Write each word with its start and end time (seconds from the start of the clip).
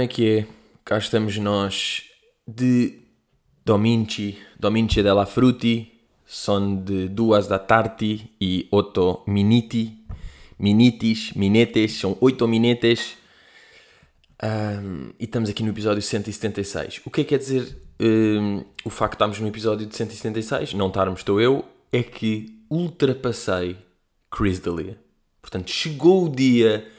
Como 0.00 0.06
é 0.06 0.14
que 0.14 0.30
é? 0.30 0.46
Cá 0.82 0.96
estamos 0.96 1.36
nós 1.36 2.04
de 2.48 3.00
Dominci, 3.62 4.38
Dominci 4.58 5.02
della 5.02 5.26
Frutti, 5.26 5.92
são 6.24 6.74
de 6.74 7.06
duas 7.06 7.46
da 7.46 7.58
tarde 7.58 8.30
e 8.40 8.66
oito 8.70 9.22
miniti, 9.26 10.02
minitis, 10.58 11.34
minetes, 11.34 11.98
são 11.98 12.16
oito 12.22 12.48
minetes. 12.48 13.18
Um, 14.42 15.10
e 15.20 15.24
estamos 15.24 15.50
aqui 15.50 15.62
no 15.62 15.68
episódio 15.68 16.00
176. 16.00 17.02
O 17.04 17.10
que 17.10 17.20
é 17.20 17.24
que 17.24 17.28
quer 17.28 17.38
dizer 17.38 17.76
um, 18.00 18.64
o 18.82 18.88
facto 18.88 19.12
de 19.12 19.16
estarmos 19.16 19.38
no 19.38 19.48
episódio 19.48 19.86
de 19.86 19.94
176? 19.94 20.72
Não 20.72 20.88
estarmos, 20.88 21.20
estou 21.20 21.38
eu, 21.38 21.62
é 21.92 22.02
que 22.02 22.64
ultrapassei 22.70 23.76
Chris 24.30 24.60
D'Elia. 24.60 24.98
Portanto, 25.42 25.70
chegou 25.70 26.24
o 26.24 26.28
dia, 26.30 26.90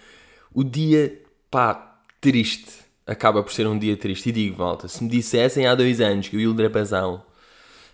o 0.54 0.64
dia, 0.64 1.20
pá, 1.50 1.88
triste. 2.22 2.91
Acaba 3.06 3.44
por 3.44 3.52
ser 3.52 3.68
um 3.68 3.78
dia 3.78 3.98
triste. 3.98 4.30
E 4.30 4.32
digo, 4.32 4.56
volta, 4.56 4.88
se 4.88 5.04
me 5.04 5.10
dissessem 5.10 5.66
há 5.66 5.76
dois 5.76 6.00
anos 6.00 6.28
que 6.28 6.36
eu 6.36 6.40
ia 6.40 6.50
ultrapassar 6.50 7.24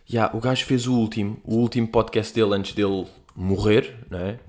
yeah, 0.10 0.36
o 0.36 0.40
gajo 0.40 0.66
fez 0.66 0.88
o 0.88 0.94
último, 0.94 1.40
o 1.44 1.56
último 1.56 1.88
podcast 1.88 2.34
dele 2.34 2.56
antes 2.56 2.74
dele 2.74 3.08
morrer, 3.36 4.06
não 4.10 4.20
é? 4.20 4.40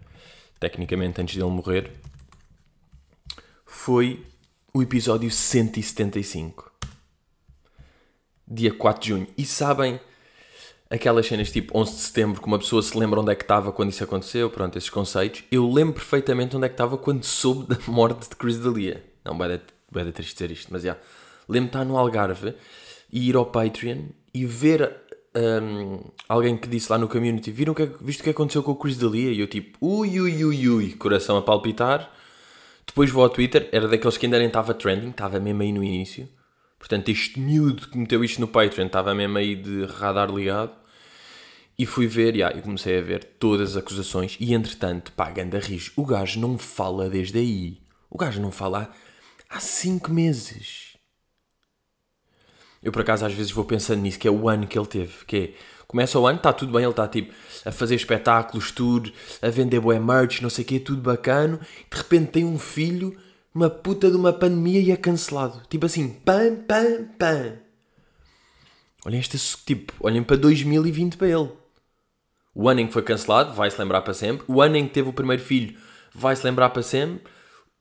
Tecnicamente, 0.60 1.20
antes 1.20 1.36
dele 1.36 1.50
morrer, 1.50 1.92
foi 3.66 4.24
o 4.72 4.82
episódio 4.82 5.30
175. 5.30 6.72
Dia 8.46 8.72
4 8.72 9.02
de 9.02 9.08
junho. 9.08 9.26
E 9.36 9.44
sabem 9.44 10.00
aquelas 10.90 11.26
cenas 11.26 11.50
tipo 11.50 11.78
11 11.78 11.92
de 11.92 11.98
setembro 11.98 12.40
que 12.40 12.46
uma 12.46 12.58
pessoa 12.58 12.82
se 12.82 12.96
lembra 12.96 13.20
onde 13.20 13.30
é 13.30 13.34
que 13.34 13.44
estava 13.44 13.70
quando 13.72 13.90
isso 13.90 14.02
aconteceu, 14.02 14.50
pronto, 14.50 14.76
esses 14.76 14.90
conceitos. 14.90 15.44
Eu 15.50 15.70
lembro 15.70 15.94
perfeitamente 15.94 16.56
onde 16.56 16.66
é 16.66 16.68
que 16.68 16.74
estava 16.74 16.96
quando 16.96 17.24
soube 17.24 17.66
da 17.66 17.78
morte 17.86 18.28
de 18.28 18.36
Chris 18.36 18.58
D'Elia. 18.58 19.04
Não, 19.24 19.36
vai 19.36 19.60
dar 19.92 20.10
triste 20.12 20.34
dizer 20.34 20.50
isto, 20.50 20.68
mas 20.70 20.82
já. 20.82 20.90
Yeah. 20.90 21.06
Lembro 21.48 21.70
de 21.70 21.76
estar 21.76 21.84
no 21.84 21.96
Algarve 21.96 22.54
e 23.10 23.28
ir 23.28 23.36
ao 23.36 23.46
Patreon 23.46 24.04
e 24.34 24.44
ver 24.44 24.94
um, 25.34 26.00
alguém 26.28 26.56
que 26.56 26.68
disse 26.68 26.90
lá 26.90 26.98
no 26.98 27.08
community: 27.08 27.50
Viram 27.50 27.74
que, 27.74 27.86
visto 28.00 28.20
o 28.20 28.24
que 28.24 28.30
aconteceu 28.30 28.62
com 28.62 28.72
o 28.72 28.76
Chris 28.76 28.96
D'Elia? 28.96 29.32
E 29.32 29.40
eu 29.40 29.46
tipo, 29.46 29.78
ui, 29.80 30.20
ui, 30.20 30.44
ui, 30.44 30.68
ui, 30.68 30.92
coração 30.92 31.36
a 31.36 31.42
palpitar. 31.42 32.12
Depois 32.86 33.10
vou 33.10 33.22
ao 33.22 33.30
Twitter, 33.30 33.68
era 33.70 33.86
daqueles 33.86 34.16
que 34.16 34.26
ainda 34.26 34.38
nem 34.38 34.48
estava 34.48 34.72
trending, 34.72 35.10
estava 35.10 35.38
mesmo 35.38 35.62
aí 35.62 35.72
no 35.72 35.84
início. 35.84 36.28
Portanto, 36.78 37.10
este 37.10 37.38
miúdo 37.38 37.88
que 37.88 37.98
meteu 37.98 38.24
isto 38.24 38.40
no 38.40 38.48
Patreon 38.48 38.86
estava 38.86 39.14
mesmo 39.14 39.36
aí 39.36 39.54
de 39.54 39.84
radar 39.84 40.30
ligado. 40.30 40.72
E 41.78 41.86
fui 41.86 42.08
ver, 42.08 42.34
yeah, 42.34 42.56
e 42.56 42.60
comecei 42.60 42.98
a 42.98 43.00
ver 43.00 43.22
todas 43.38 43.70
as 43.70 43.76
acusações. 43.76 44.36
E 44.40 44.52
entretanto, 44.52 45.12
pá, 45.12 45.30
ganda 45.30 45.60
rijo, 45.60 45.92
o 45.96 46.04
gajo 46.04 46.40
não 46.40 46.58
fala 46.58 47.08
desde 47.08 47.38
aí. 47.38 47.78
O 48.10 48.18
gajo 48.18 48.40
não 48.40 48.50
fala 48.50 48.90
há 49.48 49.60
5 49.60 50.10
meses. 50.12 50.96
Eu 52.82 52.92
por 52.92 53.02
acaso 53.02 53.26
às 53.26 53.32
vezes 53.32 53.50
vou 53.50 53.64
pensando 53.64 54.02
nisso, 54.02 54.18
que 54.18 54.28
é 54.28 54.30
o 54.30 54.48
ano 54.48 54.66
que 54.66 54.78
ele 54.78 54.86
teve. 54.86 55.24
Que 55.24 55.36
é, 55.36 55.54
começa 55.86 56.18
o 56.18 56.26
ano, 56.26 56.38
está 56.38 56.52
tudo 56.52 56.72
bem, 56.72 56.82
ele 56.82 56.90
está 56.90 57.08
tipo 57.08 57.32
a 57.64 57.72
fazer 57.72 57.94
espetáculos, 57.94 58.70
tudo, 58.70 59.12
a 59.42 59.48
vender 59.48 59.80
boé 59.80 59.98
merch, 59.98 60.40
não 60.40 60.50
sei 60.50 60.64
o 60.64 60.66
quê, 60.66 60.78
tudo 60.78 61.02
bacano. 61.02 61.58
De 61.90 61.96
repente 61.96 62.30
tem 62.32 62.44
um 62.44 62.58
filho 62.58 63.18
uma 63.54 63.68
puta 63.68 64.10
de 64.10 64.16
uma 64.16 64.32
pandemia 64.32 64.80
e 64.80 64.92
é 64.92 64.96
cancelado. 64.96 65.62
Tipo 65.68 65.86
assim, 65.86 66.08
pam, 66.08 66.56
pam, 66.66 67.08
pam. 67.18 67.58
Olhem 69.04 69.20
este 69.20 69.38
tipo, 69.64 69.92
olhem 70.00 70.22
para 70.22 70.36
2020 70.36 71.16
para 71.16 71.28
ele. 71.28 71.50
O 72.54 72.68
ano 72.68 72.80
em 72.80 72.86
que 72.86 72.92
foi 72.92 73.02
cancelado, 73.02 73.54
vai-se 73.54 73.78
lembrar 73.78 74.02
para 74.02 74.14
sempre. 74.14 74.44
O 74.48 74.60
ano 74.60 74.76
em 74.76 74.86
que 74.86 74.94
teve 74.94 75.08
o 75.08 75.12
primeiro 75.12 75.42
filho, 75.42 75.76
vai-se 76.14 76.44
lembrar 76.44 76.70
para 76.70 76.82
sempre. 76.82 77.28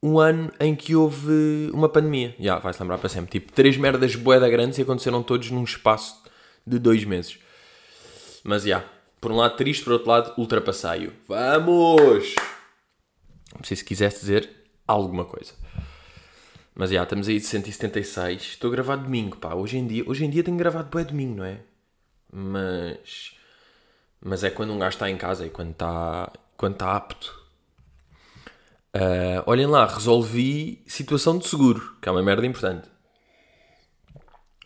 Um 0.01 0.19
ano 0.19 0.51
em 0.59 0.75
que 0.75 0.95
houve 0.95 1.71
uma 1.73 1.89
pandemia, 1.89 2.29
já, 2.37 2.43
yeah, 2.43 2.61
vai-se 2.61 2.79
lembrar 2.79 2.99
para 2.99 3.09
sempre. 3.09 3.31
Tipo, 3.31 3.51
três 3.51 3.77
merdas 3.77 4.15
boeda 4.15 4.47
grandes 4.47 4.77
e 4.77 4.83
aconteceram 4.83 5.23
todos 5.23 5.49
num 5.49 5.63
espaço 5.63 6.23
de 6.65 6.77
dois 6.77 7.03
meses. 7.03 7.39
Mas, 8.43 8.63
já, 8.63 8.67
yeah, 8.67 8.89
por 9.19 9.31
um 9.31 9.37
lado 9.37 9.55
triste, 9.55 9.83
por 9.83 9.93
outro 9.93 10.09
lado 10.09 10.33
ultrapassei-o. 10.37 11.11
Vamos! 11.27 12.35
Não 13.55 13.63
sei 13.63 13.75
se 13.75 13.83
quisesse 13.83 14.19
dizer 14.19 14.49
alguma 14.87 15.25
coisa. 15.25 15.53
Mas 16.75 16.91
já, 16.91 17.01
estamos 17.01 17.27
aí 17.27 17.39
de 17.39 17.45
176. 17.45 18.41
Estou 18.41 18.69
a 18.69 18.71
gravar 18.71 18.97
domingo, 18.97 19.37
pá. 19.37 19.55
Hoje 19.55 19.77
em 19.77 19.87
dia, 19.87 20.03
hoje 20.05 20.23
em 20.23 20.29
dia 20.29 20.43
tenho 20.43 20.57
gravado 20.57 20.89
bué 20.89 21.03
domingo, 21.03 21.37
não 21.37 21.45
é? 21.45 21.59
Mas. 22.31 23.35
Mas 24.21 24.43
é 24.43 24.51
quando 24.51 24.73
um 24.73 24.79
gajo 24.79 24.95
está 24.95 25.09
em 25.09 25.17
casa 25.17 25.45
e 25.45 25.49
quando 25.49 25.71
está, 25.71 26.31
quando 26.55 26.73
está 26.73 26.95
apto. 26.95 27.46
Uh, 28.97 29.43
olhem 29.45 29.67
lá, 29.67 29.85
resolvi 29.85 30.81
situação 30.87 31.37
de 31.37 31.47
seguro, 31.47 31.95
que 32.01 32.09
é 32.09 32.11
uma 32.11 32.23
merda 32.23 32.45
importante. 32.47 32.89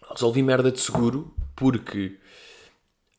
Resolvi 0.09 0.41
merda 0.41 0.71
de 0.71 0.79
seguro 0.79 1.33
porque. 1.55 2.17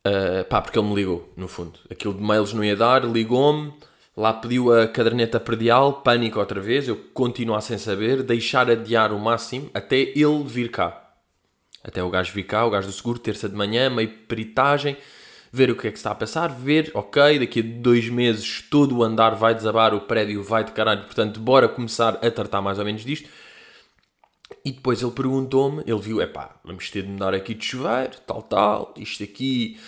Uh, 0.06 0.44
pá, 0.48 0.62
porque 0.62 0.78
ele 0.78 0.88
me 0.88 0.94
ligou, 0.94 1.32
no 1.36 1.48
fundo. 1.48 1.78
Aquilo 1.90 2.14
de 2.14 2.22
mails 2.22 2.54
não 2.54 2.64
ia 2.64 2.74
dar, 2.74 3.04
ligou-me 3.04 3.72
Lá 4.14 4.30
pediu 4.34 4.70
a 4.78 4.86
caderneta 4.86 5.40
predial, 5.40 6.02
pânico 6.02 6.38
outra 6.38 6.60
vez, 6.60 6.86
eu 6.86 6.96
continuo 7.14 7.58
sem 7.62 7.78
saber, 7.78 8.22
deixar 8.22 8.70
adiar 8.70 9.10
o 9.10 9.18
máximo 9.18 9.70
até 9.72 9.96
ele 9.96 10.44
vir 10.44 10.70
cá. 10.70 11.14
Até 11.82 12.02
o 12.02 12.10
gajo 12.10 12.30
vir 12.32 12.44
cá, 12.44 12.66
o 12.66 12.70
gajo 12.70 12.88
do 12.88 12.92
seguro, 12.92 13.18
terça 13.18 13.48
de 13.48 13.56
manhã, 13.56 13.88
meio 13.88 14.10
peritagem, 14.28 14.98
ver 15.52 15.70
o 15.70 15.76
que 15.76 15.86
é 15.86 15.90
que 15.92 15.98
está 15.98 16.12
a 16.12 16.14
passar, 16.14 16.48
ver, 16.48 16.90
ok, 16.94 17.38
daqui 17.38 17.60
a 17.60 17.80
dois 17.82 18.08
meses 18.08 18.64
todo 18.70 18.96
o 18.96 19.04
andar 19.04 19.34
vai 19.34 19.54
desabar, 19.54 19.94
o 19.94 20.00
prédio 20.00 20.42
vai 20.42 20.64
de 20.64 20.72
caralho, 20.72 21.04
portanto, 21.04 21.38
bora 21.38 21.68
começar 21.68 22.18
a 22.24 22.30
tratar 22.30 22.62
mais 22.62 22.78
ou 22.78 22.84
menos 22.84 23.04
disto. 23.04 23.28
E 24.64 24.72
depois 24.72 25.02
ele 25.02 25.10
perguntou-me, 25.10 25.82
ele 25.86 26.00
viu, 26.00 26.22
é 26.22 26.30
vamos 26.64 26.90
ter 26.90 27.02
de 27.02 27.08
mudar 27.08 27.34
aqui 27.34 27.52
de 27.52 27.64
chuveiro, 27.64 28.12
tal, 28.26 28.42
tal, 28.42 28.94
isto 28.96 29.22
aqui 29.22 29.78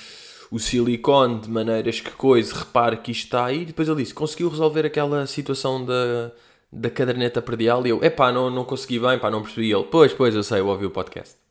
o 0.51 0.59
silicone 0.59 1.41
de 1.41 1.51
maneiras 1.51 2.01
que 2.01 2.11
coisa, 2.11 2.55
repare 2.55 2.99
que 2.99 3.11
isto 3.11 3.25
está 3.25 3.47
aí. 3.47 3.63
E 3.63 3.67
depois 3.67 3.89
ele 3.89 4.03
disse: 4.03 4.15
conseguiu 4.15 4.49
resolver 4.49 4.87
aquela 4.87 5.27
situação 5.27 5.85
da, 5.85 6.31
da 6.73 6.91
caderneta 6.91 7.43
predial. 7.43 7.87
E 7.87 7.91
eu: 7.91 8.03
epá, 8.05 8.31
não, 8.31 8.51
não 8.51 8.65
consegui 8.65 8.99
bem, 8.99 9.19
pá, 9.19 9.31
não 9.31 9.43
percebi. 9.43 9.73
ele: 9.73 9.85
pois, 9.85 10.13
pois, 10.13 10.35
eu 10.35 10.43
sei, 10.43 10.61
eu 10.61 10.69
ouvi 10.69 10.87
o 10.87 10.91
podcast. 10.91 11.44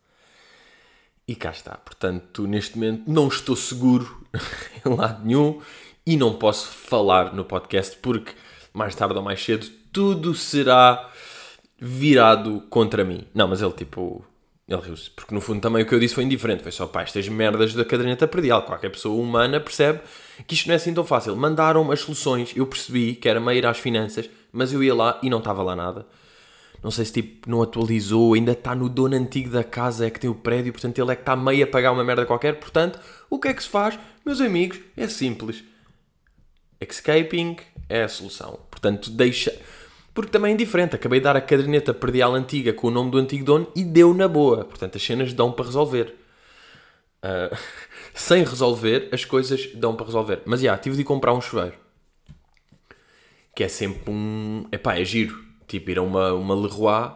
E 1.27 1.35
cá 1.35 1.51
está. 1.51 1.77
Portanto, 1.77 2.45
neste 2.47 2.77
momento 2.77 3.03
não 3.07 3.27
estou 3.27 3.55
seguro 3.55 4.25
em 4.85 4.89
lado 4.95 5.25
nenhum 5.25 5.61
e 6.05 6.17
não 6.17 6.33
posso 6.33 6.67
falar 6.67 7.33
no 7.33 7.45
podcast 7.45 7.97
porque 7.97 8.33
mais 8.73 8.93
tarde 8.95 9.15
ou 9.15 9.21
mais 9.21 9.43
cedo 9.43 9.67
tudo 9.91 10.35
será 10.35 11.09
virado 11.79 12.61
contra 12.69 13.03
mim. 13.05 13.25
Não, 13.33 13.47
mas 13.47 13.61
ele 13.61 13.71
tipo 13.73 14.25
ele 14.67 14.81
riu-se, 14.81 15.09
porque 15.11 15.35
no 15.35 15.41
fundo 15.41 15.59
também 15.59 15.83
o 15.83 15.85
que 15.85 15.93
eu 15.93 15.99
disse 15.99 16.15
foi 16.15 16.23
indiferente. 16.23 16.63
Foi 16.63 16.71
só, 16.71 16.87
pá, 16.87 17.03
estas 17.03 17.27
merdas 17.27 17.73
da 17.73 17.83
caderneta 17.83 18.27
predial. 18.27 18.63
Qualquer 18.63 18.89
pessoa 18.89 19.21
humana 19.21 19.59
percebe 19.59 19.99
que 20.47 20.53
isto 20.53 20.67
não 20.67 20.73
é 20.73 20.77
assim 20.77 20.93
tão 20.93 21.03
fácil. 21.03 21.35
Mandaram 21.35 21.91
as 21.91 21.99
soluções, 21.99 22.53
eu 22.55 22.65
percebi 22.65 23.15
que 23.15 23.27
era 23.27 23.39
meio 23.39 23.57
ir 23.57 23.65
às 23.65 23.77
finanças, 23.77 24.29
mas 24.51 24.71
eu 24.71 24.81
ia 24.83 24.95
lá 24.95 25.19
e 25.21 25.29
não 25.29 25.39
estava 25.39 25.61
lá 25.61 25.75
nada. 25.75 26.05
Não 26.83 26.91
sei 26.91 27.05
se 27.05 27.13
tipo 27.13 27.49
não 27.49 27.61
atualizou, 27.61 28.33
ainda 28.33 28.51
está 28.51 28.75
no 28.75 28.89
dono 28.89 29.15
antigo 29.15 29.49
da 29.49 29.63
casa, 29.63 30.05
é 30.05 30.09
que 30.09 30.19
tem 30.19 30.29
o 30.29 30.35
prédio, 30.35 30.73
portanto 30.73 30.99
ele 30.99 31.11
é 31.11 31.15
que 31.15 31.21
está 31.21 31.35
meio 31.35 31.63
a 31.63 31.67
pagar 31.67 31.91
uma 31.91 32.03
merda 32.03 32.25
qualquer. 32.25 32.59
Portanto, 32.59 32.99
o 33.29 33.39
que 33.39 33.47
é 33.47 33.53
que 33.53 33.63
se 33.63 33.69
faz, 33.69 33.97
meus 34.25 34.41
amigos? 34.41 34.79
É 34.97 35.07
simples. 35.07 35.63
Escaping 36.81 37.55
é 37.87 38.03
a 38.03 38.09
solução. 38.09 38.59
Portanto, 38.69 39.09
deixa 39.09 39.57
porque 40.13 40.31
também 40.31 40.53
é 40.53 40.57
diferente. 40.57 40.95
Acabei 40.95 41.19
de 41.19 41.23
dar 41.23 41.35
a 41.35 41.41
caderneta 41.41 41.93
predial 41.93 42.33
antiga 42.35 42.71
com 42.71 42.87
o 42.87 42.91
nome 42.91 43.09
do 43.09 43.17
antigo 43.17 43.43
dono 43.43 43.71
e 43.75 43.83
deu 43.83 44.13
na 44.13 44.27
boa. 44.27 44.63
Portanto, 44.63 44.95
as 44.97 45.03
cenas 45.03 45.33
dão 45.33 45.51
para 45.51 45.65
resolver. 45.65 46.15
Uh, 47.23 47.57
sem 48.13 48.43
resolver, 48.43 49.09
as 49.11 49.25
coisas 49.25 49.73
dão 49.73 49.95
para 49.95 50.05
resolver. 50.05 50.41
Mas, 50.45 50.59
já, 50.59 50.65
yeah, 50.65 50.81
tive 50.81 50.95
de 50.95 51.03
comprar 51.03 51.33
um 51.33 51.41
chuveiro. 51.41 51.73
Que 53.55 53.63
é 53.63 53.67
sempre 53.67 54.11
um... 54.11 54.67
Epá, 54.71 54.97
é 54.97 55.05
giro. 55.05 55.43
Tipo, 55.79 55.91
ir 55.91 55.97
a 55.97 56.01
uma, 56.01 56.33
uma 56.33 56.55
Leroy 56.55 57.11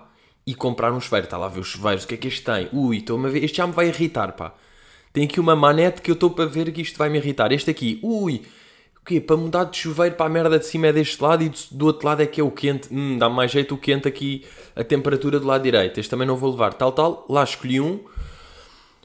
e 0.46 0.54
comprar 0.54 0.92
um 0.92 1.00
chuveiro. 1.00 1.26
Está 1.26 1.38
lá 1.38 1.48
a 1.48 1.50
ver 1.50 1.60
os 1.60 1.68
chuveiros. 1.68 2.04
O 2.04 2.08
que 2.08 2.16
é 2.16 2.18
que 2.18 2.28
este 2.28 2.44
tem? 2.44 2.70
Ui, 2.74 2.98
estou-me 2.98 3.28
a 3.28 3.32
ver. 3.32 3.44
Este 3.44 3.58
já 3.58 3.68
me 3.68 3.74
vai 3.74 3.88
irritar, 3.88 4.34
pá. 4.34 4.54
Tem 5.14 5.24
aqui 5.26 5.40
uma 5.40 5.56
manete 5.56 6.02
que 6.02 6.12
eu 6.12 6.14
estou 6.14 6.30
para 6.30 6.46
ver 6.46 6.72
que 6.72 6.82
isto 6.82 6.98
vai 6.98 7.10
me 7.10 7.18
irritar. 7.18 7.52
Este 7.52 7.72
aqui, 7.72 8.00
ui, 8.04 8.44
quê? 9.08 9.22
Para 9.22 9.38
mudar 9.38 9.64
de 9.64 9.78
chuveiro 9.78 10.16
para 10.16 10.26
a 10.26 10.30
merda 10.30 10.60
de 10.60 10.66
cima 10.66 10.88
é 10.88 10.94
deste 10.94 11.24
lado 11.24 11.42
e 11.42 11.52
do 11.72 11.86
outro 11.86 12.06
lado 12.06 12.22
é 12.22 12.28
que 12.28 12.42
é 12.42 12.44
o 12.44 12.52
quente. 12.52 12.94
Hum, 12.94 13.18
dá 13.18 13.30
mais 13.30 13.50
jeito 13.50 13.74
o 13.74 13.78
quente 13.78 14.08
aqui, 14.08 14.46
a 14.76 14.84
temperatura 14.84 15.40
do 15.40 15.48
lado 15.48 15.64
direito. 15.64 15.98
Este 16.00 16.10
também 16.10 16.28
não 16.28 16.36
vou 16.36 16.52
levar. 16.52 16.74
Tal, 16.74 16.92
tal. 16.92 17.26
Lá 17.30 17.44
escolhi 17.44 17.80
um. 17.80 18.04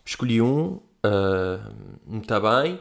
Escolhi 0.05 0.43
um. 0.43 0.81
Uh, 1.05 2.19
está 2.21 2.41
bem. 2.41 2.81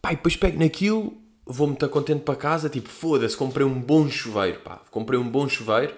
Pá, 0.00 0.12
e 0.12 0.16
depois 0.16 0.36
pego 0.36 0.58
naquilo, 0.58 1.14
vou-me 1.46 1.74
estar 1.74 1.88
contente 1.88 2.22
para 2.22 2.34
casa. 2.34 2.68
Tipo, 2.68 2.88
foda-se, 2.88 3.36
comprei 3.36 3.66
um 3.66 3.80
bom 3.80 4.08
chuveiro. 4.08 4.60
Pá, 4.60 4.80
comprei 4.90 5.20
um 5.20 5.28
bom 5.28 5.46
chuveiro. 5.46 5.94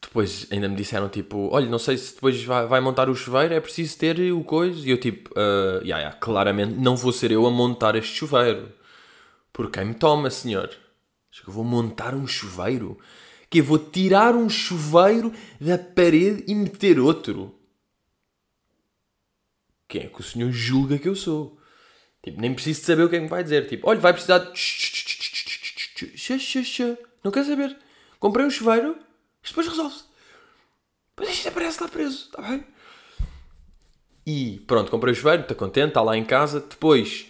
Depois 0.00 0.46
ainda 0.50 0.68
me 0.68 0.76
disseram 0.76 1.08
tipo, 1.08 1.48
olha, 1.52 1.68
não 1.68 1.78
sei 1.78 1.96
se 1.96 2.14
depois 2.14 2.42
vai, 2.44 2.66
vai 2.66 2.80
montar 2.80 3.08
o 3.08 3.14
chuveiro, 3.14 3.54
é 3.54 3.60
preciso 3.60 3.98
ter 3.98 4.20
o 4.32 4.44
coisa. 4.44 4.86
E 4.86 4.90
eu 4.90 4.98
tipo, 4.98 5.30
uh, 5.30 5.82
yeah, 5.82 5.98
yeah, 5.98 6.16
claramente 6.16 6.74
não 6.74 6.96
vou 6.96 7.12
ser 7.12 7.30
eu 7.30 7.46
a 7.46 7.50
montar 7.50 7.96
este 7.96 8.14
chuveiro. 8.14 8.72
Por 9.52 9.70
quem 9.70 9.86
me 9.86 9.94
toma, 9.94 10.30
senhor? 10.30 10.70
Acho 11.32 11.42
que 11.42 11.48
eu 11.48 11.54
vou 11.54 11.64
montar 11.64 12.14
um 12.14 12.26
chuveiro? 12.26 12.98
Que 13.48 13.62
vou 13.62 13.78
tirar 13.78 14.34
um 14.34 14.48
chuveiro 14.48 15.32
da 15.60 15.78
parede 15.78 16.44
e 16.46 16.54
meter 16.54 16.98
outro. 16.98 17.54
Quem 19.88 20.02
é 20.02 20.06
que 20.08 20.20
o 20.20 20.24
senhor 20.24 20.50
julga 20.50 20.98
que 20.98 21.08
eu 21.08 21.14
sou? 21.14 21.58
Tipo, 22.22 22.40
nem 22.40 22.52
preciso 22.52 22.80
de 22.80 22.86
saber 22.86 23.04
o 23.04 23.08
que 23.08 23.16
é 23.16 23.18
que 23.18 23.24
me 23.24 23.30
vai 23.30 23.42
dizer. 23.42 23.68
Tipo, 23.68 23.88
olha, 23.88 24.00
vai 24.00 24.12
precisar 24.12 24.38
de... 24.38 24.50
Não 27.22 27.30
quer 27.30 27.44
saber. 27.44 27.76
Comprei 28.18 28.44
um 28.44 28.50
chuveiro, 28.50 28.96
isto 29.46 29.52
depois 29.52 29.68
resolve-se. 29.68 30.04
Depois 31.14 31.36
isto 31.36 31.48
aparece 31.48 31.82
lá 31.82 31.88
preso, 31.88 32.24
está 32.24 32.42
bem? 32.42 32.66
E 34.26 34.60
pronto, 34.66 34.90
comprei 34.90 35.12
o 35.12 35.16
chuveiro, 35.16 35.42
está 35.42 35.54
contente, 35.54 35.88
está 35.88 36.02
lá 36.02 36.16
em 36.16 36.24
casa. 36.24 36.60
Depois 36.60 37.28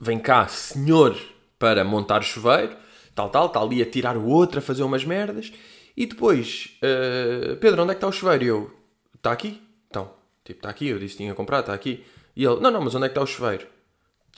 vem 0.00 0.18
cá, 0.18 0.48
senhor, 0.48 1.14
para 1.58 1.84
montar 1.84 2.20
o 2.20 2.24
chuveiro, 2.24 2.74
tal, 3.14 3.28
tal, 3.28 3.46
está 3.46 3.60
ali 3.60 3.82
a 3.82 3.86
tirar 3.90 4.16
o 4.16 4.26
outro, 4.26 4.58
a 4.58 4.62
fazer 4.62 4.82
umas 4.82 5.04
merdas. 5.04 5.52
E 5.94 6.06
depois, 6.06 6.78
uh, 6.82 7.56
Pedro, 7.56 7.82
onde 7.82 7.92
é 7.92 7.94
que 7.94 7.98
está 7.98 8.08
o 8.08 8.12
chuveiro? 8.12 8.44
E 8.44 8.48
eu, 8.48 8.78
está 9.14 9.30
aqui? 9.30 9.62
Então, 9.88 10.14
tipo, 10.42 10.58
está 10.58 10.70
aqui, 10.70 10.88
eu 10.88 10.98
disse 10.98 11.16
que 11.16 11.22
tinha 11.22 11.34
comprado, 11.34 11.64
está 11.64 11.74
aqui. 11.74 12.02
E 12.34 12.44
ele, 12.44 12.60
não, 12.60 12.70
não, 12.70 12.80
mas 12.80 12.94
onde 12.94 13.04
é 13.04 13.08
que 13.08 13.12
está 13.12 13.20
o 13.20 13.26
chuveiro? 13.26 13.66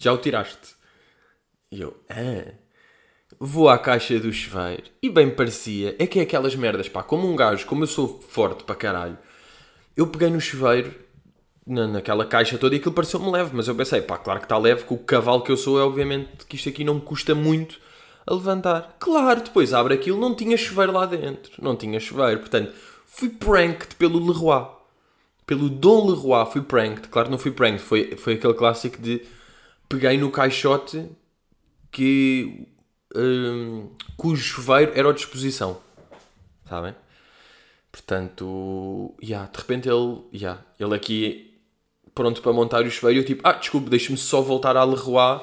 Já 0.00 0.12
o 0.12 0.18
tiraste. 0.18 0.74
E 1.70 1.80
eu, 1.80 1.96
ah. 2.10 2.63
Vou 3.38 3.68
à 3.68 3.78
caixa 3.78 4.18
do 4.18 4.32
chuveiro 4.32 4.84
e 5.02 5.08
bem 5.08 5.30
parecia, 5.30 5.94
é 5.98 6.06
que 6.06 6.18
é 6.18 6.22
aquelas 6.22 6.54
merdas, 6.54 6.88
pá, 6.88 7.02
como 7.02 7.30
um 7.30 7.36
gajo, 7.36 7.66
como 7.66 7.82
eu 7.82 7.86
sou 7.86 8.20
forte 8.28 8.64
para 8.64 8.74
caralho, 8.74 9.18
eu 9.96 10.06
peguei 10.06 10.30
no 10.30 10.40
chuveiro, 10.40 10.94
na, 11.66 11.86
naquela 11.86 12.26
caixa 12.26 12.58
toda 12.58 12.74
e 12.74 12.78
aquilo 12.78 12.94
pareceu-me 12.94 13.30
leve, 13.30 13.50
mas 13.54 13.68
eu 13.68 13.74
pensei, 13.74 14.02
pá, 14.02 14.18
claro 14.18 14.40
que 14.40 14.46
está 14.46 14.58
leve, 14.58 14.84
com 14.84 14.94
o 14.94 14.98
cavalo 14.98 15.42
que 15.42 15.50
eu 15.50 15.56
sou, 15.56 15.78
é 15.78 15.82
obviamente 15.82 16.46
que 16.46 16.56
isto 16.56 16.68
aqui 16.68 16.84
não 16.84 16.96
me 16.96 17.00
custa 17.00 17.34
muito 17.34 17.78
a 18.26 18.34
levantar. 18.34 18.96
Claro, 18.98 19.42
depois 19.42 19.72
abre 19.72 19.94
aquilo, 19.94 20.18
não 20.18 20.34
tinha 20.34 20.56
chuveiro 20.56 20.92
lá 20.92 21.06
dentro, 21.06 21.52
não 21.62 21.76
tinha 21.76 21.98
chuveiro, 22.00 22.40
portanto, 22.40 22.72
fui 23.06 23.28
pranked 23.28 23.96
pelo 23.96 24.18
Leroy. 24.18 24.66
Pelo 25.46 25.68
Dom 25.68 26.10
Leroy 26.10 26.46
fui 26.50 26.62
pranked. 26.62 27.08
Claro 27.08 27.30
não 27.30 27.38
fui 27.38 27.50
pranked, 27.50 27.82
foi, 27.82 28.16
foi 28.16 28.34
aquele 28.34 28.54
clássico 28.54 29.00
de 29.00 29.22
peguei 29.88 30.16
no 30.16 30.30
caixote 30.30 31.06
que 31.90 32.66
um, 33.14 33.90
cujo 34.16 34.42
chuveiro 34.42 34.92
era 34.94 35.08
à 35.08 35.12
disposição. 35.12 35.80
Sabem? 36.68 36.94
Portanto, 37.92 39.14
yeah, 39.22 39.48
de 39.50 39.58
repente 39.58 39.88
ele, 39.88 40.20
yeah, 40.32 40.60
ele 40.80 40.94
aqui 40.94 41.54
pronto 42.14 42.42
para 42.42 42.52
montar 42.52 42.84
o 42.84 42.90
chuveiro. 42.90 43.20
Eu 43.20 43.24
tipo, 43.24 43.42
ah, 43.44 43.52
desculpe, 43.52 43.88
deixe-me 43.88 44.18
só 44.18 44.40
voltar 44.40 44.76
à 44.76 44.84
Leroy 44.84 45.40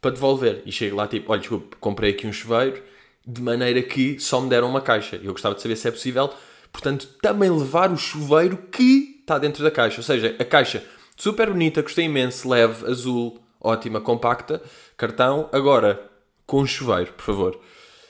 para 0.00 0.12
devolver. 0.12 0.62
E 0.64 0.72
chego 0.72 0.96
lá 0.96 1.06
tipo, 1.06 1.32
olha, 1.32 1.40
desculpe, 1.40 1.76
comprei 1.76 2.10
aqui 2.12 2.26
um 2.26 2.32
chuveiro 2.32 2.82
de 3.26 3.42
maneira 3.42 3.82
que 3.82 4.18
só 4.18 4.40
me 4.40 4.48
deram 4.48 4.68
uma 4.68 4.80
caixa. 4.80 5.16
Eu 5.16 5.32
gostava 5.32 5.54
de 5.54 5.62
saber 5.62 5.76
se 5.76 5.88
é 5.88 5.90
possível, 5.90 6.32
portanto, 6.72 7.08
também 7.20 7.50
levar 7.50 7.92
o 7.92 7.96
chuveiro 7.96 8.56
que 8.56 9.18
está 9.20 9.38
dentro 9.38 9.62
da 9.62 9.70
caixa. 9.70 9.98
Ou 9.98 10.04
seja, 10.04 10.34
a 10.38 10.44
caixa 10.44 10.82
super 11.16 11.50
bonita, 11.50 11.82
gostei 11.82 12.06
imenso, 12.06 12.48
leve, 12.48 12.86
azul, 12.86 13.38
ótima, 13.60 14.00
compacta, 14.00 14.62
cartão. 14.96 15.48
Agora, 15.52 16.00
com 16.48 16.62
um 16.62 16.66
chuveiro, 16.66 17.12
por 17.12 17.22
favor. 17.22 17.60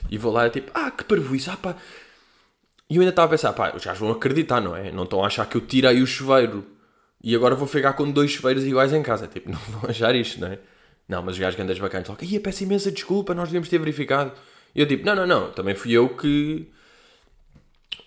E 0.09 0.17
vou 0.17 0.31
lá 0.31 0.49
tipo, 0.49 0.71
ah, 0.73 0.89
que 0.89 1.03
parvoíce, 1.03 1.49
ah 1.49 1.57
pá. 1.57 1.75
E 2.89 2.95
eu 2.95 3.01
ainda 3.01 3.11
estava 3.11 3.27
a 3.27 3.29
pensar, 3.29 3.53
pá, 3.53 3.73
os 3.75 3.83
gajos 3.83 3.99
vão 3.99 4.11
acreditar, 4.11 4.61
não 4.61 4.75
é? 4.75 4.91
Não 4.91 5.03
estão 5.03 5.23
a 5.23 5.27
achar 5.27 5.45
que 5.45 5.57
eu 5.57 5.61
tirei 5.61 6.01
o 6.01 6.07
chuveiro 6.07 6.65
e 7.21 7.35
agora 7.35 7.53
vou 7.53 7.67
ficar 7.67 7.93
com 7.93 8.09
dois 8.09 8.31
chuveiros 8.31 8.63
iguais 8.63 8.93
em 8.93 9.03
casa. 9.03 9.27
Tipo, 9.27 9.51
não 9.51 9.59
vão 9.59 9.89
achar 9.89 10.15
isto, 10.15 10.39
não 10.39 10.47
é? 10.47 10.57
Não, 11.07 11.21
mas 11.21 11.33
os 11.33 11.39
gajos 11.39 11.57
grandes 11.57 11.77
bacanas, 11.79 12.07
logo, 12.07 12.23
ia, 12.23 12.39
peço 12.39 12.63
imensa 12.63 12.89
desculpa, 12.91 13.35
nós 13.35 13.49
devíamos 13.49 13.67
ter 13.67 13.77
verificado. 13.77 14.31
E 14.73 14.79
eu 14.79 14.87
tipo, 14.87 15.05
não, 15.05 15.15
não, 15.15 15.27
não, 15.27 15.51
também 15.51 15.75
fui 15.75 15.91
eu 15.91 16.07
que. 16.09 16.71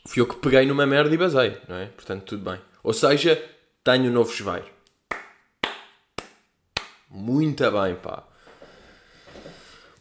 Fui 0.06 0.22
eu 0.22 0.26
que 0.26 0.36
peguei 0.36 0.64
numa 0.64 0.86
merda 0.86 1.14
e 1.14 1.18
basei, 1.18 1.58
não 1.68 1.76
é? 1.76 1.86
Portanto, 1.86 2.24
tudo 2.24 2.50
bem. 2.50 2.58
Ou 2.82 2.94
seja, 2.94 3.40
tenho 3.84 4.10
um 4.10 4.12
novo 4.12 4.32
chuveiro. 4.32 4.66
Muito 7.10 7.70
bem, 7.70 7.94
pá. 7.96 8.24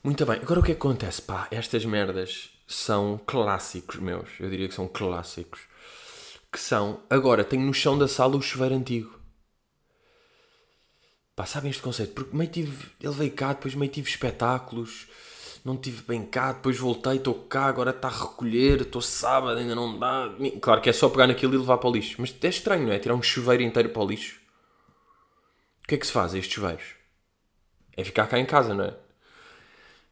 Muito 0.04 0.26
bem. 0.26 0.38
Agora 0.38 0.60
o 0.60 0.64
que 0.64 0.72
é 0.72 0.76
que 0.76 0.80
acontece? 0.80 1.22
Pá, 1.22 1.48
estas 1.52 1.86
merdas 1.86 2.50
são 2.68 3.22
clássicos 3.24 3.98
meus. 3.98 4.30
Eu 4.40 4.50
diria 4.50 4.68
que 4.68 4.74
são 4.74 4.88
clássicos. 4.88 5.62
Que 6.52 6.60
são, 6.60 7.02
agora 7.08 7.44
tenho 7.44 7.64
no 7.64 7.74
chão 7.74 7.98
da 7.98 8.08
sala 8.08 8.36
o 8.36 8.42
chuveiro 8.42 8.76
antigo. 8.76 9.20
Pá, 11.36 11.46
sabem 11.46 11.70
este 11.70 11.84
conceito? 11.84 12.14
Porque 12.14 12.36
meio 12.36 12.50
tive, 12.50 12.88
ele 13.00 13.14
veio 13.14 13.32
cá, 13.32 13.54
depois 13.54 13.76
meio 13.76 13.92
tive 13.92 14.10
espetáculos, 14.10 15.08
não 15.64 15.78
tive 15.78 16.02
bem 16.02 16.26
cá, 16.26 16.52
depois 16.52 16.78
voltei, 16.78 17.18
estou 17.18 17.36
cá, 17.36 17.66
agora 17.66 17.92
está 17.92 18.08
a 18.08 18.12
recolher, 18.12 18.82
estou 18.82 19.02
sábado, 19.02 19.60
ainda 19.60 19.76
não 19.76 20.00
dá. 20.00 20.30
Claro 20.60 20.82
que 20.82 20.90
é 20.90 20.94
só 20.94 21.10
pegar 21.10 21.28
naquilo 21.28 21.54
e 21.54 21.58
levar 21.58 21.78
para 21.78 21.90
o 21.90 21.94
lixo. 21.94 22.16
Mas 22.20 22.36
é 22.42 22.48
estranho, 22.48 22.88
não 22.88 22.94
é? 22.94 22.98
Tirar 22.98 23.14
um 23.14 23.22
chuveiro 23.22 23.62
inteiro 23.62 23.90
para 23.90 24.02
o 24.02 24.08
lixo. 24.08 24.42
O 25.84 25.88
que 25.88 25.96
é 25.96 25.98
que 26.00 26.08
se 26.08 26.12
faz 26.12 26.34
a 26.34 26.40
estes 26.40 26.56
chuveiros? 26.56 26.96
É 27.96 28.04
ficar 28.04 28.26
cá 28.26 28.40
em 28.40 28.46
casa, 28.46 28.74
não 28.74 28.86
é? 28.86 29.11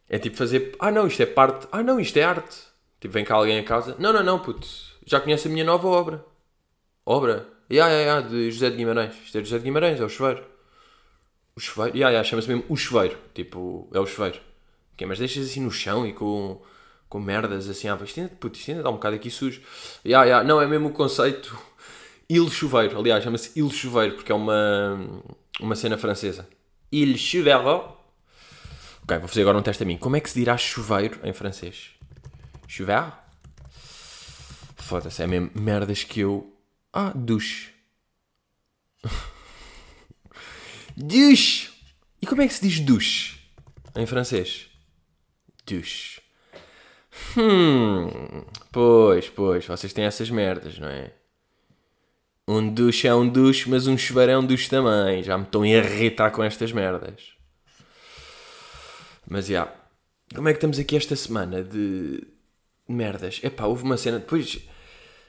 É 0.09 0.17
tipo 0.17 0.35
fazer. 0.35 0.75
Ah 0.79 0.91
não, 0.91 1.07
isto 1.07 1.21
é 1.21 1.25
parte. 1.25 1.67
Ah 1.71 1.83
não, 1.83 1.99
isto 1.99 2.17
é 2.17 2.23
arte. 2.23 2.57
Tipo, 2.99 3.13
vem 3.13 3.23
cá 3.23 3.35
alguém 3.35 3.59
a 3.59 3.63
casa. 3.63 3.95
Não, 3.99 4.11
não, 4.11 4.23
não, 4.23 4.39
puto. 4.39 4.67
Já 5.05 5.19
conhece 5.19 5.47
a 5.47 5.51
minha 5.51 5.63
nova 5.63 5.87
obra. 5.87 6.25
Obra? 7.05 7.47
Ya, 7.71 7.87
ya, 7.87 8.01
ya, 8.01 8.21
de 8.21 8.51
José 8.51 8.69
de 8.71 8.77
Guimarães. 8.77 9.15
Isto 9.23 9.37
é 9.37 9.43
José 9.43 9.57
de 9.59 9.63
Guimarães, 9.63 9.99
é 9.99 10.03
o 10.03 10.09
chuveiro. 10.09 10.43
O 11.55 11.59
chuveiro? 11.59 11.95
Ya, 11.97 12.09
ya, 12.09 12.23
chama-se 12.23 12.47
mesmo 12.47 12.65
o 12.67 12.75
chuveiro. 12.75 13.17
Tipo, 13.33 13.87
é 13.93 13.99
o 13.99 14.05
chuveiro. 14.07 14.39
Okay, 14.93 15.07
mas 15.07 15.19
deixas 15.19 15.45
assim 15.45 15.61
no 15.61 15.71
chão 15.71 16.05
e 16.05 16.13
com, 16.13 16.61
com 17.07 17.19
merdas 17.19 17.69
assim. 17.69 17.87
Ah, 17.87 17.97
isto 18.03 18.19
ainda, 18.19 18.33
puto, 18.35 18.57
isto 18.57 18.71
ainda 18.71 18.83
dá 18.83 18.89
um 18.89 18.93
bocado 18.93 19.15
aqui 19.15 19.29
sujo. 19.29 19.61
Ya, 20.05 20.25
ya, 20.25 20.43
não, 20.43 20.59
é 20.59 20.65
mesmo 20.65 20.89
o 20.89 20.91
conceito. 20.91 21.55
Il 22.27 22.49
chuveiro. 22.49 22.97
Aliás, 22.97 23.23
chama-se 23.23 23.51
Il 23.55 23.71
chuveiro 23.71 24.15
porque 24.15 24.31
é 24.31 24.35
uma, 24.35 25.23
uma 25.59 25.75
cena 25.75 25.97
francesa. 25.97 26.47
Il 26.91 27.17
chuveiro 27.17 27.98
Ok, 29.09 29.17
vou 29.17 29.27
fazer 29.27 29.41
agora 29.41 29.57
um 29.57 29.63
teste 29.63 29.81
a 29.81 29.85
mim. 29.87 29.97
Como 29.97 30.15
é 30.17 30.19
que 30.19 30.29
se 30.29 30.37
dirá 30.37 30.55
chuveiro 30.55 31.19
em 31.23 31.33
francês? 31.33 31.95
Chuveiro? 32.67 33.11
Foda-se, 34.75 35.23
é 35.23 35.25
mesmo 35.25 35.49
merdas 35.55 36.03
que 36.03 36.19
eu. 36.19 36.55
Ah, 36.93 37.11
douche. 37.15 37.73
douche! 40.95 41.71
E 42.21 42.27
como 42.27 42.43
é 42.43 42.47
que 42.47 42.53
se 42.53 42.61
diz 42.61 42.79
douche 42.81 43.39
em 43.95 44.05
francês? 44.05 44.67
Douche. 45.65 46.21
Hum, 47.35 48.45
pois, 48.71 49.27
pois, 49.27 49.65
vocês 49.65 49.91
têm 49.91 50.05
essas 50.05 50.29
merdas, 50.29 50.77
não 50.77 50.87
é? 50.87 51.13
Um 52.47 52.71
douche 52.71 53.07
é 53.07 53.15
um 53.15 53.27
douche, 53.27 53.67
mas 53.67 53.87
um 53.87 53.97
chuveiro 53.97 54.33
é 54.33 54.37
um 54.37 54.45
douche 54.45 54.69
também. 54.69 55.23
Já 55.23 55.35
me 55.35 55.45
estão 55.45 55.63
a 55.63 55.67
irritar 55.67 56.29
com 56.29 56.43
estas 56.43 56.71
merdas. 56.71 57.38
Mas 59.29 59.45
já. 59.45 59.53
Yeah. 59.53 59.79
Como 60.35 60.49
é 60.49 60.51
que 60.51 60.57
estamos 60.57 60.79
aqui 60.79 60.97
esta 60.97 61.15
semana 61.15 61.63
de 61.63 62.27
merdas? 62.87 63.39
Epá, 63.43 63.65
houve 63.65 63.83
uma 63.83 63.95
cena. 63.95 64.19
Depois 64.19 64.59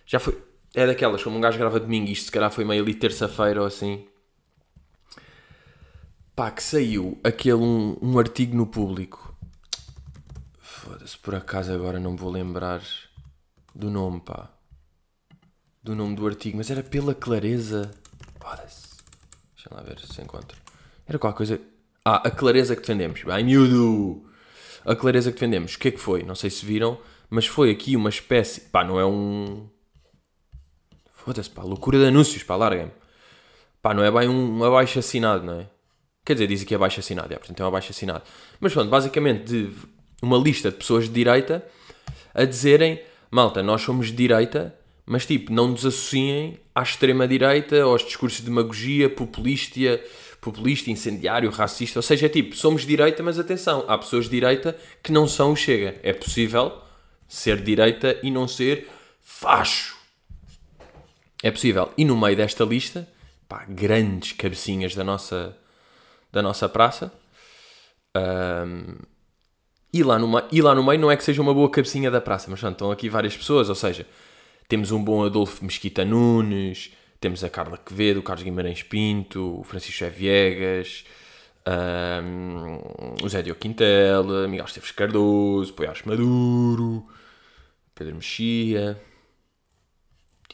já 0.06 0.18
foi. 0.18 0.42
É 0.74 0.86
daquelas, 0.86 1.22
como 1.22 1.36
um 1.36 1.40
gajo 1.40 1.58
grava 1.58 1.80
domingo, 1.80 2.10
isto 2.10 2.26
se 2.26 2.32
calhar 2.32 2.50
foi 2.50 2.64
meio 2.64 2.82
ali 2.82 2.94
terça-feira 2.94 3.60
ou 3.60 3.66
assim. 3.66 4.06
Pá, 6.34 6.50
que 6.50 6.62
saiu 6.62 7.20
aquele 7.24 7.54
um, 7.54 7.98
um 8.00 8.18
artigo 8.18 8.56
no 8.56 8.66
público. 8.66 9.36
Foda-se, 10.58 11.18
por 11.18 11.34
acaso 11.34 11.72
agora 11.72 11.98
não 11.98 12.16
vou 12.16 12.30
lembrar 12.30 12.82
do 13.74 13.90
nome, 13.90 14.20
pá. 14.20 14.48
Do 15.82 15.94
nome 15.94 16.14
do 16.14 16.26
artigo, 16.26 16.56
mas 16.56 16.70
era 16.70 16.82
pela 16.82 17.14
clareza. 17.14 17.90
Foda-se. 18.40 18.90
Deixa 19.54 19.74
lá 19.74 19.82
ver 19.82 19.98
se 19.98 20.22
encontro. 20.22 20.56
Era 21.06 21.18
qualquer 21.18 21.36
coisa. 21.36 21.60
Ah, 22.04 22.28
a 22.28 22.30
clareza 22.30 22.74
que 22.74 22.80
defendemos. 22.80 23.22
Ai 23.28 23.42
miúdo! 23.42 24.24
A 24.84 24.96
clareza 24.96 25.30
que 25.30 25.34
defendemos. 25.34 25.74
O 25.74 25.78
que 25.78 25.88
é 25.88 25.90
que 25.90 26.00
foi? 26.00 26.22
Não 26.22 26.34
sei 26.34 26.48
se 26.48 26.64
viram, 26.64 26.98
mas 27.28 27.46
foi 27.46 27.70
aqui 27.70 27.96
uma 27.96 28.08
espécie. 28.08 28.62
Pá, 28.62 28.82
não 28.82 28.98
é 28.98 29.04
um. 29.04 29.68
Foda-se, 31.12 31.50
pá, 31.50 31.62
loucura 31.62 31.98
de 31.98 32.06
anúncios, 32.06 32.42
pá, 32.42 32.56
larguem-me. 32.56 32.92
Pá, 33.82 33.92
não 33.92 34.02
é 34.02 34.10
bem 34.10 34.28
um, 34.28 34.64
abaixo 34.64 34.98
assinado, 34.98 35.44
não 35.44 35.60
é? 35.60 35.68
Quer 36.24 36.34
dizer, 36.34 36.46
dizem 36.46 36.66
que 36.66 36.74
é 36.74 36.76
abaixo 36.76 37.00
assinado, 37.00 37.32
é, 37.32 37.36
portanto 37.36 37.60
é 37.60 37.64
um 37.64 37.68
abaixo 37.68 37.90
assinado. 37.90 38.22
Mas 38.58 38.72
pronto, 38.72 38.90
basicamente 38.90 39.44
de 39.44 39.72
uma 40.22 40.36
lista 40.38 40.70
de 40.70 40.76
pessoas 40.76 41.04
de 41.04 41.10
direita 41.10 41.64
a 42.34 42.44
dizerem: 42.44 43.00
malta, 43.30 43.62
nós 43.62 43.82
somos 43.82 44.08
de 44.08 44.14
direita, 44.14 44.74
mas 45.06 45.26
tipo, 45.26 45.52
não 45.52 45.68
nos 45.68 45.84
associem 45.84 46.58
à 46.74 46.82
extrema-direita, 46.82 47.82
aos 47.82 48.04
discursos 48.04 48.40
de 48.40 48.46
demagogia, 48.46 49.10
populista 49.10 50.00
populista, 50.40 50.90
incendiário, 50.90 51.50
racista. 51.50 51.98
Ou 51.98 52.02
seja, 52.02 52.26
é 52.26 52.28
tipo, 52.28 52.56
somos 52.56 52.86
direita, 52.86 53.22
mas 53.22 53.38
atenção, 53.38 53.84
há 53.86 53.98
pessoas 53.98 54.24
de 54.24 54.30
direita 54.30 54.76
que 55.02 55.12
não 55.12 55.28
são 55.28 55.52
o 55.52 55.56
Chega. 55.56 56.00
É 56.02 56.12
possível 56.12 56.80
ser 57.28 57.60
direita 57.60 58.18
e 58.22 58.30
não 58.30 58.48
ser 58.48 58.88
facho. 59.20 59.96
É 61.42 61.50
possível. 61.50 61.92
E 61.96 62.04
no 62.04 62.16
meio 62.16 62.36
desta 62.36 62.64
lista, 62.64 63.08
pá, 63.48 63.64
grandes 63.68 64.32
cabecinhas 64.32 64.94
da 64.94 65.04
nossa, 65.04 65.56
da 66.32 66.42
nossa 66.42 66.68
praça. 66.68 67.12
Um, 68.16 68.96
E 69.92 70.04
lá, 70.04 70.18
no, 70.20 70.42
e 70.52 70.62
lá 70.62 70.72
no 70.72 70.84
meio 70.84 71.00
não 71.00 71.10
é 71.10 71.16
que 71.16 71.24
seja 71.24 71.42
uma 71.42 71.52
boa 71.52 71.68
cabecinha 71.68 72.10
da 72.12 72.20
praça, 72.20 72.48
mas 72.48 72.60
pronto, 72.60 72.74
estão 72.74 72.90
aqui 72.92 73.08
várias 73.08 73.36
pessoas, 73.36 73.68
ou 73.68 73.74
seja, 73.74 74.06
temos 74.68 74.92
um 74.92 75.02
bom 75.02 75.24
Adolfo 75.24 75.64
Mesquita 75.64 76.04
Nunes, 76.04 76.92
temos 77.20 77.44
a 77.44 77.50
Carla 77.50 77.76
Quevedo, 77.76 78.20
o 78.20 78.22
Carlos 78.22 78.42
Guimarães 78.42 78.82
Pinto, 78.82 79.60
o 79.60 79.62
Francisco 79.62 80.06
Viegas, 80.10 81.04
ahm, 81.66 82.80
o 83.22 83.28
Zé 83.28 83.42
Diogo 83.42 83.60
Quintela, 83.60 84.48
Miguel 84.48 84.64
Esteves 84.64 84.90
Cardoso, 84.90 85.72
Poiares 85.74 86.02
Maduro, 86.02 87.06
Pedro 87.94 88.14
Mexia. 88.16 89.00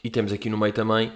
E 0.03 0.09
temos 0.09 0.31
aqui 0.33 0.49
no 0.49 0.57
meio 0.57 0.73
também 0.73 1.11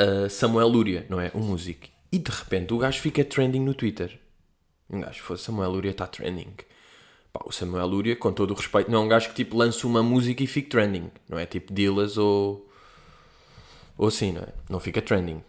uh, 0.00 0.28
Samuel 0.30 0.68
Lúria, 0.68 1.06
não 1.08 1.20
é? 1.20 1.30
Um 1.34 1.40
músico. 1.40 1.86
E 2.10 2.18
de 2.18 2.30
repente 2.30 2.72
o 2.72 2.78
gajo 2.78 3.00
fica 3.00 3.24
trending 3.24 3.60
no 3.60 3.74
Twitter. 3.74 4.18
Um 4.88 5.00
gajo, 5.00 5.22
fosse 5.22 5.44
Samuel 5.44 5.70
Lúria 5.70 5.90
está 5.90 6.06
trending. 6.06 6.54
Pá, 7.32 7.42
o 7.44 7.52
Samuel 7.52 7.86
Lúria, 7.86 8.16
com 8.16 8.32
todo 8.32 8.52
o 8.52 8.54
respeito, 8.54 8.90
não 8.90 9.02
é 9.02 9.04
um 9.04 9.08
gajo 9.08 9.28
que 9.28 9.34
tipo 9.34 9.56
lança 9.56 9.86
uma 9.86 10.02
música 10.02 10.42
e 10.42 10.46
fica 10.46 10.70
trending. 10.70 11.10
Não 11.28 11.38
é 11.38 11.44
tipo 11.44 11.72
Dillas 11.72 12.16
ou. 12.16 12.63
Ou 13.96 14.08
assim, 14.08 14.32
não 14.32 14.42
é? 14.42 14.48
Não 14.68 14.80
fica 14.80 15.00
trending. 15.00 15.42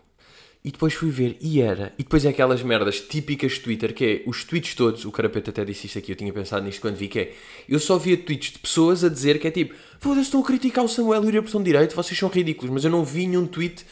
E 0.63 0.71
depois 0.71 0.93
fui 0.95 1.11
ver, 1.11 1.37
e 1.39 1.61
era. 1.61 1.93
E 1.97 2.03
depois 2.03 2.25
é 2.25 2.29
aquelas 2.29 2.63
merdas 2.63 2.99
típicas 2.99 3.53
de 3.53 3.59
Twitter, 3.61 3.93
que 3.93 4.05
é 4.05 4.29
os 4.29 4.43
tweets 4.43 4.73
todos. 4.73 5.05
O 5.05 5.11
Carapeta 5.11 5.51
até 5.51 5.63
disse 5.63 5.85
isto 5.85 5.99
aqui, 5.99 6.11
eu 6.11 6.15
tinha 6.15 6.33
pensado 6.33 6.65
nisto 6.65 6.81
quando 6.81 6.95
vi, 6.95 7.07
que 7.07 7.19
é. 7.19 7.35
Eu 7.69 7.79
só 7.79 7.97
via 7.97 8.17
tweets 8.17 8.53
de 8.53 8.59
pessoas 8.59 9.03
a 9.03 9.09
dizer 9.09 9.39
que 9.39 9.47
é 9.47 9.51
tipo: 9.51 9.75
foda-se, 9.99 10.21
estão 10.23 10.41
a 10.41 10.43
criticar 10.43 10.83
o 10.83 10.89
Samuel 10.89 11.21
Lúria 11.21 11.41
por 11.43 11.49
ser 11.51 11.61
direito, 11.61 11.95
vocês 11.95 12.17
são 12.17 12.29
ridículos. 12.29 12.73
Mas 12.73 12.83
eu 12.83 12.89
não 12.89 13.05
vi 13.05 13.27
nenhum 13.27 13.45
tweet 13.45 13.85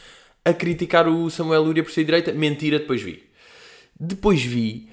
a 0.44 0.52
criticar 0.52 1.06
o 1.06 1.30
Samuel 1.30 1.62
Lúria 1.62 1.84
por 1.84 1.92
ser 1.92 2.04
direita. 2.04 2.32
Mentira, 2.32 2.80
depois 2.80 3.00
vi. 3.00 3.22
Depois 3.98 4.42
vi, 4.42 4.88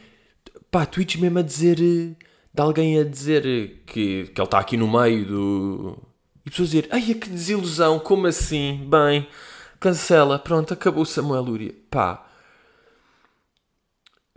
pá, 0.70 0.86
tweets 0.86 1.20
mesmo 1.20 1.40
a 1.40 1.42
dizer. 1.42 1.80
eh, 1.80 2.16
de 2.54 2.62
alguém 2.62 3.00
a 3.00 3.04
dizer 3.04 3.46
eh, 3.46 3.72
que, 3.86 4.26
que 4.28 4.42
ele 4.42 4.46
está 4.46 4.60
aqui 4.60 4.78
no 4.78 4.88
meio 4.92 5.26
do. 5.26 5.98
E 6.46 6.50
pessoas 6.50 6.70
a 6.70 6.72
dizer: 6.72 6.88
ai, 6.92 7.02
que 7.02 7.30
desilusão, 7.30 8.00
como 8.00 8.28
assim? 8.28 8.86
Bem, 8.90 9.28
cancela, 9.82 10.40
pronto, 10.40 10.74
acabou 10.74 11.04
Samuel 11.04 11.42
Lúria. 11.42 11.76
Pá. 11.90 12.26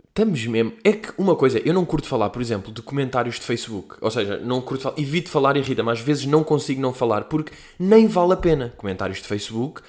Estamos 0.09 0.45
mesmo. 0.47 0.73
É 0.83 0.93
que 0.93 1.13
uma 1.17 1.35
coisa, 1.35 1.59
eu 1.59 1.73
não 1.73 1.85
curto 1.85 2.07
falar, 2.07 2.29
por 2.29 2.41
exemplo, 2.41 2.73
de 2.73 2.81
comentários 2.81 3.35
de 3.35 3.41
Facebook. 3.41 3.95
Ou 4.01 4.09
seja, 4.09 4.37
não 4.37 4.61
curto 4.61 4.81
falar. 4.81 4.99
Evito 4.99 5.29
falar 5.29 5.55
irrita, 5.57 5.83
mas 5.83 5.99
às 5.99 6.05
vezes 6.05 6.25
não 6.25 6.43
consigo 6.43 6.81
não 6.81 6.93
falar 6.93 7.25
porque 7.25 7.51
nem 7.79 8.07
vale 8.07 8.33
a 8.33 8.37
pena. 8.37 8.73
Comentários 8.77 9.19
de 9.21 9.27
Facebook 9.27 9.81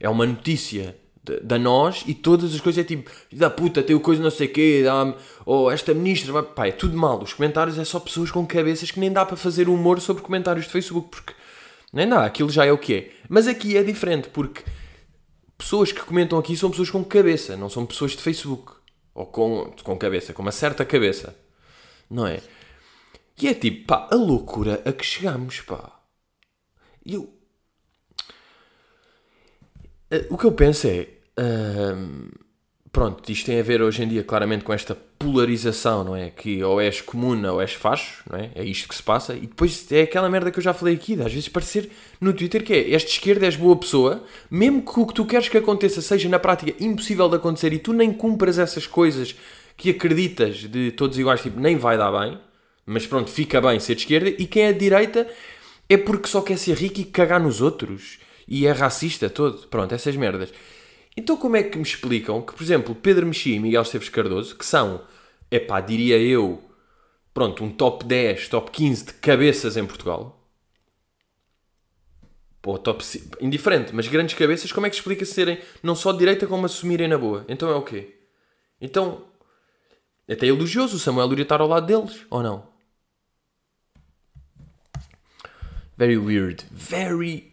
é 0.00 0.08
uma 0.08 0.24
notícia 0.26 0.96
da 1.42 1.56
nós 1.58 2.02
e 2.06 2.14
todas 2.14 2.52
as 2.52 2.60
coisas 2.60 2.82
é 2.82 2.84
tipo, 2.84 3.08
da 3.32 3.48
puta, 3.48 3.80
tem 3.80 3.94
o 3.94 4.00
coisa 4.00 4.20
não 4.20 4.30
sei 4.30 4.48
quê, 4.48 4.82
ou 5.46 5.70
esta 5.70 5.94
ministra, 5.94 6.32
vai- 6.32 6.42
pá, 6.42 6.66
é 6.66 6.72
tudo 6.72 6.96
mal. 6.96 7.22
Os 7.22 7.32
comentários 7.32 7.78
é 7.78 7.84
só 7.84 8.00
pessoas 8.00 8.30
com 8.30 8.44
cabeças 8.44 8.90
que 8.90 8.98
nem 8.98 9.12
dá 9.12 9.24
para 9.24 9.36
fazer 9.36 9.68
humor 9.68 10.00
sobre 10.00 10.20
comentários 10.22 10.64
de 10.66 10.72
Facebook 10.72 11.08
porque 11.10 11.32
nem 11.92 12.08
dá, 12.08 12.24
aquilo 12.24 12.50
já 12.50 12.64
é 12.66 12.72
o 12.72 12.78
que 12.78 12.94
é. 12.94 13.10
Mas 13.28 13.46
aqui 13.46 13.76
é 13.76 13.84
diferente 13.84 14.28
porque 14.30 14.62
pessoas 15.62 15.92
que 15.92 16.00
comentam 16.02 16.38
aqui 16.38 16.56
são 16.56 16.70
pessoas 16.70 16.90
com 16.90 17.04
cabeça, 17.04 17.56
não 17.56 17.70
são 17.70 17.86
pessoas 17.86 18.12
de 18.12 18.18
Facebook. 18.18 18.72
Ou 19.14 19.26
com, 19.26 19.72
com 19.84 19.96
cabeça, 19.96 20.32
com 20.32 20.42
uma 20.42 20.52
certa 20.52 20.84
cabeça. 20.84 21.36
Não 22.10 22.26
é? 22.26 22.40
E 23.40 23.48
é 23.48 23.54
tipo, 23.54 23.86
pá, 23.86 24.08
a 24.10 24.14
loucura 24.14 24.82
a 24.84 24.92
que 24.92 25.04
chegamos, 25.04 25.60
pá. 25.60 26.00
Eu. 27.04 27.32
Eh, 30.10 30.26
O 30.30 30.36
que 30.38 30.44
eu 30.46 30.52
penso 30.52 30.86
é. 30.88 31.08
pronto, 32.90 33.30
isto 33.30 33.46
tem 33.46 33.58
a 33.60 33.62
ver 33.62 33.82
hoje 33.82 34.02
em 34.02 34.08
dia 34.08 34.24
claramente 34.24 34.64
com 34.64 34.72
esta 34.72 34.94
polarização, 35.22 36.04
não 36.04 36.16
é? 36.16 36.30
Que 36.30 36.62
ou 36.62 36.80
és 36.80 37.00
comuna 37.00 37.52
ou 37.52 37.60
és 37.60 37.72
facho, 37.72 38.22
não 38.30 38.38
é? 38.38 38.50
É 38.54 38.64
isto 38.64 38.88
que 38.88 38.94
se 38.94 39.02
passa. 39.02 39.34
E 39.34 39.40
depois 39.40 39.90
é 39.92 40.02
aquela 40.02 40.28
merda 40.28 40.50
que 40.50 40.58
eu 40.58 40.62
já 40.62 40.74
falei 40.74 40.94
aqui, 40.94 41.16
de 41.16 41.22
às 41.22 41.32
vezes 41.32 41.48
parecer 41.48 41.90
no 42.20 42.32
Twitter 42.32 42.62
que 42.64 42.72
é 42.72 42.90
és 42.90 43.02
de 43.02 43.10
esquerda, 43.10 43.46
és 43.46 43.56
boa 43.56 43.76
pessoa, 43.76 44.24
mesmo 44.50 44.82
que 44.82 45.00
o 45.00 45.06
que 45.06 45.14
tu 45.14 45.24
queres 45.24 45.48
que 45.48 45.58
aconteça 45.58 46.02
seja 46.02 46.28
na 46.28 46.38
prática 46.38 46.74
impossível 46.82 47.28
de 47.28 47.36
acontecer 47.36 47.72
e 47.72 47.78
tu 47.78 47.92
nem 47.92 48.12
cumpras 48.12 48.58
essas 48.58 48.86
coisas 48.86 49.34
que 49.76 49.90
acreditas 49.90 50.58
de 50.58 50.90
todos 50.92 51.18
iguais, 51.18 51.40
tipo, 51.40 51.58
nem 51.58 51.76
vai 51.76 51.96
dar 51.96 52.12
bem, 52.12 52.38
mas 52.84 53.06
pronto, 53.06 53.30
fica 53.30 53.60
bem 53.60 53.78
ser 53.80 53.94
de 53.94 54.02
esquerda, 54.02 54.28
e 54.28 54.46
quem 54.46 54.64
é 54.64 54.72
de 54.72 54.78
direita 54.78 55.26
é 55.88 55.96
porque 55.96 56.28
só 56.28 56.40
quer 56.40 56.58
ser 56.58 56.76
rico 56.76 57.00
e 57.00 57.04
cagar 57.04 57.40
nos 57.40 57.60
outros. 57.60 58.18
E 58.48 58.66
é 58.66 58.72
racista 58.72 59.30
todo. 59.30 59.66
Pronto, 59.68 59.94
essas 59.94 60.16
merdas. 60.16 60.52
Então 61.16 61.36
como 61.36 61.56
é 61.56 61.62
que 61.62 61.76
me 61.76 61.84
explicam 61.84 62.40
que, 62.40 62.54
por 62.54 62.62
exemplo, 62.62 62.94
Pedro 62.94 63.26
Mexia 63.26 63.56
e 63.56 63.60
Miguel 63.60 63.82
Esteves 63.82 64.08
Cardoso, 64.08 64.56
que 64.56 64.64
são, 64.64 65.04
epá, 65.50 65.80
diria 65.80 66.18
eu, 66.18 66.62
pronto, 67.34 67.62
um 67.62 67.70
top 67.70 68.04
10, 68.04 68.48
top 68.48 68.70
15 68.70 69.06
de 69.06 69.14
cabeças 69.14 69.76
em 69.76 69.86
Portugal. 69.86 70.38
Pô, 72.62 72.78
top 72.78 73.04
5, 73.04 73.44
indiferente, 73.44 73.94
mas 73.94 74.08
grandes 74.08 74.36
cabeças, 74.36 74.72
como 74.72 74.86
é 74.86 74.90
que 74.90 74.96
explica 74.96 75.24
serem 75.24 75.60
não 75.82 75.94
só 75.94 76.12
de 76.12 76.18
direita 76.18 76.46
como 76.46 76.64
assumirem 76.64 77.08
na 77.08 77.18
boa? 77.18 77.44
Então 77.48 77.68
é 77.68 77.74
o 77.74 77.82
quê? 77.82 78.20
Então, 78.80 79.26
é 80.26 80.34
até 80.34 80.46
elogioso 80.46 80.96
o 80.96 80.98
Samuel 80.98 81.26
Luria 81.26 81.42
estar 81.42 81.60
ao 81.60 81.68
lado 81.68 81.86
deles, 81.86 82.24
ou 82.30 82.42
não? 82.42 82.72
Very 85.96 86.16
weird. 86.16 86.64
Very 86.70 87.51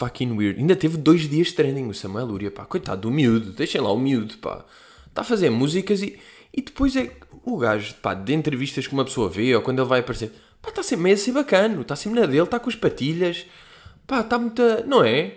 fucking 0.00 0.32
weird. 0.32 0.58
Ainda 0.58 0.74
teve 0.74 0.96
dois 0.96 1.28
dias 1.28 1.48
de 1.48 1.54
trending 1.54 1.86
o 1.86 1.94
Samuel 1.94 2.24
Luria, 2.26 2.50
pá. 2.50 2.64
Coitado 2.64 3.02
do 3.02 3.10
miúdo. 3.10 3.52
Deixem 3.52 3.80
lá 3.80 3.92
o 3.92 3.98
miúdo, 3.98 4.38
pá. 4.38 4.64
Está 5.06 5.20
a 5.20 5.24
fazer 5.24 5.50
músicas 5.50 6.00
e, 6.02 6.18
e 6.52 6.62
depois 6.62 6.96
é 6.96 7.12
o 7.44 7.58
gajo, 7.58 7.94
pá, 7.96 8.14
de 8.14 8.32
entrevistas 8.32 8.86
que 8.86 8.94
uma 8.94 9.04
pessoa 9.04 9.28
vê 9.28 9.54
ou 9.54 9.60
quando 9.60 9.80
ele 9.80 9.88
vai 9.88 10.00
aparecer, 10.00 10.32
pá, 10.62 10.70
está 10.70 10.82
sempre 10.82 11.02
meio 11.04 11.14
a 11.14 11.18
ser 11.18 11.32
bacano. 11.32 11.82
Está 11.82 11.94
sempre 11.94 12.20
na 12.20 12.26
dele, 12.26 12.42
está 12.42 12.58
com 12.58 12.70
as 12.70 12.76
patilhas. 12.76 13.44
Pá, 14.06 14.20
está 14.20 14.38
muita... 14.38 14.84
Não 14.86 15.04
é? 15.04 15.34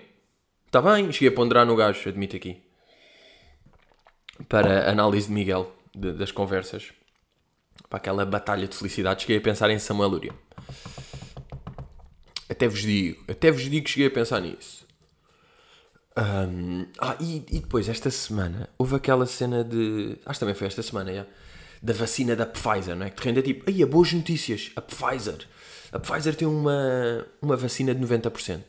Está 0.66 0.82
bem. 0.82 1.12
Cheguei 1.12 1.28
a 1.30 1.32
ponderar 1.32 1.66
no 1.66 1.76
gajo, 1.76 2.08
admito 2.08 2.36
aqui. 2.36 2.58
Para 4.48 4.90
análise 4.90 5.28
de 5.28 5.34
Miguel, 5.34 5.72
de- 5.94 6.14
das 6.14 6.32
conversas. 6.32 6.92
Para 7.90 7.98
aquela 7.98 8.26
batalha 8.26 8.68
de 8.68 8.76
felicidade, 8.76 9.22
cheguei 9.22 9.38
a 9.38 9.42
pensar 9.42 9.70
em 9.70 9.78
Samuel 9.78 10.10
Luria. 10.10 10.34
Até 12.50 12.68
vos 12.68 12.82
digo, 12.82 13.24
até 13.28 13.52
vos 13.52 13.64
digo 13.64 13.86
que 13.86 13.92
cheguei 13.92 14.08
a 14.08 14.12
pensar 14.12 14.40
nisso. 14.42 14.86
Ahm, 16.16 16.86
ah, 17.00 17.18
e, 17.20 17.38
e 17.50 17.60
depois, 17.60 17.90
esta 17.90 18.10
semana, 18.12 18.70
houve 18.78 18.96
aquela 18.96 19.26
cena 19.26 19.64
de. 19.64 20.18
Acho 20.26 20.38
que 20.38 20.40
também 20.42 20.56
foi 20.56 20.68
esta 20.68 20.82
semana, 20.84 21.14
já. 21.14 21.26
Da 21.82 21.94
vacina 21.94 22.36
da 22.36 22.46
Pfizer, 22.46 22.96
não 22.96 23.06
é? 23.06 23.10
Que 23.10 23.22
de 23.22 23.28
renda 23.28 23.42
tipo, 23.42 23.70
aí, 23.70 23.84
boas 23.86 24.14
notícias, 24.14 24.72
a 24.76 24.82
Pfizer. 24.82 25.48
A 25.92 26.00
Pfizer 26.00 26.36
tem 26.36 26.48
uma, 26.48 27.26
uma 27.42 27.56
vacina 27.58 27.94
de 27.94 28.02
90%. 28.06 28.62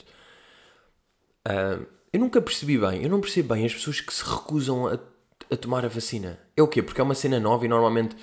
Ahm, 1.47 1.87
eu 2.13 2.21
nunca 2.21 2.41
percebi 2.41 2.79
bem, 2.79 3.03
eu 3.03 3.11
não 3.11 3.21
percebo 3.21 3.55
bem 3.55 3.67
as 3.67 3.75
pessoas 3.75 4.01
que 4.01 4.13
se 4.15 4.25
recusam 4.25 4.87
a, 4.87 4.99
a 5.51 5.57
tomar 5.57 5.85
a 5.85 5.89
vacina. 5.89 6.39
É 6.57 6.63
o 6.63 6.69
quê? 6.69 6.83
Porque 6.83 7.01
é 7.01 7.05
uma 7.05 7.15
cena 7.15 7.41
nova 7.41 7.65
e 7.65 7.69
normalmente 7.69 8.17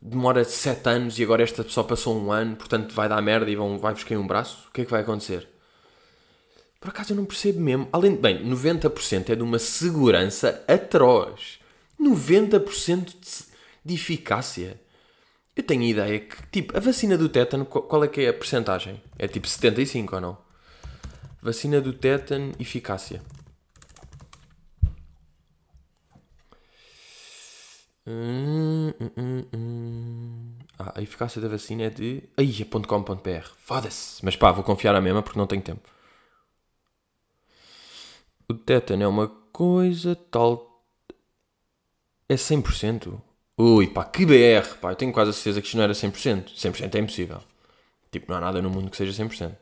demora 0.00 0.44
7 0.44 0.88
anos 0.88 1.18
e 1.18 1.22
agora 1.22 1.42
esta 1.42 1.62
só 1.68 1.82
passou 1.82 2.16
um 2.16 2.30
ano, 2.30 2.56
portanto 2.56 2.94
vai 2.94 3.08
dar 3.08 3.20
merda 3.20 3.50
e 3.50 3.56
vão, 3.56 3.78
vai-vos 3.78 4.04
cair 4.04 4.16
um 4.16 4.26
braço. 4.26 4.68
O 4.68 4.72
que 4.72 4.82
é 4.82 4.84
que 4.84 4.90
vai 4.90 5.00
acontecer? 5.00 5.48
Por 6.80 6.90
acaso 6.90 7.12
eu 7.12 7.16
não 7.16 7.24
percebo 7.24 7.60
mesmo. 7.60 7.88
Além 7.92 8.14
de, 8.14 8.20
bem, 8.20 8.44
90% 8.44 9.30
é 9.30 9.34
de 9.34 9.42
uma 9.42 9.58
segurança 9.58 10.64
atroz. 10.68 11.58
90% 12.00 13.06
de, 13.06 13.14
de 13.84 13.94
eficácia. 13.94 14.80
Eu 15.56 15.64
tenho 15.64 15.82
ideia 15.82 16.20
que, 16.20 16.36
tipo, 16.52 16.76
a 16.76 16.80
vacina 16.80 17.18
do 17.18 17.28
tétano, 17.28 17.66
qual 17.66 17.82
qual 17.84 18.04
é 18.04 18.08
que 18.08 18.20
é 18.20 18.28
a 18.28 18.32
percentagem? 18.32 19.02
É 19.18 19.26
tipo 19.26 19.48
75 19.48 20.14
ou 20.14 20.20
não? 20.20 20.38
Vacina 21.42 21.80
do 21.80 21.92
tétano, 21.92 22.52
eficácia. 22.60 23.20
Hum, 28.10 28.94
hum, 29.18 29.44
hum. 29.52 30.58
Ah, 30.78 30.94
a 30.96 31.02
eficácia 31.02 31.42
da 31.42 31.48
vacina 31.48 31.82
é 31.82 31.90
de. 31.90 32.22
Aí, 32.38 32.62
é 32.62 32.64
.com.br. 32.64 33.46
Foda-se. 33.58 34.24
Mas 34.24 34.34
pá, 34.34 34.50
vou 34.50 34.64
confiar 34.64 34.94
à 34.94 35.00
mesma 35.00 35.22
porque 35.22 35.38
não 35.38 35.46
tenho 35.46 35.60
tempo. 35.60 35.86
O 38.48 38.54
tétano 38.54 39.02
é 39.02 39.06
uma 39.06 39.28
coisa 39.52 40.16
tal. 40.16 40.82
É 42.26 42.36
100%. 42.36 43.20
Ui, 43.58 43.88
pá, 43.88 44.04
que 44.04 44.24
BR, 44.24 44.76
pá. 44.80 44.92
Eu 44.92 44.96
tenho 44.96 45.12
quase 45.12 45.30
a 45.30 45.32
certeza 45.34 45.60
que 45.60 45.66
isto 45.66 45.76
não 45.76 45.84
era 45.84 45.92
100%. 45.92 46.54
100% 46.56 46.94
é 46.94 46.98
impossível. 47.00 47.42
Tipo, 48.10 48.30
não 48.30 48.38
há 48.38 48.40
nada 48.40 48.62
no 48.62 48.70
mundo 48.70 48.90
que 48.90 48.96
seja 48.96 49.12
100%. 49.12 49.54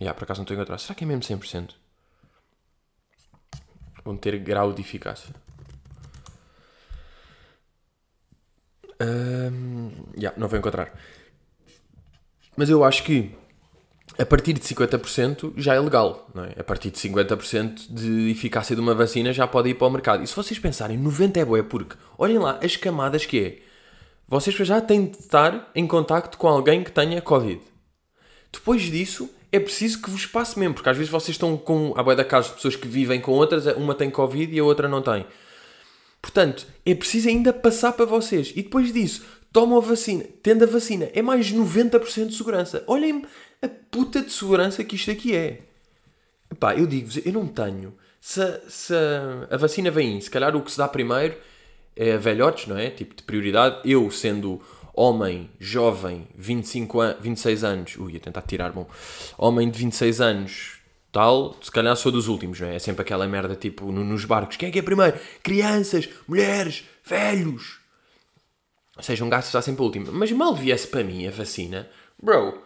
Já, 0.00 0.14
por 0.14 0.24
acaso 0.24 0.38
não 0.38 0.44
estou 0.44 0.54
a 0.54 0.58
encontrar. 0.58 0.78
Será 0.78 0.94
que 0.94 1.02
é 1.02 1.06
mesmo 1.06 1.22
100%? 1.22 1.74
Vão 4.04 4.16
ter 4.16 4.38
grau 4.38 4.72
de 4.72 4.80
eficácia. 4.80 5.34
Hum, 9.50 9.90
já, 10.16 10.32
não 10.36 10.48
vou 10.48 10.58
encontrar. 10.58 10.92
Mas 12.56 12.68
eu 12.68 12.84
acho 12.84 13.02
que 13.04 13.34
a 14.18 14.26
partir 14.26 14.52
de 14.52 14.60
50% 14.60 15.54
já 15.56 15.74
é 15.74 15.80
legal, 15.80 16.28
não 16.34 16.44
é? 16.44 16.54
A 16.58 16.64
partir 16.64 16.90
de 16.90 16.98
50% 16.98 17.92
de 17.92 18.30
eficácia 18.30 18.76
de 18.76 18.80
uma 18.80 18.94
vacina 18.94 19.32
já 19.32 19.46
pode 19.46 19.70
ir 19.70 19.74
para 19.74 19.86
o 19.86 19.90
mercado. 19.90 20.22
E 20.22 20.26
se 20.26 20.36
vocês 20.36 20.58
pensarem, 20.58 20.98
90 20.98 21.40
é 21.40 21.44
boa, 21.44 21.62
porque 21.62 21.96
olhem 22.18 22.38
lá 22.38 22.58
as 22.62 22.76
camadas 22.76 23.24
que 23.24 23.40
é. 23.40 23.58
vocês 24.28 24.54
já 24.56 24.80
têm 24.80 25.06
de 25.06 25.18
estar 25.18 25.70
em 25.74 25.86
contacto 25.86 26.36
com 26.36 26.46
alguém 26.46 26.84
que 26.84 26.92
tenha 26.92 27.20
Covid. 27.22 27.60
Depois 28.52 28.82
disso, 28.82 29.30
é 29.50 29.58
preciso 29.58 30.02
que 30.02 30.10
vos 30.10 30.26
passe 30.26 30.58
mesmo, 30.58 30.74
porque 30.74 30.90
às 30.90 30.96
vezes 30.96 31.10
vocês 31.10 31.34
estão 31.34 31.56
com. 31.56 31.94
Há 31.96 32.02
boia 32.02 32.16
da 32.16 32.24
casa 32.24 32.48
de 32.48 32.54
pessoas 32.56 32.76
que 32.76 32.86
vivem 32.86 33.20
com 33.20 33.32
outras, 33.32 33.66
uma 33.76 33.94
tem 33.94 34.10
Covid 34.10 34.54
e 34.54 34.58
a 34.58 34.64
outra 34.64 34.88
não 34.88 35.00
tem. 35.00 35.24
Portanto, 36.22 36.66
é 36.86 36.94
preciso 36.94 37.28
ainda 37.28 37.52
passar 37.52 37.92
para 37.92 38.06
vocês. 38.06 38.52
E 38.54 38.62
depois 38.62 38.92
disso, 38.92 39.24
tomam 39.52 39.76
a 39.76 39.80
vacina. 39.80 40.24
Tendo 40.42 40.62
a 40.62 40.66
vacina, 40.66 41.10
é 41.12 41.20
mais 41.20 41.52
90% 41.52 42.28
de 42.28 42.36
segurança. 42.36 42.84
Olhem 42.86 43.24
a 43.60 43.68
puta 43.68 44.22
de 44.22 44.32
segurança 44.32 44.84
que 44.84 44.94
isto 44.94 45.10
aqui 45.10 45.34
é. 45.34 45.60
Pá, 46.58 46.76
eu 46.76 46.86
digo-vos, 46.86 47.18
eu 47.26 47.32
não 47.32 47.46
tenho. 47.46 47.94
Se, 48.20 48.40
se 48.68 48.94
a 49.50 49.56
vacina 49.56 49.90
vem, 49.90 50.20
se 50.20 50.30
calhar 50.30 50.54
o 50.54 50.62
que 50.62 50.70
se 50.70 50.78
dá 50.78 50.86
primeiro 50.86 51.36
é 51.96 52.16
velhotes, 52.16 52.68
não 52.68 52.78
é? 52.78 52.88
Tipo 52.88 53.16
de 53.16 53.22
prioridade. 53.24 53.80
Eu, 53.84 54.10
sendo 54.10 54.60
homem, 54.94 55.50
jovem, 55.58 56.28
25 56.36 57.00
an 57.00 57.16
26 57.20 57.64
anos, 57.64 57.96
ui, 57.96 58.12
ia 58.12 58.20
tentar 58.20 58.42
tirar, 58.42 58.70
bom, 58.72 58.86
homem 59.38 59.70
de 59.70 59.78
26 59.78 60.20
anos, 60.20 60.81
tal, 61.12 61.54
se 61.62 61.70
calhar 61.70 61.94
sou 61.94 62.10
dos 62.10 62.26
últimos, 62.26 62.58
não 62.58 62.68
é? 62.68 62.76
É 62.76 62.78
sempre 62.78 63.02
aquela 63.02 63.28
merda 63.28 63.54
tipo 63.54 63.92
no, 63.92 64.02
nos 64.02 64.24
barcos: 64.24 64.56
quem 64.56 64.70
é 64.70 64.72
que 64.72 64.78
é 64.78 64.82
primeiro? 64.82 65.18
Crianças, 65.42 66.08
mulheres, 66.26 66.84
velhos. 67.04 67.78
Ou 68.96 69.02
seja, 69.02 69.24
um 69.24 69.28
gasto 69.28 69.46
está 69.46 69.62
sempre 69.62 69.82
o 69.82 69.84
último. 69.84 70.10
Mas 70.12 70.32
mal 70.32 70.54
viesse 70.54 70.88
para 70.88 71.04
mim 71.04 71.26
a 71.26 71.30
vacina, 71.30 71.88
bro, 72.20 72.62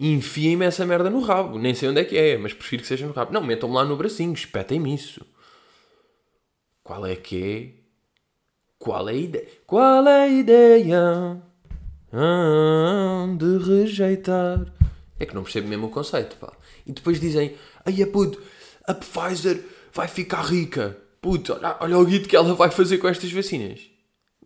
enfiem-me 0.00 0.64
essa 0.64 0.84
merda 0.84 1.10
no 1.10 1.20
rabo. 1.20 1.58
Nem 1.58 1.74
sei 1.74 1.88
onde 1.88 2.00
é 2.00 2.04
que 2.04 2.16
é, 2.16 2.36
mas 2.36 2.52
prefiro 2.52 2.82
que 2.82 2.88
seja 2.88 3.06
no 3.06 3.12
rabo. 3.12 3.32
Não, 3.32 3.42
metam-me 3.42 3.74
lá 3.74 3.84
no 3.84 3.96
bracinho, 3.96 4.32
espetem-me 4.32 4.94
isso. 4.94 5.24
Qual 6.82 7.06
é 7.06 7.16
que 7.16 7.42
é? 7.42 7.84
Qual 8.78 9.08
é 9.08 9.12
a 9.12 9.16
ideia? 9.16 9.48
Qual 9.66 10.06
é 10.06 10.22
a 10.22 10.28
ideia 10.28 11.42
de 13.38 13.58
rejeitar? 13.58 14.73
É 15.18 15.26
que 15.26 15.34
não 15.34 15.42
percebo 15.42 15.68
mesmo 15.68 15.86
o 15.86 15.90
conceito, 15.90 16.36
pá. 16.36 16.52
E 16.86 16.92
depois 16.92 17.20
dizem, 17.20 17.54
aí 17.84 18.02
a 18.02 18.06
puto, 18.06 18.42
a 18.84 18.94
Pfizer 18.94 19.64
vai 19.92 20.08
ficar 20.08 20.42
rica. 20.42 20.98
Puto, 21.20 21.54
olha, 21.54 21.76
olha 21.80 21.98
o 21.98 22.04
guito 22.04 22.28
que 22.28 22.36
ela 22.36 22.54
vai 22.54 22.70
fazer 22.70 22.98
com 22.98 23.08
estas 23.08 23.32
vacinas. 23.32 23.80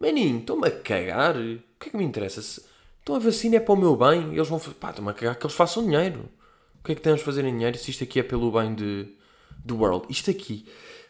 Maninho, 0.01 0.41
estão-me 0.41 0.69
a 0.69 0.71
cagar. 0.71 1.37
O 1.37 1.61
que 1.81 1.89
é 1.89 1.91
que 1.91 1.97
me 1.97 2.05
interessa? 2.05 2.41
Se... 2.41 2.63
Então 3.03 3.17
a 3.17 3.19
vacina 3.19 3.57
é 3.57 3.61
para 3.61 3.75
o 3.75 3.77
meu 3.77 3.97
bem. 3.97 4.35
Eles 4.35 4.49
vão. 4.49 4.61
Pá, 4.61 4.91
estão-me 4.91 5.11
a 5.11 5.15
cagar 5.15 5.37
que 5.37 5.45
eles 5.45 5.57
façam 5.57 5.85
dinheiro. 5.85 6.29
O 6.79 6.85
que 6.85 6.93
é 6.93 6.95
que 6.95 7.01
temos 7.01 7.21
a 7.21 7.25
fazer 7.25 7.45
em 7.45 7.53
dinheiro 7.53 7.77
se 7.77 7.91
isto 7.91 8.05
aqui 8.05 8.21
é 8.21 8.23
pelo 8.23 8.53
bem 8.53 8.75
de, 8.75 9.09
do 9.65 9.79
world? 9.79 10.07
Isto 10.09 10.31
aqui 10.31 10.67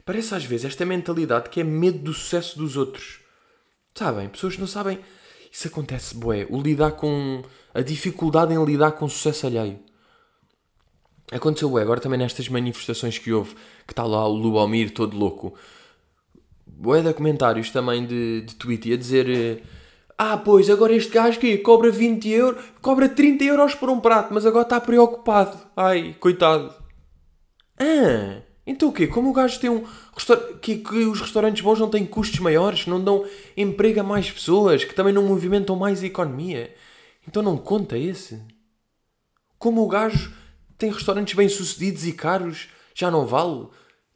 parece 0.09 0.35
às 0.35 0.43
vezes 0.43 0.65
esta 0.65 0.87
mentalidade 0.87 1.51
que 1.51 1.61
é 1.61 1.65
medo 1.65 1.99
do 1.99 2.15
sucesso 2.15 2.59
dos 2.59 2.79
outros. 2.79 3.21
Sabem? 3.95 4.27
Pessoas 4.31 4.55
que 4.55 4.61
não 4.61 4.67
sabem. 4.67 4.99
Isso 5.59 5.67
acontece, 5.67 6.15
boé. 6.15 6.47
O 6.51 6.63
lidar 6.63 6.93
com. 6.93 7.43
A 7.75 7.83
dificuldade 7.83 8.55
em 8.55 8.65
lidar 8.65 8.93
com 8.93 9.07
o 9.07 9.11
sucesso 9.11 9.45
alheio. 9.45 9.81
Aconteceu, 11.33 11.69
boé. 11.69 11.83
Agora 11.83 11.99
também 11.99 12.17
nestas 12.17 12.49
manifestações 12.49 13.19
que 13.19 13.33
houve, 13.33 13.57
que 13.85 13.93
está 13.93 14.05
lá 14.05 14.25
o 14.25 14.37
Lubomir 14.37 14.95
todo 14.95 15.19
louco. 15.19 15.55
Boé 16.65 17.03
de 17.03 17.13
comentários 17.13 17.73
também 17.73 18.07
de, 18.07 18.43
de 18.43 18.55
tweet 18.55 18.93
a 18.93 18.97
dizer. 18.97 19.29
Eh, 19.29 19.63
ah, 20.17 20.37
pois, 20.37 20.71
agora 20.71 20.95
este 20.95 21.11
gajo 21.11 21.41
que 21.41 21.59
cobra 21.59 21.91
20 21.91 22.29
euros, 22.29 22.65
cobra 22.81 23.09
30 23.09 23.43
euros 23.43 23.75
por 23.75 23.91
um 23.91 23.99
prato, 23.99 24.33
mas 24.33 24.47
agora 24.47 24.63
está 24.63 24.81
preocupado. 24.81 25.59
Ai, 25.77 26.15
coitado. 26.21 26.73
Ah, 27.81 28.43
então 28.69 28.91
o 28.91 28.93
quê? 28.93 29.07
Como 29.07 29.31
o 29.31 29.33
gajo 29.33 29.59
tem 29.59 29.71
um. 29.71 29.85
Que, 30.61 30.77
que 30.77 30.99
os 31.05 31.21
restaurantes 31.21 31.63
bons 31.63 31.81
não 31.81 31.89
têm 31.89 32.05
custos 32.05 32.39
maiores, 32.39 32.87
não 32.87 33.03
dão 33.03 33.25
emprego 33.57 34.01
a 34.01 34.03
mais 34.03 34.31
pessoas, 34.31 34.85
que 34.85 34.95
também 34.95 35.13
não 35.13 35.23
movimentam 35.23 35.75
mais 35.75 36.03
a 36.03 36.07
economia. 36.07 36.75
Então 37.27 37.43
não 37.43 37.57
conta 37.57 37.97
esse. 37.97 38.41
Como 39.59 39.83
o 39.83 39.89
gajo 39.89 40.33
tem 40.77 40.93
restaurantes 40.93 41.35
bem-sucedidos 41.35 42.07
e 42.07 42.13
caros, 42.13 42.69
já 42.95 43.11
não 43.11 43.27
vale? 43.27 43.69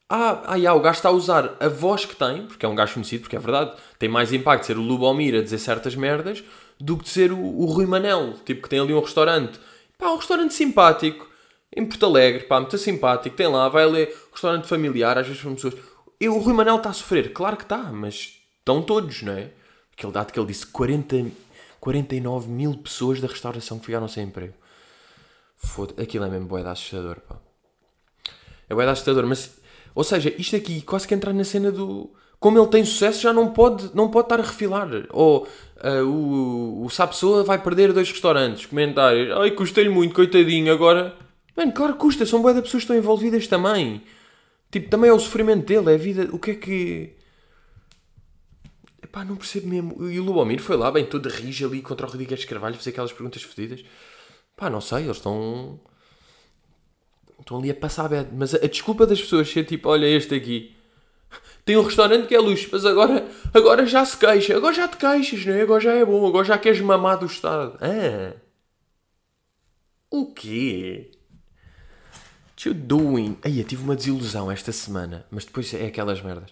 Ah, 0.09 0.43
ah 0.47 0.57
yeah, 0.57 0.79
o 0.79 0.83
gajo 0.83 0.99
está 0.99 1.09
a 1.09 1.13
usar 1.13 1.57
a 1.59 1.69
voz 1.69 2.05
que 2.05 2.15
tem, 2.15 2.47
porque 2.47 2.67
é 2.67 2.69
um 2.69 2.75
gajo 2.75 2.95
conhecido, 2.95 3.23
porque 3.23 3.37
é 3.37 3.41
verdade, 3.41 3.75
tem 3.99 4.09
mais 4.09 4.33
impacto 4.33 4.67
ser 4.67 4.77
o 4.77 4.83
Lubomir 4.83 5.35
a 5.35 5.43
dizer 5.43 5.59
certas 5.59 5.97
merdas 5.97 6.45
do 6.79 6.99
que 6.99 7.05
de 7.05 7.09
ser 7.09 7.33
o, 7.33 7.39
o 7.39 7.65
Rui 7.65 7.87
Manel, 7.87 8.35
tipo 8.45 8.63
que 8.63 8.69
tem 8.69 8.79
ali 8.79 8.93
um 8.93 9.01
restaurante. 9.01 9.59
Pá, 9.97 10.11
um 10.11 10.17
restaurante 10.17 10.53
simpático, 10.53 11.32
em 11.75 11.87
Porto 11.87 12.07
Alegre, 12.07 12.45
pá, 12.45 12.61
muito 12.61 12.77
simpático, 12.77 13.35
tem 13.35 13.47
lá, 13.47 13.69
vai 13.69 13.87
ler 13.87 14.15
restaurante 14.31 14.67
familiar, 14.67 15.17
às 15.17 15.27
vezes 15.27 15.43
são 15.43 15.55
pessoas. 15.55 15.75
E 16.21 16.29
o 16.29 16.39
Rui 16.39 16.53
Manel 16.53 16.77
está 16.77 16.91
a 16.91 16.93
sofrer, 16.93 17.33
claro 17.33 17.57
que 17.57 17.63
está, 17.63 17.79
mas 17.79 18.39
estão 18.59 18.83
todos, 18.83 19.23
não 19.23 19.33
é? 19.33 19.51
Aquele 19.93 20.13
dado 20.13 20.33
que 20.33 20.39
ele 20.39 20.47
disse: 20.47 20.67
40, 20.67 21.27
49 21.81 22.51
mil 22.51 22.77
pessoas 22.77 23.21
da 23.21 23.29
restauração 23.29 23.79
que 23.79 23.87
ficaram 23.87 24.07
sem 24.07 24.25
emprego. 24.25 24.55
Foda 25.57 26.01
aquilo 26.03 26.25
é 26.25 26.29
mesmo 26.29 26.47
boeda 26.47 26.71
assustador, 26.71 27.21
pá. 27.21 27.37
É 28.69 28.75
boeda 28.75 28.93
assustador, 28.93 29.27
mas. 29.27 29.59
Ou 29.95 30.05
seja, 30.05 30.35
isto 30.39 30.57
aqui 30.57 30.83
quase 30.83 31.07
que 31.07 31.15
entrar 31.15 31.33
na 31.33 31.45
cena 31.45 31.71
do. 31.71 32.11
Como 32.39 32.59
ele 32.59 32.69
tem 32.69 32.85
sucesso, 32.85 33.21
já 33.23 33.33
não 33.33 33.53
pode, 33.53 33.91
não 33.95 34.11
pode 34.11 34.27
estar 34.27 34.41
a 34.41 34.43
refilar. 34.43 34.89
Ou 35.11 35.47
uh, 35.47 36.05
o, 36.05 36.85
o 36.85 36.91
Sapessoa 36.91 37.45
vai 37.45 37.63
perder 37.63 37.93
dois 37.93 38.11
restaurantes. 38.11 38.67
Comentários: 38.67 39.37
ai, 39.37 39.53
custei-lhe 39.53 39.91
muito, 39.91 40.15
coitadinho, 40.15 40.73
agora 40.73 41.17
Mano, 41.63 41.73
claro 41.73 41.93
que 41.93 42.01
custa, 42.01 42.27
são 42.27 42.43
boas 42.43 42.55
pessoas 42.55 42.73
que 42.73 42.79
estão 42.79 42.97
envolvidas 42.97 43.47
também. 43.47 44.03
Tipo, 44.71 44.91
também 44.91 45.11
é 45.11 45.13
o 45.13 45.19
sofrimento 45.19 45.65
dele, 45.65 45.93
é 45.93 45.95
a 45.95 45.99
vida. 45.99 46.29
O 46.33 46.39
que 46.39 46.51
é 46.51 46.55
que. 46.55 47.17
Epá, 49.03 49.25
não 49.25 49.37
percebo 49.37 49.69
mesmo. 49.69 50.11
E 50.11 50.19
o 50.19 50.25
Lubomir 50.25 50.61
foi 50.61 50.77
lá, 50.77 50.91
bem, 50.91 51.07
todo 51.07 51.29
rijo 51.29 51.67
ali 51.67 51.81
contra 51.81 52.07
o 52.07 52.11
Rodrigues 52.11 52.45
Carvalho, 52.45 52.75
fazer 52.75 52.91
aquelas 52.91 53.13
perguntas 53.13 53.43
fodidas. 53.43 53.85
Pá, 54.57 54.69
não 54.69 54.81
sei, 54.81 55.05
eles 55.05 55.19
estão. 55.19 55.81
Estão 57.39 57.59
ali 57.59 57.71
a 57.71 57.75
passar 57.75 58.09
bad. 58.09 58.31
Mas 58.33 58.55
a, 58.55 58.59
a 58.59 58.67
desculpa 58.67 59.07
das 59.07 59.21
pessoas 59.21 59.49
ser 59.49 59.65
tipo, 59.65 59.89
olha 59.89 60.07
este 60.07 60.35
aqui. 60.35 60.75
Tem 61.65 61.77
um 61.77 61.83
restaurante 61.83 62.27
que 62.27 62.35
é 62.35 62.41
luxo, 62.41 62.69
mas 62.73 62.85
agora, 62.85 63.25
agora 63.55 63.87
já 63.87 64.05
se 64.05 64.17
queixa. 64.17 64.57
Agora 64.57 64.75
já 64.75 64.89
te 64.89 64.97
queixas, 64.97 65.47
não 65.47 65.55
é? 65.55 65.63
Agora 65.63 65.81
já 65.81 65.93
é 65.93 66.05
bom. 66.05 66.27
Agora 66.27 66.45
já 66.45 66.59
queres 66.59 66.81
mamar 66.81 67.19
do 67.19 67.27
Estado. 67.27 67.79
Ah. 67.81 68.35
O 70.11 70.33
quê? 70.35 71.12
You 72.69 72.75
doing? 72.75 73.37
Aí, 73.43 73.59
eu 73.59 73.65
tive 73.65 73.83
uma 73.83 73.97
desilusão 73.97 74.51
esta 74.51 74.73
semana, 74.73 75.27
mas 75.31 75.45
depois 75.45 75.73
é 75.75 75.87
aquelas 75.87 76.21
merdas. 76.23 76.51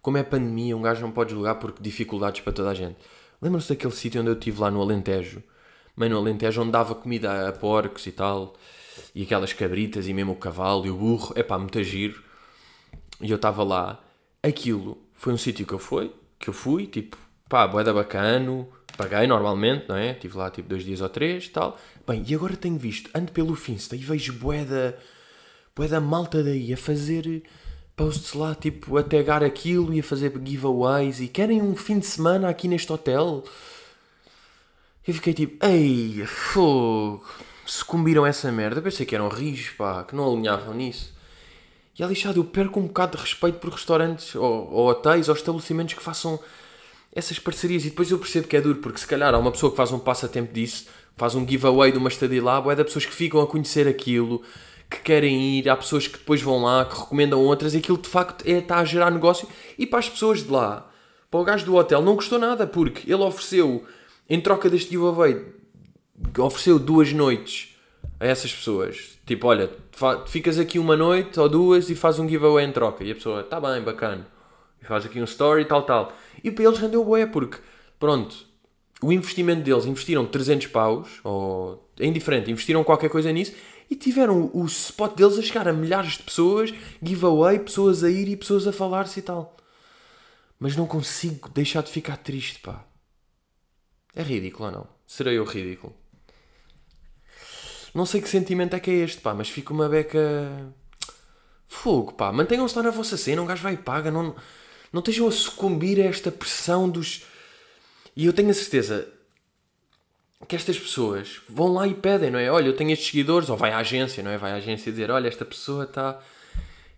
Como 0.00 0.18
é 0.18 0.22
pandemia, 0.22 0.76
um 0.76 0.82
gajo 0.82 1.00
não 1.00 1.12
pode 1.12 1.30
julgar 1.32 1.56
porque 1.56 1.82
dificuldades 1.82 2.40
para 2.40 2.52
toda 2.52 2.70
a 2.70 2.74
gente. 2.74 2.96
Lembram-se 3.40 3.68
daquele 3.68 3.92
sítio 3.92 4.20
onde 4.20 4.30
eu 4.30 4.34
estive 4.34 4.60
lá 4.60 4.70
no 4.70 4.80
Alentejo? 4.80 5.42
Mano, 5.94 6.14
no 6.14 6.20
Alentejo 6.20 6.62
onde 6.62 6.72
dava 6.72 6.94
comida 6.94 7.48
a 7.48 7.52
porcos 7.52 8.06
e 8.06 8.12
tal, 8.12 8.54
e 9.14 9.22
aquelas 9.22 9.52
cabritas 9.52 10.08
e 10.08 10.14
mesmo 10.14 10.32
o 10.32 10.36
cavalo 10.36 10.86
e 10.86 10.90
o 10.90 10.96
burro, 10.96 11.32
é 11.36 11.42
pá, 11.42 11.58
muito 11.58 11.82
giro. 11.82 12.22
E 13.20 13.30
eu 13.30 13.36
estava 13.36 13.62
lá. 13.62 14.02
Aquilo 14.42 14.98
foi 15.14 15.32
um 15.32 15.38
sítio 15.38 15.66
que 15.66 15.72
eu 15.72 15.78
fui, 15.78 16.12
que 16.38 16.48
eu 16.48 16.54
fui, 16.54 16.86
tipo, 16.86 17.16
pá, 17.48 17.66
boeda 17.66 17.92
bacano, 17.92 18.68
paguei 18.96 19.26
normalmente, 19.26 19.88
não 19.88 19.96
é? 19.96 20.12
Estive 20.12 20.36
lá 20.36 20.50
tipo 20.50 20.68
dois 20.68 20.84
dias 20.84 21.00
ou 21.00 21.08
três 21.08 21.46
e 21.46 21.50
tal. 21.50 21.78
Bem, 22.06 22.24
e 22.26 22.34
agora 22.34 22.56
tenho 22.56 22.78
visto, 22.78 23.10
ando 23.14 23.30
pelo 23.30 23.54
Finsta 23.54 23.94
e 23.94 24.00
vejo 24.00 24.32
boeda 24.32 24.98
Pois 25.74 25.90
da 25.90 26.00
malta 26.00 26.42
daí 26.42 26.72
a 26.72 26.76
fazer 26.76 27.42
posts 27.96 28.34
lá, 28.34 28.54
tipo, 28.54 28.98
a 28.98 29.02
tagar 29.02 29.42
aquilo 29.42 29.92
e 29.94 30.00
a 30.00 30.02
fazer 30.02 30.32
giveaways 30.44 31.20
e 31.20 31.28
querem 31.28 31.62
um 31.62 31.74
fim 31.74 31.98
de 31.98 32.04
semana 32.04 32.48
aqui 32.50 32.68
neste 32.68 32.92
hotel. 32.92 33.42
Eu 35.06 35.14
fiquei 35.14 35.32
tipo, 35.32 35.64
ei, 35.64 36.26
fogo, 36.26 37.24
sucumbiram 37.64 38.24
a 38.24 38.28
essa 38.28 38.52
merda. 38.52 38.80
Eu 38.80 38.82
pensei 38.82 39.06
que 39.06 39.14
eram 39.14 39.28
rios, 39.28 39.70
pá, 39.70 40.04
que 40.04 40.14
não 40.14 40.30
alinhavam 40.30 40.74
nisso. 40.74 41.10
E 41.98 42.02
é 42.02 42.06
lixado, 42.06 42.38
eu 42.38 42.44
perco 42.44 42.78
um 42.78 42.86
bocado 42.86 43.16
de 43.16 43.22
respeito 43.22 43.58
por 43.58 43.70
restaurantes 43.70 44.34
ou, 44.34 44.70
ou 44.70 44.88
hotéis 44.88 45.28
ou 45.28 45.34
estabelecimentos 45.34 45.94
que 45.94 46.02
façam 46.02 46.38
essas 47.14 47.38
parcerias. 47.38 47.84
E 47.86 47.90
depois 47.90 48.10
eu 48.10 48.18
percebo 48.18 48.46
que 48.46 48.56
é 48.58 48.60
duro, 48.60 48.78
porque 48.80 49.00
se 49.00 49.06
calhar 49.06 49.34
há 49.34 49.38
uma 49.38 49.50
pessoa 49.52 49.70
que 49.70 49.76
faz 49.76 49.90
um 49.90 49.98
passatempo 49.98 50.52
disso, 50.52 50.86
faz 51.16 51.34
um 51.34 51.48
giveaway 51.48 51.92
de 51.92 51.98
uma 51.98 52.08
estadia 52.10 52.42
lá, 52.42 52.62
é 52.70 52.74
da 52.74 52.84
pessoas 52.84 53.06
que 53.06 53.12
ficam 53.12 53.40
a 53.40 53.46
conhecer 53.46 53.88
aquilo 53.88 54.42
que 54.92 55.00
querem 55.00 55.58
ir, 55.58 55.68
há 55.68 55.76
pessoas 55.76 56.06
que 56.06 56.18
depois 56.18 56.42
vão 56.42 56.62
lá, 56.62 56.84
que 56.84 56.98
recomendam 56.98 57.40
outras, 57.40 57.74
e 57.74 57.78
aquilo 57.78 57.98
de 57.98 58.08
facto 58.08 58.46
é, 58.46 58.58
está 58.58 58.78
a 58.78 58.84
gerar 58.84 59.10
negócio. 59.10 59.48
E 59.78 59.86
para 59.86 59.98
as 59.98 60.08
pessoas 60.08 60.42
de 60.42 60.50
lá, 60.50 60.90
para 61.30 61.40
o 61.40 61.44
gajo 61.44 61.64
do 61.64 61.76
hotel, 61.76 62.02
não 62.02 62.16
custou 62.16 62.38
nada, 62.38 62.66
porque 62.66 63.10
ele 63.10 63.22
ofereceu, 63.22 63.84
em 64.28 64.40
troca 64.40 64.68
deste 64.68 64.90
giveaway, 64.90 65.44
ofereceu 66.38 66.78
duas 66.78 67.12
noites 67.12 67.76
a 68.20 68.26
essas 68.26 68.52
pessoas. 68.52 69.18
Tipo, 69.26 69.48
olha, 69.48 69.70
ficas 70.26 70.58
aqui 70.58 70.78
uma 70.78 70.96
noite 70.96 71.40
ou 71.40 71.48
duas 71.48 71.88
e 71.88 71.94
faz 71.94 72.18
um 72.18 72.28
giveaway 72.28 72.64
em 72.64 72.72
troca. 72.72 73.02
E 73.02 73.12
a 73.12 73.14
pessoa, 73.14 73.40
está 73.40 73.60
bem, 73.60 73.80
bacana. 73.80 74.26
E 74.80 74.84
faz 74.84 75.06
aqui 75.06 75.20
um 75.20 75.24
story 75.24 75.64
tal, 75.64 75.82
tal. 75.82 76.12
E 76.42 76.50
para 76.50 76.64
eles 76.64 76.78
rendeu 76.78 77.04
boé, 77.04 77.26
porque, 77.26 77.58
pronto, 77.98 78.36
o 79.02 79.12
investimento 79.12 79.62
deles, 79.62 79.84
investiram 79.84 80.24
300 80.24 80.68
paus, 80.68 81.20
ou 81.24 81.88
é 81.98 82.06
indiferente, 82.06 82.50
investiram 82.50 82.84
qualquer 82.84 83.10
coisa 83.10 83.32
nisso 83.32 83.52
e 83.92 83.94
tiveram 83.94 84.50
o 84.54 84.64
spot 84.64 85.14
deles 85.14 85.38
a 85.38 85.42
chegar 85.42 85.68
a 85.68 85.72
milhares 85.72 86.12
de 86.12 86.22
pessoas, 86.22 86.72
giveaway, 87.02 87.58
pessoas 87.58 88.02
a 88.02 88.08
ir 88.08 88.26
e 88.26 88.36
pessoas 88.38 88.66
a 88.66 88.72
falar-se 88.72 89.20
e 89.20 89.22
tal. 89.22 89.54
Mas 90.58 90.74
não 90.74 90.86
consigo 90.86 91.50
deixar 91.50 91.82
de 91.82 91.90
ficar 91.90 92.16
triste, 92.16 92.58
pá. 92.60 92.86
É 94.14 94.22
ridículo 94.22 94.64
ou 94.64 94.72
não? 94.72 94.88
Serei 95.06 95.36
eu 95.36 95.44
ridículo? 95.44 95.94
Não 97.94 98.06
sei 98.06 98.22
que 98.22 98.30
sentimento 98.30 98.74
é 98.74 98.80
que 98.80 98.90
é 98.90 98.94
este, 98.94 99.20
pá, 99.20 99.34
mas 99.34 99.50
fica 99.50 99.74
uma 99.74 99.90
beca. 99.90 100.72
Fogo, 101.68 102.14
pá, 102.14 102.32
mantenham-se 102.32 102.74
lá 102.74 102.82
na 102.82 102.90
vossa 102.90 103.18
cena, 103.18 103.42
um 103.42 103.46
gajo 103.46 103.62
vai 103.62 103.74
e 103.74 103.76
paga, 103.76 104.10
não, 104.10 104.34
não 104.90 105.00
estejam 105.00 105.28
a 105.28 105.30
sucumbir 105.30 106.00
a 106.00 106.04
esta 106.04 106.32
pressão 106.32 106.88
dos. 106.88 107.26
E 108.16 108.24
eu 108.24 108.32
tenho 108.32 108.48
a 108.48 108.54
certeza 108.54 109.11
que 110.46 110.56
estas 110.56 110.78
pessoas 110.78 111.40
vão 111.48 111.72
lá 111.72 111.86
e 111.86 111.94
pedem, 111.94 112.30
não 112.30 112.38
é? 112.38 112.50
Olha, 112.50 112.66
eu 112.66 112.76
tenho 112.76 112.90
estes 112.90 113.08
seguidores, 113.10 113.48
ou 113.48 113.56
vai 113.56 113.70
à 113.70 113.78
agência, 113.78 114.22
não 114.22 114.30
é? 114.30 114.38
Vai 114.38 114.52
à 114.52 114.56
agência 114.56 114.90
dizer, 114.90 115.10
olha, 115.10 115.28
esta 115.28 115.44
pessoa 115.44 115.84
está. 115.84 116.18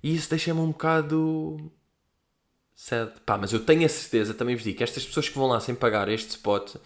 E 0.03 0.15
isso 0.15 0.29
deixa-me 0.31 0.61
um 0.61 0.69
bocado. 0.69 1.71
sad. 2.75 3.13
Pá, 3.25 3.39
mas 3.39 3.53
eu 3.53 3.61
tenho 3.61 3.85
a 3.85 3.89
certeza, 3.89 4.35
também 4.35 4.55
vos 4.55 4.65
digo, 4.65 4.77
que 4.79 4.85
estas 4.85 5.05
pessoas 5.05 5.29
que 5.29 5.37
vão 5.37 5.47
lá 5.47 5.61
sem 5.61 5.75
pagar 5.75 6.09
este 6.09 6.31
spot 6.31 6.77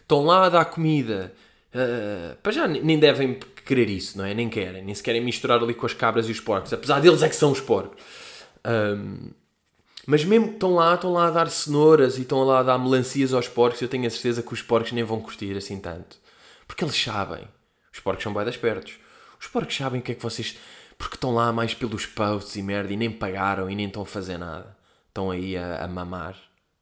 estão 0.00 0.24
lá 0.24 0.46
a 0.46 0.48
dar 0.48 0.64
comida. 0.66 1.32
Uh, 1.74 2.36
para 2.36 2.52
já 2.52 2.68
nem 2.68 2.98
devem 2.98 3.40
querer 3.64 3.90
isso, 3.90 4.16
não 4.16 4.24
é? 4.24 4.32
Nem 4.32 4.48
querem, 4.48 4.84
nem 4.84 4.94
se 4.94 5.02
querem 5.02 5.20
misturar 5.22 5.62
ali 5.62 5.74
com 5.74 5.86
as 5.86 5.94
cabras 5.94 6.28
e 6.28 6.32
os 6.32 6.40
porcos, 6.40 6.72
apesar 6.72 7.00
deles 7.00 7.22
é 7.22 7.28
que 7.28 7.36
são 7.36 7.50
os 7.50 7.60
porcos. 7.60 8.00
Um, 8.64 9.30
mas 10.06 10.24
mesmo 10.24 10.52
estão 10.52 10.74
lá, 10.74 10.94
estão 10.94 11.12
lá 11.12 11.28
a 11.28 11.30
dar 11.30 11.48
cenouras 11.48 12.18
e 12.18 12.22
estão 12.22 12.42
lá 12.44 12.60
a 12.60 12.62
dar 12.62 12.78
melancias 12.78 13.32
aos 13.32 13.48
porcos, 13.48 13.80
eu 13.80 13.88
tenho 13.88 14.06
a 14.06 14.10
certeza 14.10 14.42
que 14.42 14.52
os 14.52 14.62
porcos 14.62 14.92
nem 14.92 15.04
vão 15.04 15.20
curtir 15.20 15.56
assim 15.56 15.80
tanto. 15.80 16.18
Porque 16.66 16.84
eles 16.84 16.96
sabem. 16.96 17.46
Os 17.92 18.00
porcos 18.00 18.22
são 18.22 18.34
bem 18.34 18.48
espertos. 18.48 18.98
Os 19.40 19.46
porcos 19.46 19.76
sabem 19.76 20.00
o 20.00 20.02
que 20.02 20.12
é 20.12 20.14
que 20.14 20.22
vocês. 20.22 20.56
Porque 20.98 21.16
estão 21.16 21.34
lá 21.34 21.52
mais 21.52 21.74
pelos 21.74 22.06
posts 22.06 22.56
e 22.56 22.62
merda 22.62 22.92
e 22.92 22.96
nem 22.96 23.10
pagaram 23.10 23.70
e 23.70 23.74
nem 23.74 23.86
estão 23.86 24.02
a 24.02 24.06
fazer 24.06 24.38
nada. 24.38 24.76
Estão 25.08 25.30
aí 25.30 25.56
a, 25.56 25.84
a 25.84 25.88
mamar. 25.88 26.36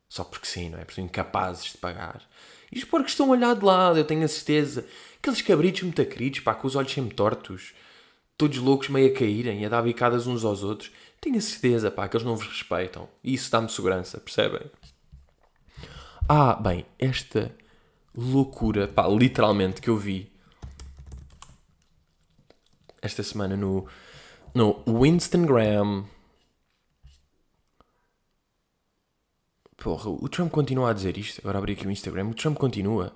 Só 0.08 0.24
porque 0.24 0.46
sim, 0.46 0.70
não 0.70 0.78
é? 0.78 0.84
Porque 0.84 0.94
são 0.94 1.04
incapazes 1.04 1.72
de 1.72 1.78
pagar. 1.78 2.22
E 2.70 2.78
os 2.78 2.84
porcos 2.84 3.12
estão 3.12 3.26
a 3.26 3.30
olhar 3.30 3.54
de 3.54 3.64
lado, 3.64 3.98
eu 3.98 4.04
tenho 4.04 4.24
a 4.24 4.28
certeza. 4.28 4.86
Aqueles 5.18 5.42
cabritos 5.42 5.82
muito 5.82 6.04
queridos, 6.04 6.40
pá, 6.40 6.54
com 6.54 6.66
os 6.66 6.76
olhos 6.76 6.92
sempre 6.92 7.14
tortos. 7.14 7.74
Todos 8.36 8.58
loucos 8.58 8.88
meio 8.88 9.12
a 9.12 9.18
caírem, 9.18 9.64
a 9.64 9.68
dar 9.68 9.82
bicadas 9.82 10.26
uns 10.26 10.44
aos 10.44 10.62
outros. 10.62 10.90
Tenho 11.22 11.38
a 11.38 11.40
certeza, 11.40 11.88
pá, 11.88 12.08
que 12.08 12.16
eles 12.16 12.26
não 12.26 12.34
vos 12.34 12.48
respeitam. 12.48 13.08
E 13.22 13.32
isso 13.32 13.48
dá-me 13.48 13.68
segurança, 13.68 14.18
percebem? 14.18 14.68
Ah, 16.28 16.56
bem, 16.56 16.84
esta 16.98 17.54
loucura, 18.12 18.88
pá, 18.88 19.06
literalmente, 19.06 19.80
que 19.80 19.88
eu 19.88 19.96
vi 19.96 20.32
esta 23.00 23.22
semana 23.22 23.56
no, 23.56 23.86
no 24.52 24.82
Winstongram. 24.84 26.08
Porra, 29.76 30.10
o 30.10 30.28
Trump 30.28 30.50
continua 30.50 30.90
a 30.90 30.92
dizer 30.92 31.16
isto. 31.16 31.40
Agora 31.40 31.58
abri 31.58 31.74
aqui 31.74 31.86
o 31.86 31.90
Instagram. 31.90 32.30
O 32.30 32.34
Trump 32.34 32.58
continua. 32.58 33.14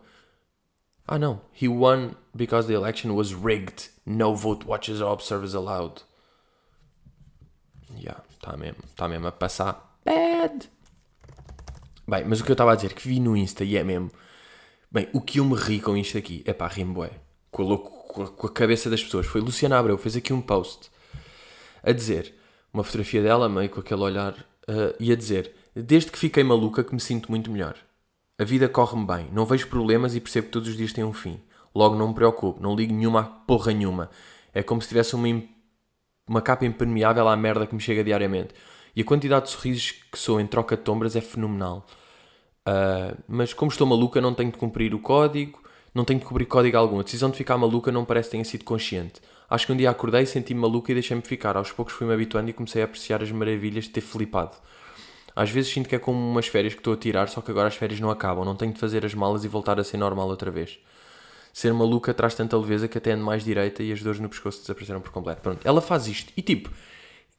Ah, 1.08 1.18
não. 1.18 1.40
He 1.60 1.66
won 1.66 2.12
because 2.32 2.68
the 2.68 2.74
election 2.74 3.16
was 3.16 3.32
rigged. 3.32 3.90
No 4.04 4.36
vote 4.36 4.64
watchers 4.64 5.00
or 5.00 5.12
observers 5.12 5.54
allowed. 5.54 6.02
Yeah, 7.94 8.22
está 8.30 8.56
mesmo, 8.56 8.82
tá 8.96 9.08
mesmo 9.08 9.26
a 9.26 9.32
passar. 9.32 9.98
Bad! 10.04 10.70
Bem, 12.08 12.24
mas 12.24 12.40
o 12.40 12.44
que 12.44 12.50
eu 12.50 12.54
estava 12.54 12.72
a 12.72 12.76
dizer, 12.76 12.94
que 12.94 13.06
vi 13.06 13.20
no 13.20 13.36
Insta 13.36 13.64
e 13.64 13.76
é 13.76 13.84
mesmo. 13.84 14.10
Bem, 14.90 15.08
o 15.12 15.20
que 15.20 15.40
eu 15.40 15.44
me 15.44 15.54
ri 15.54 15.80
com 15.80 15.96
isto 15.96 16.16
aqui, 16.16 16.42
é 16.46 16.52
pá, 16.52 16.68
rimo 16.68 16.94
bué. 16.94 17.10
Com 17.50 17.72
a, 17.72 17.78
com, 17.78 18.22
a, 18.22 18.28
com 18.28 18.46
a 18.46 18.52
cabeça 18.52 18.88
das 18.88 19.02
pessoas. 19.02 19.26
Foi 19.26 19.40
Luciana 19.40 19.78
Abreu, 19.78 19.98
fez 19.98 20.16
aqui 20.16 20.32
um 20.32 20.40
post 20.40 20.90
a 21.82 21.92
dizer, 21.92 22.34
uma 22.72 22.82
fotografia 22.82 23.22
dela, 23.22 23.48
meio 23.48 23.70
com 23.70 23.80
aquele 23.80 24.00
olhar, 24.00 24.32
uh, 24.32 24.94
e 24.98 25.12
a 25.12 25.16
dizer: 25.16 25.54
Desde 25.74 26.10
que 26.10 26.18
fiquei 26.18 26.42
maluca 26.42 26.82
que 26.82 26.94
me 26.94 27.00
sinto 27.00 27.30
muito 27.30 27.50
melhor. 27.50 27.76
A 28.38 28.44
vida 28.44 28.68
corre-me 28.68 29.06
bem, 29.06 29.28
não 29.32 29.46
vejo 29.46 29.68
problemas 29.68 30.14
e 30.14 30.20
percebo 30.20 30.48
que 30.48 30.52
todos 30.52 30.68
os 30.68 30.76
dias 30.76 30.92
têm 30.92 31.04
um 31.04 31.12
fim. 31.12 31.40
Logo 31.74 31.96
não 31.96 32.08
me 32.08 32.14
preocupo, 32.14 32.60
não 32.60 32.74
ligo 32.74 32.92
nenhuma 32.92 33.24
porra 33.46 33.72
nenhuma. 33.72 34.10
É 34.52 34.62
como 34.62 34.82
se 34.82 34.88
tivesse 34.88 35.14
uma 35.14 35.28
uma 36.28 36.42
capa 36.42 36.66
impermeável 36.66 37.28
à 37.28 37.36
merda 37.36 37.66
que 37.66 37.74
me 37.74 37.80
chega 37.80 38.02
diariamente. 38.02 38.54
E 38.94 39.02
a 39.02 39.04
quantidade 39.04 39.46
de 39.46 39.52
sorrisos 39.52 39.92
que 40.10 40.18
sou 40.18 40.40
em 40.40 40.46
troca 40.46 40.76
de 40.76 40.82
tombras 40.82 41.14
é 41.14 41.20
fenomenal. 41.20 41.86
Uh, 42.66 43.16
mas 43.28 43.52
como 43.52 43.70
estou 43.70 43.86
maluca, 43.86 44.20
não 44.20 44.34
tenho 44.34 44.50
de 44.50 44.58
cumprir 44.58 44.94
o 44.94 44.98
código, 44.98 45.62
não 45.94 46.04
tenho 46.04 46.18
de 46.18 46.26
cumprir 46.26 46.46
código 46.46 46.76
algum. 46.76 46.98
A 46.98 47.02
decisão 47.02 47.30
de 47.30 47.36
ficar 47.36 47.56
maluca 47.56 47.92
não 47.92 48.04
parece 48.04 48.28
que 48.28 48.32
tenha 48.32 48.44
sido 48.44 48.64
consciente. 48.64 49.20
Acho 49.48 49.66
que 49.66 49.72
um 49.72 49.76
dia 49.76 49.90
acordei, 49.90 50.26
senti-me 50.26 50.60
maluca 50.60 50.90
e 50.90 50.94
deixei-me 50.94 51.22
ficar. 51.22 51.56
Aos 51.56 51.70
poucos 51.70 51.94
fui-me 51.94 52.12
habituando 52.12 52.50
e 52.50 52.52
comecei 52.52 52.82
a 52.82 52.86
apreciar 52.86 53.22
as 53.22 53.30
maravilhas 53.30 53.84
de 53.84 53.90
ter 53.90 54.00
flipado. 54.00 54.56
Às 55.36 55.50
vezes 55.50 55.70
sinto 55.70 55.88
que 55.88 55.94
é 55.94 55.98
como 55.98 56.18
umas 56.18 56.48
férias 56.48 56.72
que 56.74 56.80
estou 56.80 56.94
a 56.94 56.96
tirar, 56.96 57.28
só 57.28 57.40
que 57.40 57.50
agora 57.50 57.68
as 57.68 57.76
férias 57.76 58.00
não 58.00 58.10
acabam. 58.10 58.44
Não 58.44 58.56
tenho 58.56 58.72
de 58.72 58.80
fazer 58.80 59.04
as 59.04 59.14
malas 59.14 59.44
e 59.44 59.48
voltar 59.48 59.78
a 59.78 59.84
ser 59.84 59.98
normal 59.98 60.28
outra 60.28 60.50
vez 60.50 60.78
ser 61.56 61.72
maluca 61.72 62.12
traz 62.12 62.34
tanta 62.34 62.54
leveza 62.58 62.86
que 62.86 62.98
até 62.98 63.12
ando 63.12 63.24
mais 63.24 63.42
direita 63.42 63.82
e 63.82 63.90
as 63.90 64.02
dores 64.02 64.20
no 64.20 64.28
pescoço 64.28 64.60
desapareceram 64.60 65.00
por 65.00 65.10
completo. 65.10 65.40
Pronto, 65.40 65.66
ela 65.66 65.80
faz 65.80 66.06
isto. 66.06 66.30
E 66.36 66.42
tipo, 66.42 66.70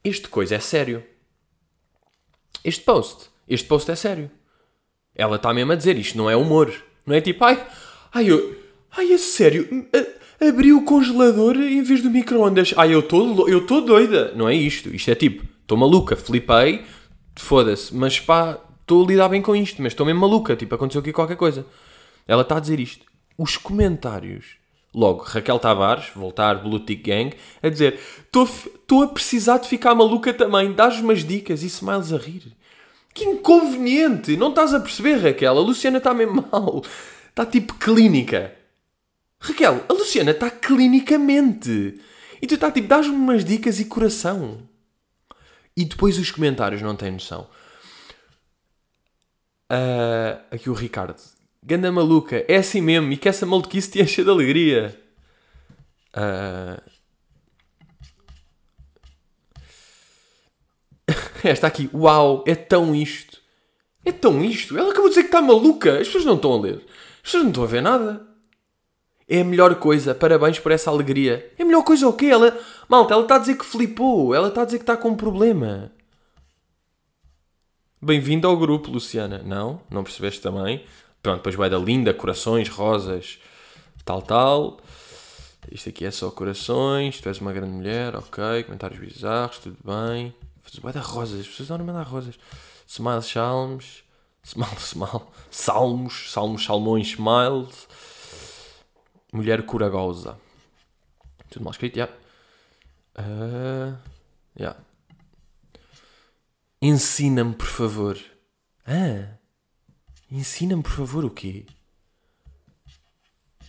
este 0.02 0.26
coisa 0.26 0.56
é 0.56 0.58
sério. 0.58 1.04
Este 2.64 2.82
post. 2.82 3.30
Este 3.48 3.68
post 3.68 3.88
é 3.88 3.94
sério. 3.94 4.28
Ela 5.14 5.36
está 5.36 5.54
mesmo 5.54 5.70
a 5.70 5.76
dizer 5.76 5.96
isto, 5.96 6.18
não 6.18 6.28
é 6.28 6.34
humor. 6.34 6.74
Não 7.06 7.14
é 7.14 7.20
tipo, 7.20 7.44
ai, 7.44 7.64
ai, 8.12 8.28
eu, 8.28 8.60
ai, 8.90 9.12
é 9.12 9.18
sério. 9.18 9.86
Abri 10.40 10.72
o 10.72 10.82
congelador 10.82 11.54
em 11.54 11.82
vez 11.84 12.02
do 12.02 12.10
micro-ondas. 12.10 12.74
Ai, 12.76 12.94
eu 12.94 12.98
estou 12.98 13.48
eu 13.48 13.64
doida. 13.64 14.32
Não 14.34 14.48
é 14.48 14.54
isto. 14.56 14.88
Isto 14.92 15.12
é 15.12 15.14
tipo, 15.14 15.46
estou 15.62 15.78
maluca, 15.78 16.16
flipei, 16.16 16.84
foda-se, 17.36 17.94
mas 17.94 18.18
pá, 18.18 18.58
estou 18.80 19.04
a 19.04 19.06
lidar 19.06 19.28
bem 19.28 19.40
com 19.40 19.54
isto, 19.54 19.80
mas 19.80 19.92
estou 19.92 20.04
mesmo 20.04 20.20
maluca. 20.20 20.56
Tipo, 20.56 20.74
aconteceu 20.74 21.02
aqui 21.02 21.12
qualquer 21.12 21.36
coisa. 21.36 21.64
Ela 22.26 22.42
está 22.42 22.56
a 22.56 22.60
dizer 22.60 22.80
isto 22.80 23.07
os 23.38 23.56
comentários. 23.56 24.58
Logo, 24.92 25.22
Raquel 25.22 25.60
Tavares, 25.60 26.10
voltar 26.14 26.62
Blue 26.62 26.80
Tick 26.80 27.06
Gang, 27.06 27.36
a 27.62 27.68
dizer: 27.68 28.00
Estou 28.26 29.02
a 29.02 29.06
precisar 29.06 29.58
de 29.58 29.68
ficar 29.68 29.94
maluca 29.94 30.34
também, 30.34 30.72
dás 30.72 30.98
umas 30.98 31.24
dicas 31.24 31.62
e 31.62 31.66
smiles 31.66 32.12
a 32.12 32.16
rir. 32.16 32.52
Que 33.14 33.24
inconveniente! 33.24 34.36
Não 34.36 34.48
estás 34.48 34.74
a 34.74 34.80
perceber, 34.80 35.16
Raquel? 35.16 35.56
A 35.56 35.60
Luciana 35.60 35.98
está 35.98 36.12
mesmo 36.12 36.44
mal. 36.50 36.82
Está 37.28 37.46
tipo 37.46 37.74
clínica. 37.74 38.54
Raquel, 39.40 39.84
a 39.88 39.92
Luciana 39.92 40.32
está 40.32 40.50
clinicamente. 40.50 42.00
E 42.40 42.46
tu 42.46 42.54
está 42.54 42.70
tipo, 42.70 42.88
dás-me 42.88 43.14
umas 43.14 43.44
dicas 43.44 43.78
e 43.78 43.84
coração. 43.84 44.68
E 45.76 45.84
depois 45.84 46.18
os 46.18 46.30
comentários 46.30 46.82
não 46.82 46.96
têm 46.96 47.12
noção. 47.12 47.48
Uh, 49.70 50.42
aqui 50.50 50.68
o 50.70 50.74
Ricardo. 50.74 51.20
Ganda 51.68 51.92
maluca, 51.92 52.46
é 52.48 52.56
assim 52.56 52.80
mesmo, 52.80 53.12
e 53.12 53.16
que 53.18 53.28
essa 53.28 53.44
maluquice 53.44 53.90
te 53.90 54.00
enche 54.00 54.24
de 54.24 54.30
alegria. 54.30 54.98
Uh... 56.16 56.80
Esta 61.44 61.66
aqui, 61.66 61.90
uau, 61.92 62.42
é 62.46 62.54
tão 62.54 62.94
isto. 62.94 63.38
É 64.02 64.10
tão 64.10 64.42
isto. 64.42 64.78
Ela 64.78 64.92
acabou 64.92 65.10
de 65.10 65.16
dizer 65.16 65.24
que 65.24 65.28
está 65.28 65.42
maluca. 65.42 65.98
As 65.98 66.06
pessoas 66.06 66.24
não 66.24 66.36
estão 66.36 66.54
a 66.54 66.58
ler. 66.58 66.86
As 67.16 67.22
pessoas 67.24 67.42
não 67.42 67.50
estão 67.50 67.64
a 67.64 67.66
ver 67.66 67.82
nada. 67.82 68.26
É 69.28 69.42
a 69.42 69.44
melhor 69.44 69.74
coisa. 69.74 70.14
Parabéns 70.14 70.58
por 70.58 70.72
essa 70.72 70.88
alegria. 70.88 71.52
É 71.58 71.62
a 71.64 71.66
melhor 71.66 71.82
coisa 71.82 72.08
o 72.08 72.14
quê? 72.14 72.28
Ela... 72.28 72.58
Malta, 72.88 73.12
ela 73.12 73.24
está 73.24 73.36
a 73.36 73.40
dizer 73.40 73.58
que 73.58 73.66
flipou. 73.66 74.34
Ela 74.34 74.48
está 74.48 74.62
a 74.62 74.64
dizer 74.64 74.78
que 74.78 74.84
está 74.84 74.96
com 74.96 75.10
um 75.10 75.16
problema. 75.16 75.92
Bem-vindo 78.00 78.48
ao 78.48 78.56
grupo, 78.56 78.90
Luciana. 78.90 79.42
Não? 79.44 79.82
Não 79.90 80.02
percebeste 80.02 80.40
também? 80.40 80.82
Pronto, 81.22 81.38
depois 81.38 81.54
vai 81.54 81.68
da 81.68 81.78
linda, 81.78 82.14
corações, 82.14 82.68
rosas, 82.68 83.38
tal, 84.04 84.22
tal. 84.22 84.80
Isto 85.70 85.90
aqui 85.90 86.04
é 86.04 86.10
só 86.10 86.30
corações, 86.30 87.20
tu 87.20 87.28
és 87.28 87.38
uma 87.40 87.52
grande 87.52 87.72
mulher, 87.72 88.16
ok. 88.16 88.64
Comentários 88.64 88.98
bizarros, 89.00 89.58
tudo 89.58 89.76
bem. 89.84 90.34
Vai 90.80 90.92
dar 90.92 91.00
rosas, 91.00 91.40
as 91.40 91.48
pessoas 91.48 91.68
não 91.70 91.84
mandar 91.84 92.02
rosas. 92.02 92.38
Smile 92.86 93.22
Salmos, 93.22 94.04
Smile, 94.44 94.78
smile, 94.78 95.22
Salmos, 95.50 96.32
Salmos, 96.32 96.64
Salmões, 96.64 97.08
Smiles. 97.08 97.88
Mulher 99.32 99.66
coragosa. 99.66 100.38
Tudo 101.50 101.64
mal 101.64 101.72
escrito, 101.72 101.96
já. 101.96 102.08
Yeah. 102.08 102.18
Uh, 103.18 103.98
yeah. 104.58 104.80
Ensina-me, 106.80 107.54
por 107.54 107.66
favor. 107.66 108.18
Ah. 108.86 109.37
Ensina-me, 110.30 110.82
por 110.82 110.92
favor, 110.92 111.24
o 111.24 111.30
quê? 111.30 111.64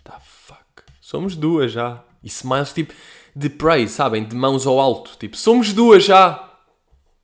Da 0.03 0.19
fuck. 0.19 0.83
Somos 0.99 1.35
duas 1.35 1.71
já. 1.71 2.03
E 2.21 2.27
smiles 2.27 2.73
tipo 2.73 2.93
de 3.33 3.49
praise, 3.49 3.93
sabem? 3.93 4.27
De 4.27 4.35
mãos 4.35 4.67
ao 4.67 4.79
alto. 4.79 5.17
Tipo, 5.17 5.37
somos 5.37 5.71
duas 5.71 6.03
já. 6.03 6.49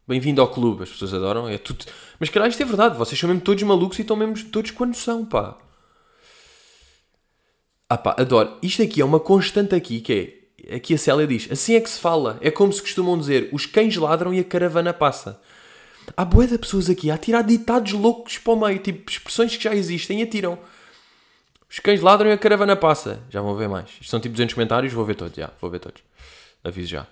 Bem-vindo 0.07 0.39
ao 0.39 0.47
clube. 0.47 0.83
As 0.83 0.89
pessoas 0.89 1.13
adoram. 1.13 1.49
É 1.49 1.57
tudo. 1.57 1.83
Mas 2.17 2.29
caralho, 2.29 2.51
isto 2.51 2.63
é 2.63 2.65
verdade. 2.65 2.97
Vocês 2.97 3.19
são 3.19 3.27
mesmo 3.27 3.41
todos 3.41 3.61
malucos 3.63 3.99
e 3.99 4.03
estão 4.03 4.15
mesmo 4.15 4.49
todos 4.49 4.71
com 4.71 4.85
a 4.85 4.87
noção, 4.87 5.25
pá. 5.25 5.57
Ah 7.89 7.97
pá, 7.97 8.15
adoro. 8.17 8.57
Isto 8.61 8.83
aqui 8.83 9.01
é 9.01 9.05
uma 9.05 9.19
constante 9.19 9.75
aqui, 9.75 9.99
que 9.99 10.13
é... 10.67 10.75
Aqui 10.75 10.95
a 10.95 10.97
Célia 10.97 11.27
diz, 11.27 11.47
assim 11.51 11.75
é 11.75 11.81
que 11.81 11.89
se 11.89 11.99
fala. 11.99 12.39
É 12.41 12.49
como 12.49 12.71
se 12.71 12.81
costumam 12.81 13.19
dizer, 13.19 13.49
os 13.51 13.65
cães 13.67 13.95
ladram 13.97 14.33
e 14.33 14.39
a 14.39 14.43
caravana 14.43 14.93
passa. 14.93 15.39
Há 16.15 16.25
boé 16.25 16.47
de 16.47 16.57
pessoas 16.57 16.89
aqui 16.89 17.09
a 17.09 17.17
tirar 17.17 17.41
ditados 17.41 17.91
loucos 17.93 18.37
para 18.37 18.53
o 18.53 18.59
meio, 18.59 18.79
tipo 18.79 19.09
expressões 19.09 19.55
que 19.55 19.63
já 19.63 19.73
existem 19.73 20.19
e 20.19 20.23
atiram. 20.23 20.59
Os 21.69 21.79
cães 21.79 22.01
ladram 22.01 22.29
e 22.29 22.33
a 22.33 22.37
caravana 22.37 22.75
passa. 22.75 23.21
Já 23.29 23.41
vão 23.41 23.55
ver 23.55 23.67
mais. 23.67 23.89
Isto 23.99 24.09
são 24.09 24.19
tipo 24.19 24.33
200 24.33 24.53
comentários, 24.53 24.93
vou 24.93 25.05
ver 25.05 25.15
todos. 25.15 25.35
Já, 25.35 25.51
vou 25.59 25.69
ver 25.69 25.79
todos. 25.79 26.01
Aviso 26.63 26.87
já. 26.87 27.07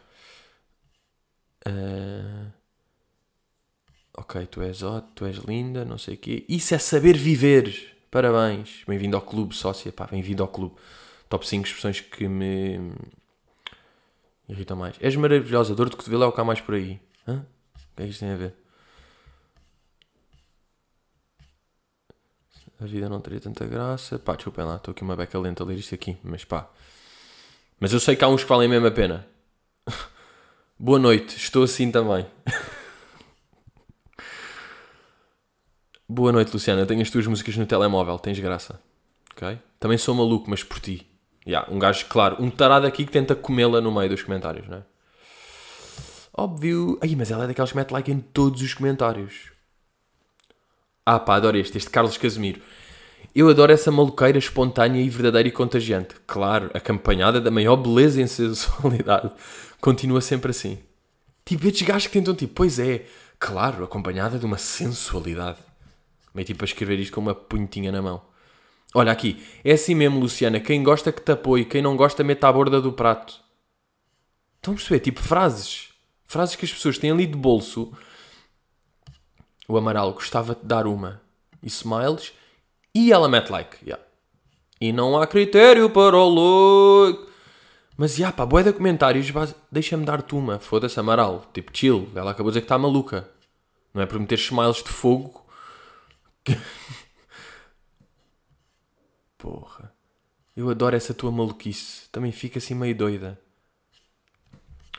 Uh... 1.68 2.52
Ok, 4.16 4.46
tu 4.46 4.62
és 4.62 4.84
ótimo, 4.84 5.12
tu 5.16 5.26
és 5.26 5.38
linda, 5.38 5.84
não 5.84 5.98
sei 5.98 6.14
o 6.14 6.18
quê. 6.18 6.46
Isso 6.48 6.76
é 6.76 6.78
saber 6.78 7.18
viver. 7.18 7.98
Parabéns. 8.12 8.84
Bem-vindo 8.88 9.18
ao 9.18 9.22
clube, 9.24 9.56
sócia. 9.56 9.92
Pá, 9.92 10.06
bem-vindo 10.06 10.44
ao 10.44 10.48
clube. 10.48 10.76
Top 11.28 11.48
5 11.48 11.66
expressões 11.66 12.00
que 12.00 12.28
me 12.28 12.92
irritam 14.48 14.78
mais. 14.78 14.96
És 15.02 15.16
maravilhosa. 15.16 15.74
Dor 15.74 15.90
de 15.90 15.96
cotovelo 15.96 16.24
é 16.24 16.28
o 16.28 16.32
que 16.32 16.40
há 16.40 16.44
mais 16.44 16.62
por 16.62 16.76
aí. 16.76 17.00
Hã? 17.28 17.44
O 17.76 17.96
que 17.96 18.04
é 18.04 18.06
que 18.06 18.12
isto 18.12 18.20
tem 18.20 18.30
a 18.30 18.36
ver? 18.36 18.62
A 22.84 22.86
vida 22.86 23.08
não 23.08 23.22
teria 23.22 23.39
tanta 23.39 23.65
graça. 23.65 24.19
Pá, 24.19 24.36
desculpem 24.36 24.65
lá. 24.65 24.76
Estou 24.76 24.91
aqui 24.91 25.04
uma 25.04 25.15
beca 25.15 25.39
lenta 25.39 25.63
a 25.63 25.65
ler 25.65 25.78
isto 25.78 25.96
aqui. 25.96 26.17
Mas 26.22 26.43
pá. 26.43 26.69
Mas 27.80 27.93
eu 27.93 28.00
sei 28.00 28.13
que 28.13 28.26
há 28.26 28.28
uns 28.28 28.43
que 28.43 28.50
valem 28.50 28.67
mesmo 28.67 28.86
a 28.86 28.91
pena. 28.91 29.26
Boa 30.78 31.00
noite. 31.00 31.38
Estou 31.38 31.63
assim 31.63 31.89
também. 31.89 32.28
Boa 36.10 36.34
noite, 36.34 36.52
Luciana. 36.52 36.86
Tenho 36.86 37.02
as 37.02 37.10
tuas 37.10 37.26
músicas 37.26 37.56
no 37.56 37.65
telemóvel. 37.65 38.19
Tens 38.19 38.38
graça. 38.38 38.78
Ok? 39.32 39.58
Também 39.80 39.98
sou 39.98 40.13
maluco, 40.13 40.50
mas 40.50 40.62
por 40.62 40.82
ti. 40.82 41.08
Yeah, 41.48 41.72
um 41.74 41.80
gajo, 41.80 42.06
claro, 42.08 42.36
um 42.41 42.50
tarado 42.50 42.86
aqui 42.86 43.06
que 43.06 43.12
tenta 43.12 43.34
comê-la 43.34 43.80
no 43.80 43.93
meio 43.93 44.10
dos 44.10 44.24
comentários, 44.24 44.67
não 44.67 44.80
é? 44.80 44.84
Óbvio. 46.34 47.00
Ai, 47.02 47.15
mas 47.15 47.32
ela 47.32 47.46
é 47.46 47.48
daqueles 47.48 47.72
que 47.72 47.78
mete 47.78 47.91
like 47.91 48.12
em 48.12 48.19
todos 48.19 48.62
os 48.62 48.74
comentários. 48.74 49.53
Ah 51.06 51.20
pá, 51.20 51.36
adoro 51.36 51.58
este. 51.58 51.78
Este 51.78 51.89
Carlos 51.89 52.18
Casemiro. 52.18 52.62
Eu 53.36 53.50
adoro 53.50 53.72
essa 53.72 53.92
maluqueira 53.92 54.38
espontânea 54.38 55.02
e 55.02 55.10
verdadeira 55.10 55.50
e 55.50 55.52
contagiante. 55.52 56.16
Claro, 56.28 56.70
acompanhada 56.74 57.42
da 57.42 57.50
maior 57.50 57.76
beleza 57.76 58.22
e 58.22 58.28
sensualidade. 58.28 59.32
Continua 59.82 60.22
sempre 60.22 60.52
assim. 60.52 60.78
Tipo, 61.44 61.68
estes 61.68 61.86
gajos 61.86 62.08
que 62.08 62.13
tentam, 62.13 62.34
tipo, 62.34 62.54
pois 62.54 62.80
é, 62.80 63.06
claro, 63.38 63.84
acompanhada 63.84 64.38
de 64.39 64.46
uma 64.46 64.58
sensualidade. 64.58 65.58
Meio 66.34 66.46
tipo 66.46 66.63
a 66.63 66.66
escrever 66.66 67.00
isto 67.00 67.13
com 67.13 67.22
uma 67.22 67.36
punhetinha 67.36 67.92
na 67.92 68.02
mão. 68.02 68.22
Olha 68.94 69.12
aqui, 69.12 69.44
é 69.63 69.74
assim 69.74 69.96
mesmo, 69.96 70.20
Luciana. 70.20 70.60
Quem 70.60 70.84
gosta 70.84 71.12
que 71.12 71.22
te 71.22 71.32
apoie, 71.32 71.66
quem 71.66 71.82
não 71.82 71.98
gosta, 71.98 72.24
mete 72.24 72.44
à 72.44 72.52
borda 72.52 72.80
do 72.80 72.94
prato. 72.94 73.34
Estão 74.56 74.74
a 74.74 74.78
perceber? 74.78 75.00
Tipo, 75.00 75.22
frases. 75.22 75.89
Frases 76.26 76.56
que 76.56 76.66
as 76.66 76.72
pessoas 76.72 76.98
têm 76.98 77.12
ali 77.12 77.26
de 77.26 77.36
bolso. 77.36 77.92
O 79.67 79.78
Amaral 79.78 80.13
gostava 80.13 80.56
de 80.56 80.63
dar 80.63 80.88
uma. 80.88 81.21
E 81.62 81.67
smiles. 81.67 82.34
E 82.93 83.12
ela 83.12 83.30
mete 83.30 83.49
like. 83.49 83.78
Yeah. 83.84 84.04
E 84.80 84.91
não 84.91 85.17
há 85.17 85.26
critério 85.26 85.89
para 85.89 86.17
o 86.17 86.28
look. 86.28 87.32
Mas, 87.95 88.15
já, 88.15 88.32
pá, 88.32 88.45
boé 88.45 88.63
de 88.63 88.73
comentários, 88.73 89.28
deixa-me 89.71 90.06
dar-te 90.06 90.36
uma. 90.36 90.60
Foda-se, 90.60 90.99
Amaral. 90.99 91.45
Tipo, 91.54 91.71
chill. 91.73 92.10
Ela 92.15 92.32
acabou 92.32 92.52
de 92.52 92.56
dizer 92.56 92.62
que 92.62 92.65
está 92.65 92.78
maluca. 92.78 93.30
Não 93.93 94.02
é 94.02 94.06
por 94.06 94.19
meter 94.19 94.39
smiles 94.39 94.78
de 94.78 94.89
fogo 94.89 95.43
Porra. 99.38 99.93
Eu 100.56 100.69
adoro 100.69 100.95
essa 100.95 101.13
tua 101.13 101.32
maluquice. 101.32 102.10
Também 102.12 102.32
fica 102.32 102.60
assim 102.60 102.76
meio 102.76 102.95
doida. 102.95 103.39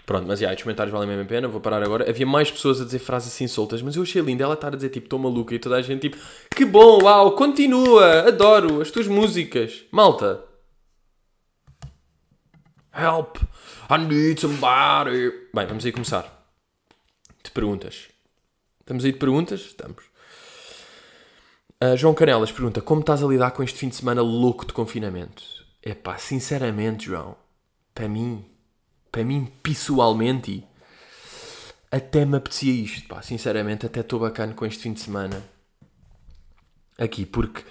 Pronto, 0.07 0.27
mas 0.27 0.39
já, 0.39 0.53
os 0.53 0.63
comentários 0.63 0.93
valem 0.93 1.09
mesmo 1.09 1.23
a 1.23 1.27
pena. 1.27 1.49
Vou 1.49 1.61
parar 1.61 1.83
agora. 1.83 2.09
Havia 2.09 2.27
mais 2.27 2.51
pessoas 2.51 2.81
a 2.81 2.85
dizer 2.85 2.99
frases 2.99 3.33
assim 3.33 3.47
soltas, 3.47 3.81
mas 3.81 3.97
eu 3.97 4.03
achei 4.03 4.21
lindo 4.21 4.43
ela 4.43 4.55
estar 4.55 4.69
a 4.69 4.77
dizer 4.77 4.91
tipo, 4.91 5.07
estou 5.07 5.19
maluca 5.19 5.55
e 5.55 5.59
toda 5.59 5.77
a 5.77 5.83
gente 5.83 6.03
tipo, 6.03 6.19
que 6.55 6.65
bom, 6.65 7.03
uau, 7.03 7.33
continua, 7.33 8.29
adoro 8.29 8.83
as 8.83 8.91
tuas 8.91 9.07
músicas. 9.07 9.85
Malta. 9.91 10.45
Help, 12.97 13.39
I 13.91 13.99
need 13.99 14.41
somebody. 14.41 15.33
Bem, 15.53 15.67
vamos 15.67 15.85
aí 15.85 15.91
começar. 15.91 16.47
De 17.43 17.51
perguntas. 17.51 18.09
Estamos 18.81 19.05
aí 19.05 19.13
de 19.13 19.19
perguntas? 19.19 19.61
Estamos. 19.61 20.05
Uh, 21.83 21.97
João 21.97 22.15
Canelas 22.15 22.53
pergunta: 22.53 22.81
Como 22.81 23.01
estás 23.01 23.23
a 23.23 23.27
lidar 23.27 23.51
com 23.53 23.63
este 23.63 23.79
fim 23.79 23.89
de 23.89 23.97
semana 23.97 24.23
louco 24.23 24.67
de 24.67 24.73
confinamento? 24.73 25.43
É 25.83 25.95
pá, 25.95 26.19
sinceramente, 26.19 27.07
João, 27.07 27.37
para 27.95 28.09
mim, 28.09 28.45
para 29.15 29.23
mim 29.23 29.47
pessoalmente, 29.63 30.67
até 31.89 32.25
me 32.25 32.37
apetecia 32.37 32.73
isto, 32.73 33.07
pá, 33.07 33.23
sinceramente, 33.23 33.87
até 33.87 34.01
estou 34.01 34.19
bacana 34.19 34.53
com 34.55 34.67
este 34.67 34.83
fim 34.83 34.93
de 34.93 34.99
semana 34.99 35.41
aqui, 36.99 37.25
porque 37.25 37.63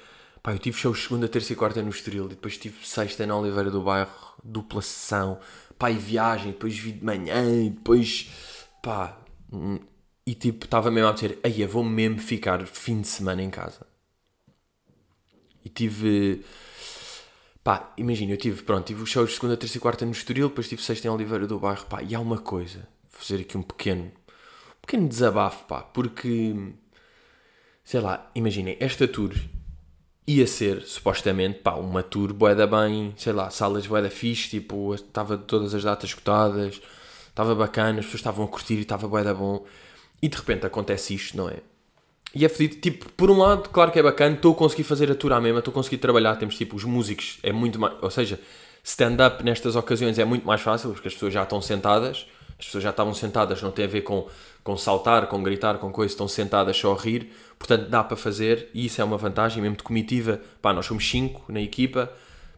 pá, 0.41 0.53
eu 0.53 0.57
tive 0.57 0.77
shows 0.77 1.03
segunda, 1.03 1.27
terça 1.27 1.51
e 1.51 1.55
quarta 1.57 1.81
no 1.81 1.89
Estoril, 1.89 2.27
e 2.27 2.29
depois 2.29 2.57
tive 2.57 2.87
sexta 2.87 3.27
na 3.27 3.35
Oliveira 3.35 3.69
do 3.69 3.81
Bairro, 3.81 4.35
dupla 4.41 4.81
sessão, 4.81 5.37
pá, 5.77 5.91
e 5.91 5.97
viagem, 5.97 6.53
depois 6.53 6.77
vi 6.77 6.93
de 6.93 7.03
manhã, 7.03 7.43
e 7.61 7.71
depois 7.71 8.29
pá, 8.81 9.17
hum, 9.51 9.79
e 10.25 10.33
tipo, 10.33 10.63
estava 10.63 10.89
mesmo 10.89 11.09
a 11.09 11.11
dizer, 11.11 11.39
aí 11.43 11.59
eu 11.61 11.67
vou 11.67 11.83
mesmo 11.83 12.19
ficar 12.19 12.65
fim 12.65 13.01
de 13.01 13.07
semana 13.09 13.43
em 13.43 13.49
casa. 13.49 13.85
E 15.65 15.67
tive. 15.67 16.45
Pá, 17.63 17.93
imagina, 17.97 18.33
eu 18.33 18.37
tive, 18.37 18.61
pronto, 18.63 18.85
tive 18.85 19.01
os 19.01 19.09
shows 19.09 19.29
de 19.29 19.35
segunda, 19.35 19.55
terça 19.55 19.77
e 19.77 19.79
quarta 19.79 20.05
no 20.05 20.11
Estoril, 20.11 20.49
depois 20.49 20.67
tive 20.67 20.81
sexta 20.81 21.07
em 21.07 21.11
Oliveira 21.11 21.47
do 21.47 21.57
Bairro, 21.57 21.85
pá, 21.85 22.03
e 22.03 22.13
há 22.13 22.19
uma 22.19 22.37
coisa, 22.37 22.79
vou 23.09 23.21
fazer 23.21 23.39
aqui 23.41 23.57
um 23.57 23.61
pequeno, 23.61 24.03
um 24.03 24.81
pequeno 24.81 25.07
desabafo, 25.07 25.63
pá, 25.65 25.81
porque, 25.81 26.53
sei 27.81 28.01
lá, 28.01 28.29
imaginem, 28.35 28.75
esta 28.81 29.07
tour 29.07 29.33
ia 30.27 30.45
ser, 30.45 30.81
supostamente, 30.81 31.59
pá, 31.59 31.75
uma 31.75 32.03
tour 32.03 32.33
boeda 32.33 32.67
bem, 32.67 33.13
sei 33.15 33.31
lá, 33.31 33.49
salas 33.49 33.87
boeda 33.87 34.09
fixe, 34.09 34.49
tipo, 34.49 34.93
estava 34.93 35.37
todas 35.37 35.73
as 35.73 35.83
datas 35.83 36.09
escutadas, 36.09 36.81
estava 37.29 37.55
bacana, 37.55 37.99
as 37.99 38.05
pessoas 38.05 38.19
estavam 38.19 38.43
a 38.43 38.47
curtir 38.49 38.75
e 38.75 38.81
estava 38.81 39.07
boeda 39.07 39.33
bom, 39.33 39.65
e 40.21 40.27
de 40.27 40.35
repente 40.35 40.65
acontece 40.65 41.15
isto, 41.15 41.37
não 41.37 41.47
é? 41.49 41.61
E 42.35 42.43
é 42.45 42.49
fedido, 42.49 42.81
tipo, 42.81 43.11
por 43.11 43.29
um 43.29 43.37
lado, 43.37 43.69
claro 43.69 43.91
que 43.91 43.99
é 43.99 44.03
bacana, 44.03 44.35
estou 44.35 44.53
a 44.53 44.55
conseguir 44.55 44.83
fazer 44.83 45.11
a 45.11 45.15
tour 45.15 45.33
à 45.33 45.39
mesma, 45.39 45.59
estou 45.59 45.71
a 45.71 45.75
conseguir 45.75 45.97
trabalhar, 45.97 46.35
temos 46.35 46.57
tipo 46.57 46.75
os 46.75 46.83
músicos, 46.83 47.37
é 47.43 47.51
muito 47.51 47.79
mais, 47.79 47.95
ou 48.01 48.09
seja, 48.09 48.39
stand-up 48.83 49.43
nestas 49.43 49.75
ocasiões 49.75 50.17
é 50.17 50.25
muito 50.25 50.45
mais 50.45 50.61
fácil, 50.61 50.91
porque 50.91 51.07
as 51.07 51.13
pessoas 51.13 51.31
já 51.31 51.43
estão 51.43 51.61
sentadas, 51.61 52.25
as 52.57 52.65
pessoas 52.65 52.83
já 52.83 52.89
estavam 52.89 53.13
sentadas, 53.13 53.61
não 53.61 53.71
tem 53.71 53.85
a 53.85 53.87
ver 53.87 54.01
com, 54.01 54.27
com 54.63 54.75
saltar, 54.75 55.27
com 55.27 55.43
gritar, 55.43 55.77
com 55.77 55.91
coisa, 55.91 56.11
estão 56.11 56.27
sentadas 56.27 56.75
só 56.75 56.93
a 56.93 56.97
rir, 56.99 57.29
portanto 57.59 57.87
dá 57.87 58.03
para 58.03 58.17
fazer, 58.17 58.69
e 58.73 58.85
isso 58.85 58.99
é 58.99 59.03
uma 59.03 59.17
vantagem, 59.17 59.61
mesmo 59.61 59.77
de 59.77 59.83
comitiva, 59.83 60.41
pá, 60.59 60.73
nós 60.73 60.87
somos 60.87 61.07
5 61.07 61.51
na 61.51 61.61
equipa, 61.61 62.11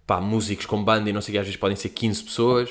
pá, 0.07 0.21
músicos 0.21 0.65
com 0.65 0.81
banda 0.81 1.09
e 1.09 1.13
não 1.13 1.21
sei 1.21 1.33
o 1.33 1.33
que, 1.33 1.39
às 1.39 1.45
vezes 1.45 1.59
podem 1.59 1.75
ser 1.75 1.89
15 1.89 2.23
pessoas, 2.23 2.69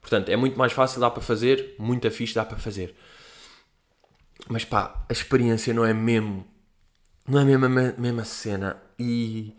portanto 0.00 0.28
é 0.28 0.36
muito 0.36 0.56
mais 0.56 0.72
fácil, 0.72 1.00
dá 1.00 1.10
para 1.10 1.22
fazer, 1.22 1.74
muita 1.78 2.10
fixe, 2.10 2.34
dá 2.34 2.44
para 2.44 2.58
fazer. 2.58 2.94
Mas 4.48 4.64
pá, 4.64 5.04
a 5.08 5.12
experiência 5.12 5.72
não 5.72 5.84
é 5.84 5.92
mesmo. 5.92 6.46
Não 7.26 7.38
é 7.38 7.42
a 7.42 7.44
mesma, 7.44 7.94
mesma 7.96 8.24
cena. 8.24 8.76
E. 8.98 9.54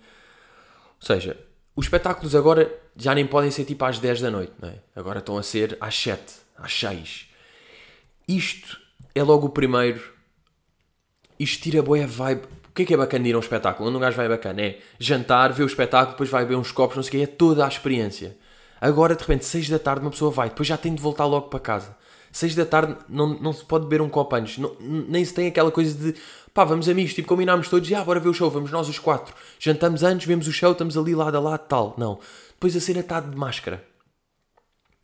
Ou 1.00 1.06
seja, 1.08 1.38
os 1.76 1.86
espetáculos 1.86 2.36
agora 2.36 2.72
já 2.96 3.14
nem 3.14 3.26
podem 3.26 3.52
ser 3.52 3.66
tipo 3.66 3.84
às 3.84 4.00
10 4.00 4.22
da 4.22 4.32
noite, 4.32 4.54
não 4.62 4.70
é? 4.70 4.80
Agora 4.96 5.20
estão 5.20 5.38
a 5.38 5.44
ser 5.44 5.78
às 5.82 5.96
7, 5.96 6.34
às 6.58 6.74
6. 6.74 7.28
Isto 8.28 8.80
é 9.14 9.22
logo 9.24 9.48
o 9.48 9.50
primeiro. 9.50 10.14
Isto 11.40 11.64
tira 11.64 11.82
boa 11.82 12.08
vibe. 12.08 12.46
O 12.70 12.74
que 12.76 12.84
é 12.84 12.86
que 12.86 12.94
é 12.94 12.98
bacana 12.98 13.24
de 13.24 13.30
ir 13.30 13.34
a 13.34 13.38
um 13.38 13.42
espetáculo? 13.42 13.88
Onde 13.88 13.98
um 13.98 14.02
gajo 14.02 14.18
vai 14.18 14.28
bacana 14.28 14.62
é 14.62 14.80
jantar, 15.00 15.54
ver 15.54 15.64
o 15.64 15.68
espetáculo, 15.68 16.12
depois 16.12 16.30
vai 16.30 16.44
beber 16.44 16.58
uns 16.58 16.72
copos, 16.72 16.96
não 16.96 17.04
sei 17.04 17.10
o 17.10 17.12
que, 17.12 17.32
é 17.32 17.36
toda 17.36 17.66
a 17.66 17.68
experiência. 17.68 18.38
Agora, 18.82 19.16
de 19.16 19.22
repente, 19.22 19.46
6 19.46 19.70
da 19.70 19.80
tarde, 19.80 20.02
uma 20.02 20.12
pessoa 20.12 20.30
vai, 20.30 20.50
depois 20.50 20.68
já 20.68 20.78
tem 20.78 20.94
de 20.94 21.02
voltar 21.02 21.26
logo 21.26 21.48
para 21.48 21.60
casa. 21.60 21.96
6 22.36 22.54
da 22.54 22.66
tarde 22.66 22.98
não, 23.08 23.28
não 23.40 23.54
se 23.54 23.64
pode 23.64 23.86
beber 23.86 24.02
um 24.02 24.10
copo 24.10 24.36
antes. 24.36 24.58
Não, 24.58 24.76
nem 24.82 25.24
se 25.24 25.34
tem 25.34 25.48
aquela 25.48 25.72
coisa 25.72 25.98
de 25.98 26.20
pá, 26.54 26.66
vamos 26.66 26.90
amigos, 26.90 27.14
tipo, 27.14 27.30
combinámos 27.30 27.70
todos 27.70 27.90
e 27.90 27.96
ah, 27.96 28.04
bora 28.04 28.20
ver 28.20 28.28
o 28.28 28.34
show, 28.34 28.52
vamos 28.52 28.72
nós 28.72 28.90
os 28.90 29.00
quatro. 29.00 29.34
Jantamos 29.58 30.04
antes, 30.04 30.28
vemos 30.28 30.46
o 30.46 30.52
show, 30.52 30.74
estamos 30.74 30.98
ali 30.98 31.16
lado 31.16 31.38
a 31.38 31.40
lado, 31.40 31.66
tal. 31.66 31.96
Não. 31.98 32.20
Depois 32.50 32.76
a 32.76 32.82
cena 32.82 33.00
está 33.00 33.22
de 33.22 33.38
máscara. 33.38 33.82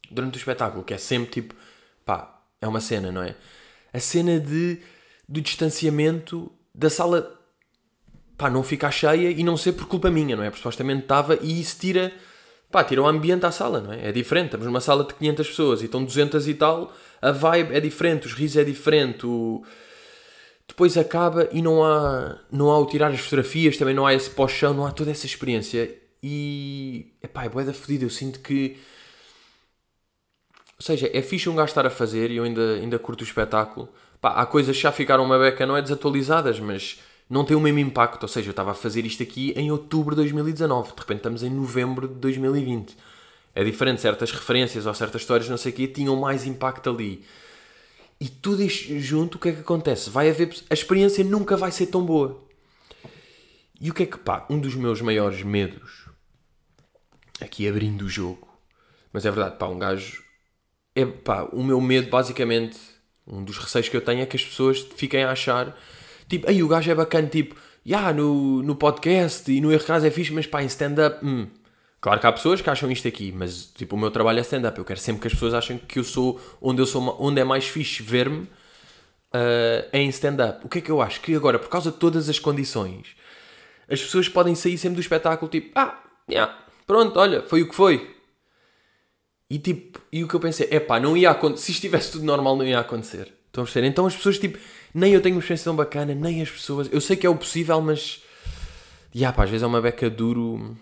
Durante 0.10 0.36
o 0.36 0.39
espetáculo, 0.39 0.84
que 0.84 0.94
é 0.94 0.98
sempre 0.98 1.32
tipo, 1.32 1.56
pá, 2.04 2.38
é 2.60 2.67
uma 2.67 2.82
cena, 2.82 3.13
não 3.13 3.24
é? 3.24 3.34
A 3.94 4.00
cena 4.02 4.38
de, 4.38 4.82
do 5.28 5.39
distanciamento 5.39 6.52
da 6.76 6.89
sala, 6.89 7.39
pá, 8.38 8.50
não 8.50 8.62
ficar 8.62 8.91
cheia 8.91 9.32
e 9.32 9.41
não 9.41 9.56
ser 9.56 9.72
por 9.72 9.88
culpa 9.88 10.12
minha, 10.12 10.36
não 10.36 10.44
é? 10.44 10.50
Porque 10.50 10.62
supostamente 10.62 11.04
estava 11.04 11.39
e 11.41 11.62
isso 11.62 11.78
tira, 11.80 12.12
pá, 12.71 12.84
tira 12.84 13.01
o 13.01 13.07
ambiente 13.07 13.45
à 13.45 13.51
sala, 13.51 13.81
não 13.81 13.93
é? 13.93 14.10
É 14.10 14.12
diferente. 14.12 14.45
Estamos 14.45 14.65
numa 14.65 14.81
sala 14.81 15.03
de 15.03 15.13
500 15.13 15.47
pessoas 15.47 15.81
e 15.81 15.86
estão 15.86 16.03
200 16.03 16.47
e 16.47 16.53
tal 16.53 16.93
a 17.21 17.31
vibe 17.31 17.75
é 17.75 17.79
diferente, 17.79 18.25
os 18.25 18.34
risos 18.34 18.57
é 18.57 18.63
diferente, 18.63 19.25
o... 19.25 19.63
depois 20.67 20.97
acaba 20.97 21.47
e 21.51 21.62
não 21.62 21.84
há, 21.84 22.39
não 22.51 22.71
há 22.71 22.79
o 22.79 22.86
tirar 22.88 23.12
as 23.12 23.19
fotografias, 23.19 23.77
também 23.77 23.93
não 23.93 24.07
há 24.07 24.13
esse 24.13 24.29
pós-chão, 24.31 24.73
não 24.73 24.86
há 24.86 24.91
toda 24.91 25.12
essa 25.12 25.25
experiência. 25.25 25.95
E 26.23 27.13
epá, 27.21 27.45
é 27.45 27.49
boa 27.49 27.63
da 27.63 27.73
fodida, 27.73 28.05
eu 28.05 28.10
sinto 28.10 28.39
que. 28.39 28.77
Ou 30.77 30.84
seja, 30.84 31.10
é 31.13 31.21
fixe 31.21 31.47
um 31.47 31.55
gajo 31.55 31.69
estar 31.69 31.86
a 31.86 31.91
fazer 31.91 32.31
e 32.31 32.38
eu 32.38 32.43
ainda, 32.43 32.75
ainda 32.75 32.97
curto 32.97 33.21
o 33.21 33.23
espetáculo. 33.23 33.88
Pá, 34.19 34.34
há 34.34 34.45
coisas 34.45 34.75
que 34.75 34.81
já 34.81 34.91
ficaram 34.91 35.23
uma 35.23 35.38
beca, 35.38 35.65
não 35.65 35.77
é 35.77 35.81
desatualizadas, 35.81 36.60
mas 36.60 36.99
não 37.32 37.46
tem 37.46 37.56
o 37.56 37.62
mesmo 37.62 37.80
impacto. 37.80 38.24
Ou 38.24 38.28
seja, 38.28 38.50
eu 38.50 38.52
estava 38.52 38.72
a 38.72 38.76
fazer 38.76 39.06
isto 39.06 39.24
aqui 39.24 39.54
em 39.56 39.72
outubro 39.72 40.13
de 40.13 40.22
2019, 40.22 40.94
de 40.94 41.00
repente 41.00 41.17
estamos 41.17 41.41
em 41.41 41.50
novembro 41.50 42.08
de 42.08 42.15
2020. 42.15 42.96
É 43.56 43.63
diferente, 43.63 44.02
certas 44.02 44.32
referências 44.32 44.86
ou 44.86 44.94
certas 44.94 45.22
histórias, 45.22 45.50
não 45.50 45.58
sei 45.58 45.72
o 45.72 45.76
quê, 45.76 45.88
tinham 45.88 46.15
mais 46.17 46.46
impacto 46.46 46.89
ali. 46.89 47.24
E 48.20 48.28
tudo 48.30 48.62
isto 48.62 49.00
junto, 49.00 49.36
o 49.36 49.39
que 49.39 49.50
é 49.50 49.54
que 49.54 49.62
acontece? 49.62 50.10
Vai 50.10 50.30
haver. 50.30 50.54
A 50.70 50.74
experiência 50.74 51.24
nunca 51.24 51.56
vai 51.56 51.72
ser 51.72 51.88
tão 51.88 52.06
boa. 52.06 52.44
E 53.80 53.89
o 53.89 53.94
que 53.94 54.04
é 54.04 54.06
que, 54.06 54.17
pá, 54.17 54.46
um 54.50 54.60
dos 54.60 54.76
meus 54.76 55.02
maiores 55.02 55.41
medos, 55.41 56.06
aqui 57.41 57.67
abrindo 57.67 58.04
o 58.04 58.10
jogo, 58.10 58.48
mas 59.12 59.26
é 59.26 59.32
verdade, 59.32 59.58
pá, 59.58 59.67
um 59.67 59.80
gajo. 59.80 60.22
É, 60.94 61.06
pá, 61.06 61.44
o 61.52 61.63
meu 61.63 61.80
medo, 61.82 62.10
basicamente, 62.10 62.78
um 63.26 63.44
dos 63.44 63.58
receios 63.58 63.89
que 63.89 63.98
eu 63.98 64.02
tenho 64.02 64.22
é 64.22 64.26
que 64.26 64.36
as 64.36 64.44
pessoas 64.44 64.86
fiquem 64.96 65.24
a 65.24 65.32
achar, 65.32 65.76
tipo, 66.32 66.50
aí 66.50 66.63
o 66.63 66.67
gajo 66.67 66.89
é 66.89 66.96
bacana, 66.96 67.28
tipo, 67.28 67.56
já, 67.86 67.98
yeah, 67.98 68.13
no, 68.13 68.63
no 68.63 68.76
podcast 68.76 69.52
e 69.52 69.60
no 69.60 69.78
Caso 69.80 70.06
é 70.06 70.12
fixe, 70.12 70.32
mas 70.32 70.48
pá, 70.48 70.63
em 70.63 70.67
stand-up, 70.67 71.26
hum. 71.26 71.48
Claro 72.00 72.20
que 72.20 72.26
há 72.26 72.32
pessoas 72.32 72.62
que 72.62 72.70
acham 72.70 72.89
isto 72.89 73.08
aqui, 73.08 73.32
mas 73.32 73.65
tipo, 73.65 73.96
o 73.96 74.00
meu 74.00 74.10
trabalho 74.10 74.39
é 74.39 74.41
stand-up. 74.41 74.76
Eu 74.76 74.86
quero 74.86 75.00
sempre 75.00 75.22
que 75.22 75.28
as 75.28 75.34
pessoas 75.34 75.54
achem 75.54 75.78
que 75.78 76.00
eu 76.00 76.04
sou 76.04 76.41
onde 76.60 76.82
eu 76.82 76.86
sou, 76.88 77.15
onde 77.20 77.39
é 77.39 77.44
mais 77.44 77.67
fixe 77.67 78.02
ver-me 78.02 78.39
uh, 78.39 79.88
em 79.94 80.10
stand-up. 80.10 80.65
O 80.65 80.70
que 80.70 80.80
é 80.80 80.82
que 80.82 80.89
eu 80.89 81.00
acho? 81.00 81.22
Que 81.22 81.36
agora, 81.36 81.60
por 81.60 81.70
causa 81.70 81.91
de 81.91 81.98
todas 81.98 82.28
as 82.28 82.39
condições, 82.39 83.15
as 83.88 84.02
pessoas 84.02 84.28
podem 84.28 84.56
sair 84.56 84.80
sempre 84.80 84.96
do 84.96 85.02
espetáculo 85.02 85.52
tipo, 85.52 85.72
ah, 85.76 86.02
yeah, 86.28 86.58
pronto, 86.88 87.20
olha, 87.20 87.44
foi 87.44 87.62
o 87.62 87.70
que 87.70 87.76
foi. 87.76 88.15
E 89.48 89.60
tipo, 89.60 90.00
e 90.12 90.24
o 90.24 90.28
que 90.28 90.34
eu 90.34 90.39
pensei, 90.39 90.70
é 90.72 90.80
pá, 90.80 91.00
não 91.00 91.15
ia 91.15 91.30
acontecer, 91.30 91.65
se 91.65 91.72
estivesse 91.74 92.13
tudo 92.13 92.26
normal, 92.26 92.56
não 92.56 92.65
ia 92.65 92.80
acontecer. 92.80 93.32
Estão 93.46 93.63
a 93.63 93.65
perceber? 93.65 93.88
Então 93.88 94.06
as 94.08 94.15
pessoas, 94.15 94.39
tipo, 94.39 94.58
nem 94.93 95.13
eu 95.13 95.21
tenho 95.21 95.36
uma 95.36 95.39
experiência 95.39 95.65
tão 95.65 95.75
bacana, 95.75 96.13
nem 96.13 96.41
as 96.41 96.49
pessoas, 96.49 96.89
eu 96.91 97.01
sei 97.01 97.15
que 97.15 97.25
é 97.25 97.30
o 97.30 97.36
possível, 97.36 97.80
mas, 97.82 98.21
yeah, 99.15 99.36
pá, 99.36 99.43
às 99.43 99.49
vezes 99.49 99.63
é 99.63 99.67
uma 99.67 99.82
beca 99.82 100.10
duro 100.10 100.77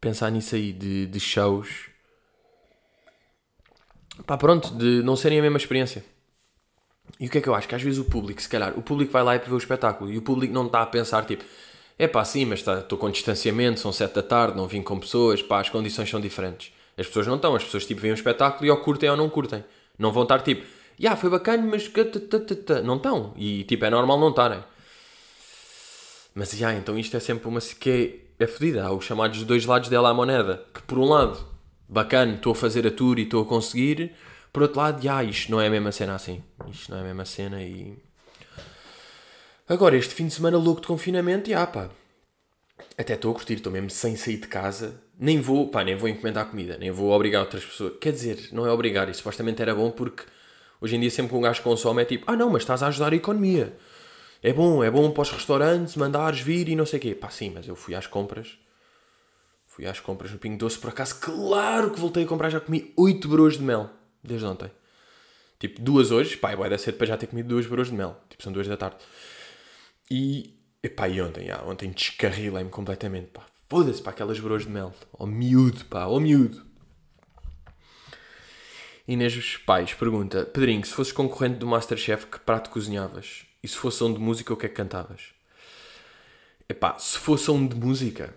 pensar 0.00 0.30
nisso 0.30 0.54
aí, 0.54 0.72
de, 0.72 1.06
de 1.06 1.20
shows. 1.20 1.88
Pá, 4.26 4.36
pronto, 4.36 4.74
de 4.74 5.02
não 5.02 5.16
serem 5.16 5.38
a 5.38 5.42
mesma 5.42 5.58
experiência. 5.58 6.04
E 7.18 7.26
o 7.26 7.30
que 7.30 7.38
é 7.38 7.40
que 7.40 7.48
eu 7.48 7.54
acho? 7.54 7.66
Que 7.66 7.74
às 7.74 7.82
vezes 7.82 7.98
o 7.98 8.04
público, 8.04 8.40
se 8.40 8.48
calhar, 8.48 8.78
o 8.78 8.82
público 8.82 9.12
vai 9.12 9.22
lá 9.22 9.34
e 9.34 9.38
vê 9.38 9.52
o 9.52 9.58
espetáculo 9.58 10.12
e 10.12 10.18
o 10.18 10.22
público 10.22 10.52
não 10.52 10.66
está 10.66 10.82
a 10.82 10.86
pensar 10.86 11.24
tipo, 11.24 11.44
é 11.98 12.06
pá, 12.06 12.24
sim, 12.24 12.44
mas 12.44 12.60
estou 12.60 12.82
tá, 12.82 12.96
com 12.96 13.10
distanciamento, 13.10 13.80
são 13.80 13.92
sete 13.92 14.14
da 14.14 14.22
tarde, 14.22 14.56
não 14.56 14.68
vim 14.68 14.82
com 14.82 14.98
pessoas, 14.98 15.42
pá, 15.42 15.60
as 15.60 15.68
condições 15.68 16.08
são 16.08 16.20
diferentes. 16.20 16.72
As 16.96 17.06
pessoas 17.06 17.26
não 17.26 17.36
estão, 17.36 17.54
as 17.54 17.64
pessoas 17.64 17.86
tipo 17.86 18.00
veem 18.00 18.12
o 18.12 18.14
espetáculo 18.14 18.66
e 18.66 18.70
ou 18.70 18.76
curtem 18.78 19.08
ou 19.10 19.16
não 19.16 19.28
curtem. 19.28 19.64
Não 19.98 20.12
vão 20.12 20.24
estar 20.24 20.40
tipo, 20.42 20.64
yeah, 20.98 21.18
foi 21.18 21.30
bacana, 21.30 21.62
mas 21.62 21.90
não 22.84 22.96
estão. 22.96 23.32
E 23.36 23.64
tipo, 23.64 23.84
é 23.84 23.90
normal 23.90 24.18
não 24.18 24.30
estarem. 24.30 24.62
Mas 26.34 26.52
yeah, 26.52 26.78
então 26.78 26.98
isto 26.98 27.16
é 27.16 27.20
sempre 27.20 27.48
uma 27.48 27.60
que 27.60 28.24
é, 28.38 28.44
é 28.44 28.46
fodida. 28.46 28.84
Há 28.84 28.92
os 28.92 29.04
chamados 29.04 29.42
dois 29.44 29.64
lados 29.64 29.88
dela 29.88 30.10
à 30.10 30.14
moneda. 30.14 30.64
Que 30.72 30.82
por 30.82 30.98
um 30.98 31.04
lado, 31.04 31.38
bacana, 31.88 32.34
estou 32.34 32.52
a 32.52 32.54
fazer 32.54 32.86
a 32.86 32.90
tour 32.90 33.18
e 33.18 33.22
estou 33.22 33.42
a 33.42 33.46
conseguir. 33.46 34.14
Por 34.52 34.62
outro 34.62 34.78
lado, 34.78 35.02
já, 35.02 35.22
isto 35.22 35.50
não 35.50 35.60
é 35.60 35.66
a 35.66 35.70
mesma 35.70 35.92
cena 35.92 36.14
assim. 36.14 36.42
Isto 36.70 36.90
não 36.90 36.98
é 36.98 37.00
a 37.00 37.04
mesma 37.04 37.24
cena 37.24 37.62
e. 37.62 37.98
Agora, 39.68 39.96
este 39.96 40.14
fim 40.14 40.26
de 40.26 40.34
semana 40.34 40.56
louco 40.56 40.80
de 40.80 40.86
confinamento, 40.86 41.50
já 41.50 41.66
pá. 41.66 41.90
Até 42.96 43.14
estou 43.14 43.30
a 43.30 43.34
curtir, 43.34 43.54
estou 43.54 43.72
mesmo 43.72 43.90
sem 43.90 44.16
sair 44.16 44.38
de 44.38 44.48
casa. 44.48 45.00
Nem 45.18 45.40
vou, 45.40 45.68
pá, 45.68 45.84
nem 45.84 45.96
vou 45.96 46.08
encomendar 46.08 46.46
comida, 46.46 46.78
nem 46.78 46.90
vou 46.90 47.10
obrigar 47.10 47.42
outras 47.42 47.64
pessoas. 47.64 47.94
Quer 48.00 48.12
dizer, 48.12 48.48
não 48.52 48.66
é 48.66 48.72
obrigar, 48.72 49.08
e 49.08 49.14
supostamente 49.14 49.60
era 49.60 49.74
bom 49.74 49.90
porque 49.90 50.24
hoje 50.80 50.96
em 50.96 51.00
dia 51.00 51.10
sempre 51.10 51.30
que 51.30 51.36
um 51.36 51.40
gajo 51.40 51.62
consome 51.62 52.02
é 52.02 52.04
tipo, 52.04 52.24
ah 52.26 52.36
não, 52.36 52.50
mas 52.50 52.62
estás 52.62 52.82
a 52.82 52.88
ajudar 52.88 53.12
a 53.12 53.16
economia. 53.16 53.76
É 54.42 54.52
bom, 54.52 54.84
é 54.84 54.90
bom 54.90 55.10
para 55.10 55.22
os 55.22 55.30
restaurantes, 55.30 55.96
mandares 55.96 56.40
vir 56.40 56.68
e 56.68 56.76
não 56.76 56.86
sei 56.86 56.98
o 56.98 57.02
quê. 57.02 57.14
Pá, 57.14 57.28
sim, 57.30 57.50
mas 57.54 57.66
eu 57.66 57.74
fui 57.74 57.94
às 57.94 58.06
compras. 58.06 58.58
Fui 59.66 59.86
às 59.86 60.00
compras 60.00 60.30
no 60.32 60.38
Pingo 60.38 60.58
Doce, 60.58 60.78
por 60.78 60.90
acaso, 60.90 61.20
claro 61.20 61.90
que 61.90 62.00
voltei 62.00 62.24
a 62.24 62.26
comprar, 62.26 62.50
já 62.50 62.60
comi 62.60 62.92
8 62.96 63.28
broas 63.28 63.54
de 63.56 63.62
mel, 63.62 63.90
desde 64.22 64.44
ontem. 64.46 64.70
Tipo, 65.58 65.80
duas 65.80 66.10
hoje, 66.10 66.36
pá, 66.36 66.54
vai 66.54 66.70
dar 66.70 66.78
cedo 66.78 66.96
para 66.96 67.06
já 67.06 67.16
ter 67.16 67.26
comido 67.26 67.48
duas 67.48 67.66
broas 67.66 67.88
de 67.88 67.94
mel. 67.94 68.16
Tipo, 68.28 68.42
são 68.42 68.52
duas 68.52 68.66
da 68.68 68.76
tarde. 68.76 68.96
E, 70.10 70.54
epá, 70.82 71.08
e 71.08 71.20
ontem, 71.20 71.46
já, 71.46 71.62
ontem 71.64 71.90
descarrilei-me 71.90 72.70
completamente, 72.70 73.28
pá. 73.28 73.44
Foda-se, 73.68 74.00
pá, 74.00 74.10
aquelas 74.10 74.38
broas 74.38 74.62
de 74.62 74.70
mel. 74.70 74.94
Ó 75.12 75.26
miúdo, 75.26 75.84
pá, 75.86 76.06
ó 76.06 76.20
miúdo. 76.20 76.64
Inês 79.08 79.56
Pais 79.56 79.94
pergunta: 79.94 80.44
Pedrinho, 80.44 80.84
se 80.84 80.92
fosses 80.92 81.14
concorrente 81.14 81.56
do 81.56 81.66
Masterchef, 81.66 82.26
que 82.26 82.38
prato 82.38 82.68
cozinhavas? 82.68 83.46
E 83.62 83.66
se 83.66 83.74
fosse 83.74 83.96
som 83.96 84.12
de 84.12 84.20
música, 84.20 84.52
o 84.52 84.56
que 84.56 84.66
é 84.66 84.68
que 84.68 84.74
cantavas? 84.74 85.32
Epá, 86.68 86.98
se 86.98 87.16
fosse 87.16 87.44
som 87.44 87.66
de 87.66 87.74
música, 87.74 88.34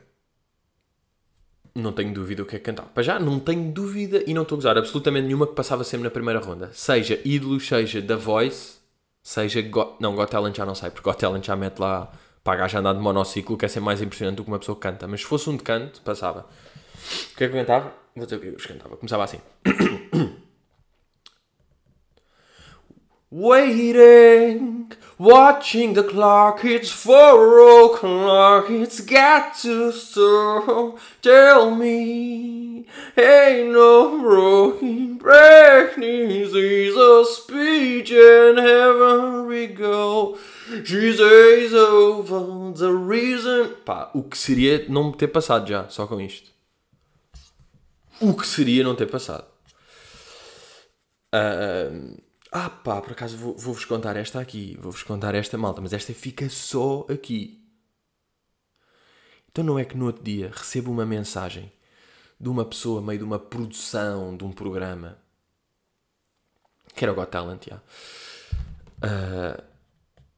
não 1.76 1.92
tenho 1.92 2.14
dúvida 2.14 2.42
o 2.42 2.46
que 2.46 2.56
é 2.56 2.60
que 2.60 2.64
cantava. 2.64 2.88
Para 2.88 3.04
já, 3.04 3.20
não 3.20 3.38
tenho 3.38 3.70
dúvida 3.70 4.24
e 4.26 4.34
não 4.34 4.44
estou 4.44 4.56
a 4.56 4.60
usar 4.60 4.78
absolutamente 4.78 5.28
nenhuma 5.28 5.46
que 5.46 5.54
passava 5.54 5.84
sempre 5.84 6.06
na 6.06 6.10
primeira 6.10 6.40
ronda. 6.40 6.72
Seja 6.72 7.20
ídolos, 7.26 7.68
seja 7.68 8.02
The 8.02 8.16
Voice, 8.16 8.78
seja. 9.22 9.62
Got... 9.62 9.98
Não, 10.00 10.16
Got 10.16 10.32
Talent 10.32 10.56
já 10.56 10.66
não 10.66 10.74
sei, 10.74 10.90
porque 10.90 11.04
Got 11.04 11.20
Talent 11.20 11.46
já 11.46 11.56
mete 11.58 11.80
lá 11.80 12.14
para 12.46 12.54
a 12.54 12.56
gaja 12.62 12.80
andar 12.80 12.94
de 12.94 13.00
monociclo, 13.02 13.58
que 13.58 13.66
é 13.66 13.68
ser 13.68 13.82
mais 13.82 14.02
impressionante 14.02 14.38
do 14.38 14.46
que 14.46 14.50
uma 14.50 14.58
pessoa 14.60 14.78
que 14.78 14.82
canta. 14.84 15.06
Mas 15.06 15.20
se 15.20 15.26
fosse 15.26 15.50
um 15.50 15.58
de 15.58 15.64
canto, 15.64 16.02
passava. 16.02 16.48
O 17.34 17.36
que 17.36 17.44
é 17.44 17.50
que 17.50 17.56
eu 17.56 17.60
cantava? 17.60 17.94
Vou 18.16 18.26
dizer 18.26 18.38
o 18.38 18.40
que 18.40 18.48
eu 18.48 18.56
cantava. 18.56 18.96
Começava 18.96 19.26
assim. 19.26 19.40
Waiting, 23.34 24.92
watching 25.18 25.94
the 25.94 26.04
clock, 26.04 26.66
it's 26.66 26.92
four 26.92 27.86
o'clock, 27.86 28.70
it's 28.70 29.00
got 29.00 29.56
to 29.60 29.94
stop. 29.94 31.00
Tell 31.22 31.72
me, 31.72 32.86
ain't 33.18 33.72
no 33.72 34.20
broken 34.20 35.18
practice, 35.18 36.54
is 36.54 36.98
a 36.98 37.24
speech 37.24 38.12
and 38.12 38.58
heaven 38.58 39.48
we 39.48 39.68
go. 39.68 40.38
She 40.84 41.18
over 41.74 42.74
the 42.74 42.92
reason. 42.92 43.76
Pá, 43.86 44.12
o 44.14 44.24
que 44.24 44.38
seria 44.38 44.86
não 44.90 45.14
ter 45.14 45.30
passado 45.30 45.70
já, 45.70 45.88
só 45.88 46.06
com 46.06 46.20
isto? 46.20 46.52
O 48.20 48.34
que 48.34 48.46
seria 48.46 48.84
não 48.84 48.94
ter 48.94 49.08
passado? 49.08 49.46
Uh, 51.34 52.20
ah 52.52 52.70
pá, 52.70 53.02
por 53.02 53.14
acaso 53.14 53.38
vou-vos 53.38 53.64
vou 53.64 53.88
contar 53.88 54.16
esta 54.18 54.40
aqui, 54.40 54.78
vou-vos 54.82 55.04
contar 55.04 55.34
esta 55.36 55.58
malta, 55.58 55.82
mas 55.82 55.94
esta 55.94 56.14
fica 56.14 56.50
só 56.50 57.06
aqui. 57.10 57.64
Então 59.50 59.64
não 59.64 59.80
é 59.80 59.86
que 59.86 59.98
no 59.98 60.06
outro 60.06 60.24
dia 60.24 60.52
recebo 60.54 60.92
uma 60.92 61.06
mensagem 61.06 61.72
de 62.40 62.50
uma 62.50 62.66
pessoa 62.66 63.02
meio 63.02 63.20
de 63.20 63.26
uma 63.26 63.40
produção 63.40 64.36
de 64.36 64.44
um 64.44 64.52
programa 64.52 65.18
que 66.96 67.06
era 67.06 67.12
o 67.12 67.16
Got 67.16 67.32
Talent, 67.32 67.68
uh, 67.68 67.80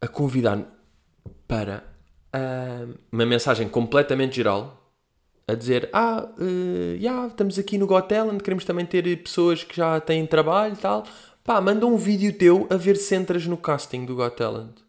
a 0.02 0.08
convidar 0.08 0.60
para 1.48 1.84
uh, 2.36 2.98
uma 3.12 3.26
mensagem 3.26 3.68
completamente 3.68 4.36
geral 4.36 4.80
a 5.48 5.56
dizer 5.56 5.90
ah, 5.92 6.30
uh, 6.38 6.96
yeah, 6.96 7.28
estamos 7.28 7.60
aqui 7.60 7.78
no 7.78 7.88
Got 7.88 8.08
Talent, 8.08 8.42
queremos 8.42 8.66
também 8.66 8.86
ter 8.86 9.24
pessoas 9.24 9.64
que 9.64 9.76
já 9.76 10.00
têm 10.00 10.26
trabalho 10.26 10.74
e 10.74 10.78
tal 10.78 11.06
Pá, 11.44 11.60
manda 11.60 11.86
um 11.86 11.98
vídeo 11.98 12.32
teu 12.32 12.68
a 12.70 12.78
ver 12.78 12.96
se 12.96 13.14
entras 13.16 13.46
no 13.46 13.58
casting 13.58 14.06
do 14.06 14.16
Got 14.16 14.38
Talent. 14.38 14.80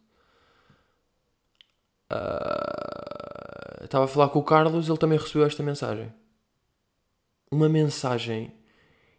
Uh, 2.13 3.85
estava 3.85 4.05
a 4.05 4.09
falar 4.09 4.29
com 4.29 4.39
o 4.39 4.45
Carlos, 4.45 4.89
ele 4.89 4.99
também 4.99 5.19
recebeu 5.19 5.45
esta 5.45 5.65
mensagem. 5.65 6.13
Uma 7.51 7.69
mensagem. 7.69 8.53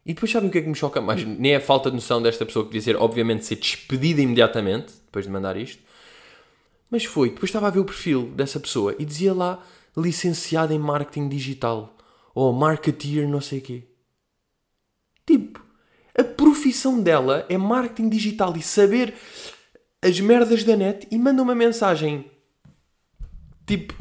E 0.05 0.13
depois 0.13 0.31
sabem 0.31 0.47
o 0.47 0.51
que 0.51 0.59
é 0.59 0.61
que 0.61 0.69
me 0.69 0.75
choca 0.75 1.01
mais? 1.01 1.25
Nem 1.25 1.51
é 1.53 1.55
a 1.57 1.61
falta 1.61 1.89
de 1.89 1.95
noção 1.95 2.21
desta 2.21 2.45
pessoa 2.45 2.65
que 2.65 2.71
dizer, 2.71 2.95
obviamente, 2.95 3.43
ser 3.43 3.57
despedida 3.57 4.21
imediatamente, 4.21 4.93
depois 5.05 5.25
de 5.25 5.31
mandar 5.31 5.57
isto. 5.57 5.83
Mas 6.89 7.03
foi, 7.03 7.31
depois 7.31 7.49
estava 7.49 7.67
a 7.67 7.71
ver 7.71 7.79
o 7.79 7.85
perfil 7.85 8.31
dessa 8.31 8.59
pessoa 8.61 8.95
e 8.97 9.03
dizia 9.03 9.33
lá 9.33 9.61
licenciada 9.97 10.73
em 10.73 10.79
marketing 10.79 11.27
digital. 11.27 11.97
Ou 12.33 12.53
marketeer 12.53 13.27
não 13.27 13.41
sei 13.41 13.59
o 13.59 13.61
quê. 13.61 13.83
Tipo, 15.25 15.64
a 16.17 16.23
profissão 16.23 17.01
dela 17.01 17.45
é 17.49 17.57
marketing 17.57 18.09
digital 18.09 18.55
e 18.55 18.61
saber 18.61 19.13
as 20.01 20.19
merdas 20.19 20.63
da 20.63 20.75
net 20.75 21.07
e 21.11 21.17
manda 21.17 21.41
uma 21.41 21.55
mensagem 21.55 22.31
tipo 23.65 23.93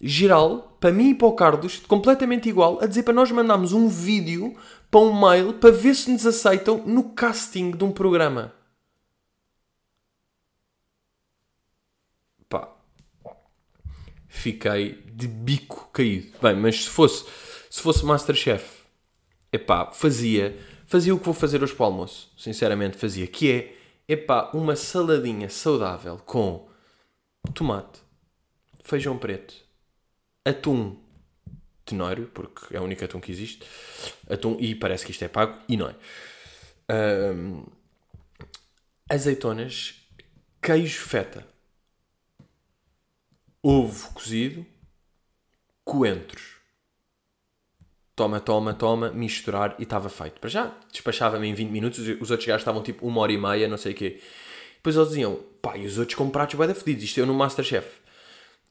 geral 0.00 0.76
para 0.80 0.92
mim 0.92 1.10
e 1.10 1.14
para 1.14 1.26
o 1.26 1.32
Carlos, 1.32 1.78
completamente 1.80 2.48
igual, 2.48 2.78
a 2.80 2.86
dizer 2.86 3.02
para 3.02 3.12
nós 3.12 3.30
mandarmos 3.30 3.72
um 3.72 3.88
vídeo 3.88 4.56
para 4.90 5.00
um 5.00 5.20
mail 5.20 5.54
para 5.54 5.70
ver 5.70 5.94
se 5.94 6.10
nos 6.10 6.24
aceitam 6.24 6.82
no 6.86 7.10
casting 7.10 7.72
de 7.72 7.84
um 7.84 7.92
programa. 7.92 8.54
Pá. 12.48 12.68
Fiquei 14.28 15.02
de 15.12 15.26
bico 15.26 15.90
caído. 15.92 16.38
Bem, 16.40 16.56
mas 16.56 16.84
se 16.84 16.88
fosse, 16.88 17.26
se 17.68 17.82
fosse 17.82 18.04
Masterchef, 18.04 18.82
epá, 19.52 19.90
fazia 19.90 20.56
fazia 20.88 21.14
o 21.14 21.18
que 21.18 21.24
vou 21.26 21.34
fazer 21.34 21.62
hoje 21.62 21.74
para 21.74 21.84
o 21.84 21.86
almoço. 21.86 22.32
Sinceramente, 22.36 22.96
fazia. 22.96 23.26
Que 23.28 23.52
é, 23.52 23.76
epá, 24.08 24.50
uma 24.52 24.74
saladinha 24.74 25.48
saudável 25.48 26.16
com 26.16 26.68
tomate, 27.54 28.00
feijão 28.82 29.16
preto, 29.16 29.54
atum 30.44 30.96
tenório, 31.84 32.28
porque 32.28 32.74
é 32.76 32.80
o 32.80 32.84
único 32.84 33.04
atum 33.04 33.20
que 33.20 33.30
existe, 33.30 33.66
atum, 34.28 34.56
e 34.58 34.74
parece 34.74 35.04
que 35.04 35.10
isto 35.10 35.24
é 35.24 35.28
pago, 35.28 35.58
e 35.68 35.76
não 35.76 35.88
é. 35.88 35.94
Ahm, 36.88 37.64
azeitonas, 39.08 39.94
queijo 40.60 41.00
feta, 41.00 41.46
ovo 43.62 44.12
cozido, 44.12 44.66
coentros. 45.84 46.57
Toma, 48.18 48.40
toma, 48.40 48.74
toma, 48.74 49.12
misturar 49.12 49.76
e 49.78 49.84
estava 49.84 50.08
feito. 50.08 50.40
Para 50.40 50.50
já, 50.50 50.72
despachava-me 50.90 51.46
em 51.46 51.54
20 51.54 51.70
minutos, 51.70 52.00
os 52.00 52.32
outros 52.32 52.48
gajos 52.48 52.62
estavam 52.62 52.82
tipo 52.82 53.06
uma 53.06 53.20
hora 53.20 53.30
e 53.30 53.38
meia, 53.38 53.68
não 53.68 53.76
sei 53.76 53.92
o 53.92 53.94
quê. 53.94 54.18
Depois 54.74 54.96
eles 54.96 55.10
diziam, 55.10 55.38
pá, 55.62 55.76
e 55.76 55.86
os 55.86 55.98
outros 55.98 56.16
com 56.16 56.28
pratos 56.28 56.56
bué 56.56 56.74
fedidos, 56.74 57.04
isto 57.04 57.20
eu 57.20 57.26
no 57.26 57.32
Masterchef. 57.32 57.86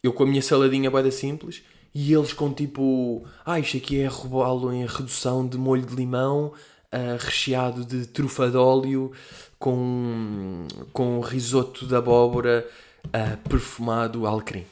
Eu 0.03 0.11
com 0.11 0.23
a 0.23 0.27
minha 0.27 0.41
saladinha 0.41 0.91
bué 0.91 1.09
simples, 1.11 1.63
e 1.95 2.11
eles 2.11 2.33
com 2.33 2.51
tipo, 2.51 3.25
ah, 3.45 3.57
isto 3.57 3.77
aqui 3.77 4.01
é 4.01 4.07
robalo 4.07 4.69
em 4.73 4.85
redução 4.85 5.47
de 5.47 5.57
molho 5.57 5.85
de 5.85 5.95
limão, 5.95 6.51
ah, 6.91 7.15
recheado 7.17 7.85
de 7.85 8.05
trufa 8.05 8.49
de 8.49 8.57
óleo, 8.57 9.13
com, 9.57 10.67
com 10.91 11.21
risoto 11.21 11.87
de 11.87 11.95
abóbora, 11.95 12.67
ah, 13.13 13.37
perfumado 13.47 14.27
alecrim. 14.27 14.65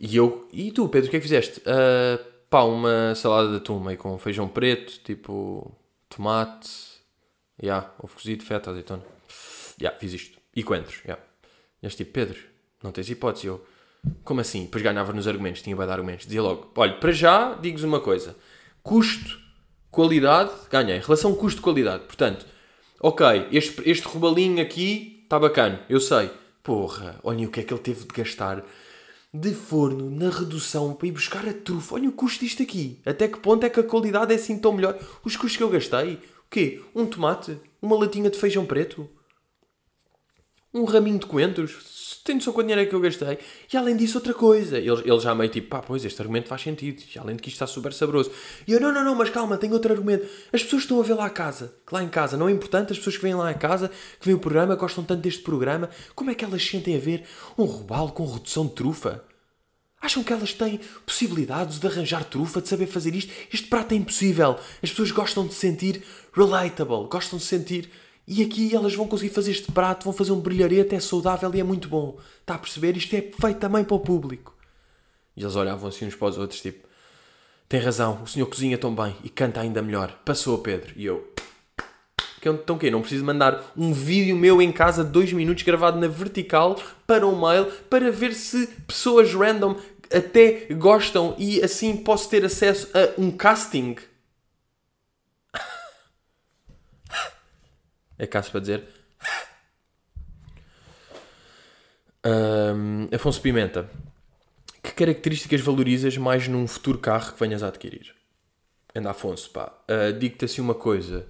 E 0.00 0.16
eu, 0.16 0.48
e 0.52 0.72
tu, 0.72 0.88
Pedro, 0.88 1.06
o 1.06 1.10
que 1.12 1.16
é 1.16 1.20
que 1.20 1.28
fizeste? 1.28 1.62
Ah, 1.64 2.18
pá, 2.50 2.64
uma 2.64 3.14
salada 3.14 3.48
de 3.50 3.56
atum 3.56 3.78
meio 3.78 3.96
com 3.96 4.18
feijão 4.18 4.48
preto, 4.48 4.98
tipo 5.04 5.72
tomate, 6.08 6.68
já, 7.62 7.66
yeah, 7.66 7.94
ovo 8.00 8.12
cozido, 8.14 8.44
feta, 8.44 8.70
azeitona. 8.70 9.02
Já, 9.78 9.88
yeah, 9.88 9.98
fiz 9.98 10.12
isto. 10.12 10.38
E 10.54 10.62
coentros, 10.64 10.96
já. 10.96 11.04
Yeah. 11.04 11.22
Este 11.82 11.98
tipo, 11.98 12.12
Pedro, 12.12 12.38
não 12.82 12.90
tens 12.90 13.08
hipótese. 13.08 13.46
Eu, 13.46 13.64
como 14.24 14.40
assim? 14.40 14.64
Depois 14.64 14.82
ganhava 14.82 15.12
nos 15.12 15.28
argumentos, 15.28 15.62
tinha 15.62 15.76
bem 15.76 15.86
de 15.86 15.92
argumentos. 15.92 16.26
Dizia 16.26 16.42
logo, 16.42 16.72
olha, 16.74 16.94
para 16.94 17.12
já, 17.12 17.54
digo-vos 17.54 17.84
uma 17.84 18.00
coisa. 18.00 18.36
Custo, 18.82 19.38
qualidade, 19.90 20.50
ganhei. 20.70 20.98
Relação 20.98 21.34
custo-qualidade. 21.34 22.04
Portanto, 22.04 22.44
ok, 23.00 23.48
este, 23.52 23.88
este 23.88 24.06
robalinho 24.08 24.60
aqui 24.60 25.20
está 25.22 25.38
bacana, 25.38 25.80
eu 25.88 26.00
sei. 26.00 26.30
Porra, 26.62 27.18
olhem 27.22 27.46
o 27.46 27.50
que 27.50 27.60
é 27.60 27.62
que 27.62 27.72
ele 27.72 27.80
teve 27.80 28.00
de 28.00 28.08
gastar 28.08 28.64
de 29.32 29.54
forno 29.54 30.10
na 30.10 30.28
redução 30.28 30.92
para 30.92 31.06
ir 31.06 31.12
buscar 31.12 31.48
a 31.48 31.52
trufa. 31.52 31.94
Olha 31.94 32.08
o 32.08 32.12
custo 32.12 32.44
disto 32.44 32.62
aqui. 32.62 32.98
Até 33.06 33.28
que 33.28 33.38
ponto 33.38 33.64
é 33.64 33.70
que 33.70 33.78
a 33.78 33.84
qualidade 33.84 34.32
é 34.32 34.36
assim 34.36 34.58
tão 34.58 34.72
melhor? 34.72 34.98
Os 35.24 35.36
custos 35.36 35.56
que 35.56 35.62
eu 35.62 35.70
gastei. 35.70 36.14
O 36.14 36.50
quê? 36.50 36.82
Um 36.94 37.06
tomate? 37.06 37.58
Uma 37.80 37.96
latinha 37.96 38.28
de 38.28 38.38
feijão 38.38 38.66
preto? 38.66 39.08
Um 40.72 40.84
raminho 40.84 41.18
de 41.18 41.26
coentros? 41.26 42.20
Tem 42.22 42.34
noção 42.34 42.52
quanto 42.52 42.66
dinheiro 42.66 42.82
é 42.82 42.86
que 42.86 42.94
eu 42.94 43.00
gastei? 43.00 43.38
E 43.72 43.76
além 43.76 43.96
disso, 43.96 44.18
outra 44.18 44.32
coisa. 44.32 44.78
Ele, 44.78 45.02
ele 45.04 45.18
já 45.18 45.34
meio 45.34 45.50
tipo, 45.50 45.68
pá, 45.68 45.80
pois 45.80 46.04
este 46.04 46.20
argumento 46.20 46.48
faz 46.48 46.62
sentido. 46.62 47.02
E 47.14 47.18
além 47.18 47.34
de 47.34 47.42
que 47.42 47.48
isto 47.48 47.56
está 47.56 47.66
super 47.66 47.92
saboroso. 47.92 48.30
E 48.68 48.72
eu, 48.72 48.80
não, 48.80 48.92
não, 48.92 49.04
não, 49.04 49.14
mas 49.14 49.30
calma, 49.30 49.56
tenho 49.56 49.72
outro 49.72 49.92
argumento. 49.92 50.26
As 50.52 50.62
pessoas 50.62 50.82
estão 50.82 51.00
a 51.00 51.02
ver 51.02 51.14
lá 51.14 51.26
a 51.26 51.30
casa. 51.30 51.74
Que 51.84 51.94
lá 51.94 52.02
em 52.02 52.08
casa 52.08 52.36
não 52.36 52.48
é 52.48 52.52
importante. 52.52 52.92
As 52.92 52.98
pessoas 52.98 53.16
que 53.16 53.22
vêm 53.22 53.34
lá 53.34 53.50
a 53.50 53.54
casa, 53.54 53.88
que 53.88 54.26
veem 54.26 54.36
o 54.36 54.40
programa, 54.40 54.76
gostam 54.76 55.02
tanto 55.02 55.22
deste 55.22 55.42
programa. 55.42 55.90
Como 56.14 56.30
é 56.30 56.34
que 56.34 56.44
elas 56.44 56.64
sentem 56.64 56.94
a 56.94 57.00
ver 57.00 57.24
um 57.58 57.64
robalo 57.64 58.12
com 58.12 58.24
redução 58.26 58.66
de 58.66 58.74
trufa? 58.74 59.24
Acham 60.00 60.22
que 60.22 60.32
elas 60.32 60.54
têm 60.54 60.80
possibilidades 61.04 61.80
de 61.80 61.86
arranjar 61.86 62.24
trufa, 62.24 62.62
de 62.62 62.68
saber 62.68 62.86
fazer 62.86 63.14
isto? 63.14 63.32
Este 63.52 63.66
prato 63.66 63.92
é 63.92 63.96
impossível. 63.96 64.58
As 64.82 64.90
pessoas 64.90 65.10
gostam 65.10 65.46
de 65.46 65.52
se 65.52 65.60
sentir 65.60 66.02
relatable, 66.32 67.08
gostam 67.08 67.38
de 67.38 67.44
se 67.44 67.50
sentir. 67.50 67.90
E 68.32 68.44
aqui 68.44 68.72
elas 68.76 68.94
vão 68.94 69.08
conseguir 69.08 69.34
fazer 69.34 69.50
este 69.50 69.72
prato, 69.72 70.04
vão 70.04 70.12
fazer 70.12 70.30
um 70.30 70.38
brilharete, 70.38 70.94
é 70.94 71.00
saudável 71.00 71.52
e 71.52 71.58
é 71.58 71.64
muito 71.64 71.88
bom. 71.88 72.16
Está 72.40 72.54
a 72.54 72.58
perceber? 72.58 72.96
Isto 72.96 73.16
é 73.16 73.22
feito 73.22 73.58
também 73.58 73.82
para 73.82 73.96
o 73.96 73.98
público. 73.98 74.56
E 75.36 75.42
eles 75.42 75.56
olhavam 75.56 75.88
assim 75.88 76.06
uns 76.06 76.14
para 76.14 76.28
os 76.28 76.38
outros, 76.38 76.60
tipo: 76.60 76.86
Tem 77.68 77.80
razão, 77.80 78.22
o 78.22 78.28
senhor 78.28 78.46
cozinha 78.46 78.78
tão 78.78 78.94
bem 78.94 79.16
e 79.24 79.28
canta 79.28 79.60
ainda 79.60 79.82
melhor. 79.82 80.16
Passou, 80.24 80.56
Pedro. 80.58 80.92
E 80.94 81.06
eu. 81.06 81.28
Então 82.40 82.78
quê? 82.78 82.88
Não 82.88 83.00
preciso 83.00 83.24
mandar 83.24 83.72
um 83.76 83.92
vídeo 83.92 84.36
meu 84.36 84.62
em 84.62 84.70
casa 84.70 85.02
de 85.02 85.10
2 85.10 85.32
minutos 85.32 85.64
gravado 85.64 85.98
na 85.98 86.06
vertical 86.06 86.80
para 87.08 87.26
um 87.26 87.38
mail 87.38 87.66
para 87.90 88.12
ver 88.12 88.32
se 88.32 88.68
pessoas 88.86 89.34
random 89.34 89.74
até 90.08 90.68
gostam 90.74 91.34
e 91.36 91.60
assim 91.64 91.96
posso 91.96 92.30
ter 92.30 92.44
acesso 92.44 92.88
a 92.94 93.20
um 93.20 93.32
casting. 93.32 93.96
É 98.20 98.26
caso 98.26 98.50
para 98.50 98.60
dizer. 98.60 98.84
Um, 102.22 103.08
Afonso 103.14 103.40
Pimenta. 103.40 103.88
Que 104.82 104.92
características 104.92 105.62
valorizas 105.62 106.18
mais 106.18 106.46
num 106.46 106.66
futuro 106.68 106.98
carro 106.98 107.32
que 107.32 107.40
venhas 107.40 107.62
a 107.62 107.68
adquirir? 107.68 108.14
Anda, 108.94 109.12
Afonso, 109.12 109.48
pá. 109.48 109.72
Uh, 109.88 110.12
Digo-te 110.18 110.44
assim 110.44 110.60
uma 110.60 110.74
coisa. 110.74 111.26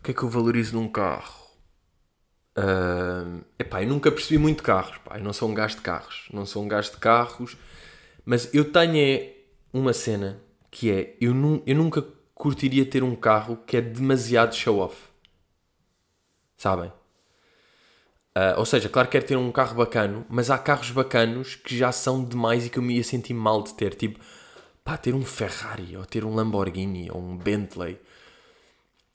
O 0.00 0.02
que 0.02 0.10
é 0.10 0.14
que 0.14 0.24
eu 0.24 0.28
valorizo 0.28 0.74
num 0.74 0.88
carro? 0.88 1.46
Uh, 2.58 3.44
epá, 3.56 3.80
eu 3.84 3.88
nunca 3.88 4.10
percebi 4.10 4.36
muito 4.36 4.64
carros, 4.64 4.98
pá. 5.04 5.16
Eu 5.16 5.22
não 5.22 5.32
sou 5.32 5.48
um 5.48 5.54
gajo 5.54 5.76
de 5.76 5.82
carros. 5.82 6.28
Não 6.32 6.44
sou 6.44 6.64
um 6.64 6.66
gajo 6.66 6.90
de 6.90 6.96
carros. 6.96 7.56
Mas 8.24 8.52
eu 8.52 8.64
tenho 8.72 8.96
é 8.96 9.32
uma 9.72 9.92
cena 9.92 10.40
que 10.72 10.90
é... 10.90 11.16
Eu, 11.20 11.32
nu 11.32 11.62
eu 11.64 11.76
nunca 11.76 12.04
curtiria 12.34 12.84
ter 12.84 13.04
um 13.04 13.14
carro 13.14 13.58
que 13.58 13.76
é 13.76 13.80
demasiado 13.80 14.56
show-off. 14.56 15.09
Sabem? 16.60 16.92
Uh, 18.36 18.58
ou 18.58 18.66
seja, 18.66 18.90
claro 18.90 19.08
que 19.08 19.12
quero 19.12 19.26
ter 19.26 19.36
um 19.36 19.50
carro 19.50 19.76
bacano, 19.76 20.26
mas 20.28 20.50
há 20.50 20.58
carros 20.58 20.90
bacanos 20.90 21.54
que 21.54 21.74
já 21.74 21.90
são 21.90 22.22
demais 22.22 22.66
e 22.66 22.68
que 22.68 22.78
eu 22.78 22.82
me 22.82 22.98
ia 22.98 23.02
sentir 23.02 23.32
mal 23.32 23.62
de 23.62 23.72
ter. 23.72 23.94
Tipo, 23.94 24.20
pá, 24.84 24.98
ter 24.98 25.14
um 25.14 25.24
Ferrari, 25.24 25.96
ou 25.96 26.04
ter 26.04 26.22
um 26.22 26.34
Lamborghini, 26.34 27.10
ou 27.10 27.18
um 27.18 27.38
Bentley 27.38 27.98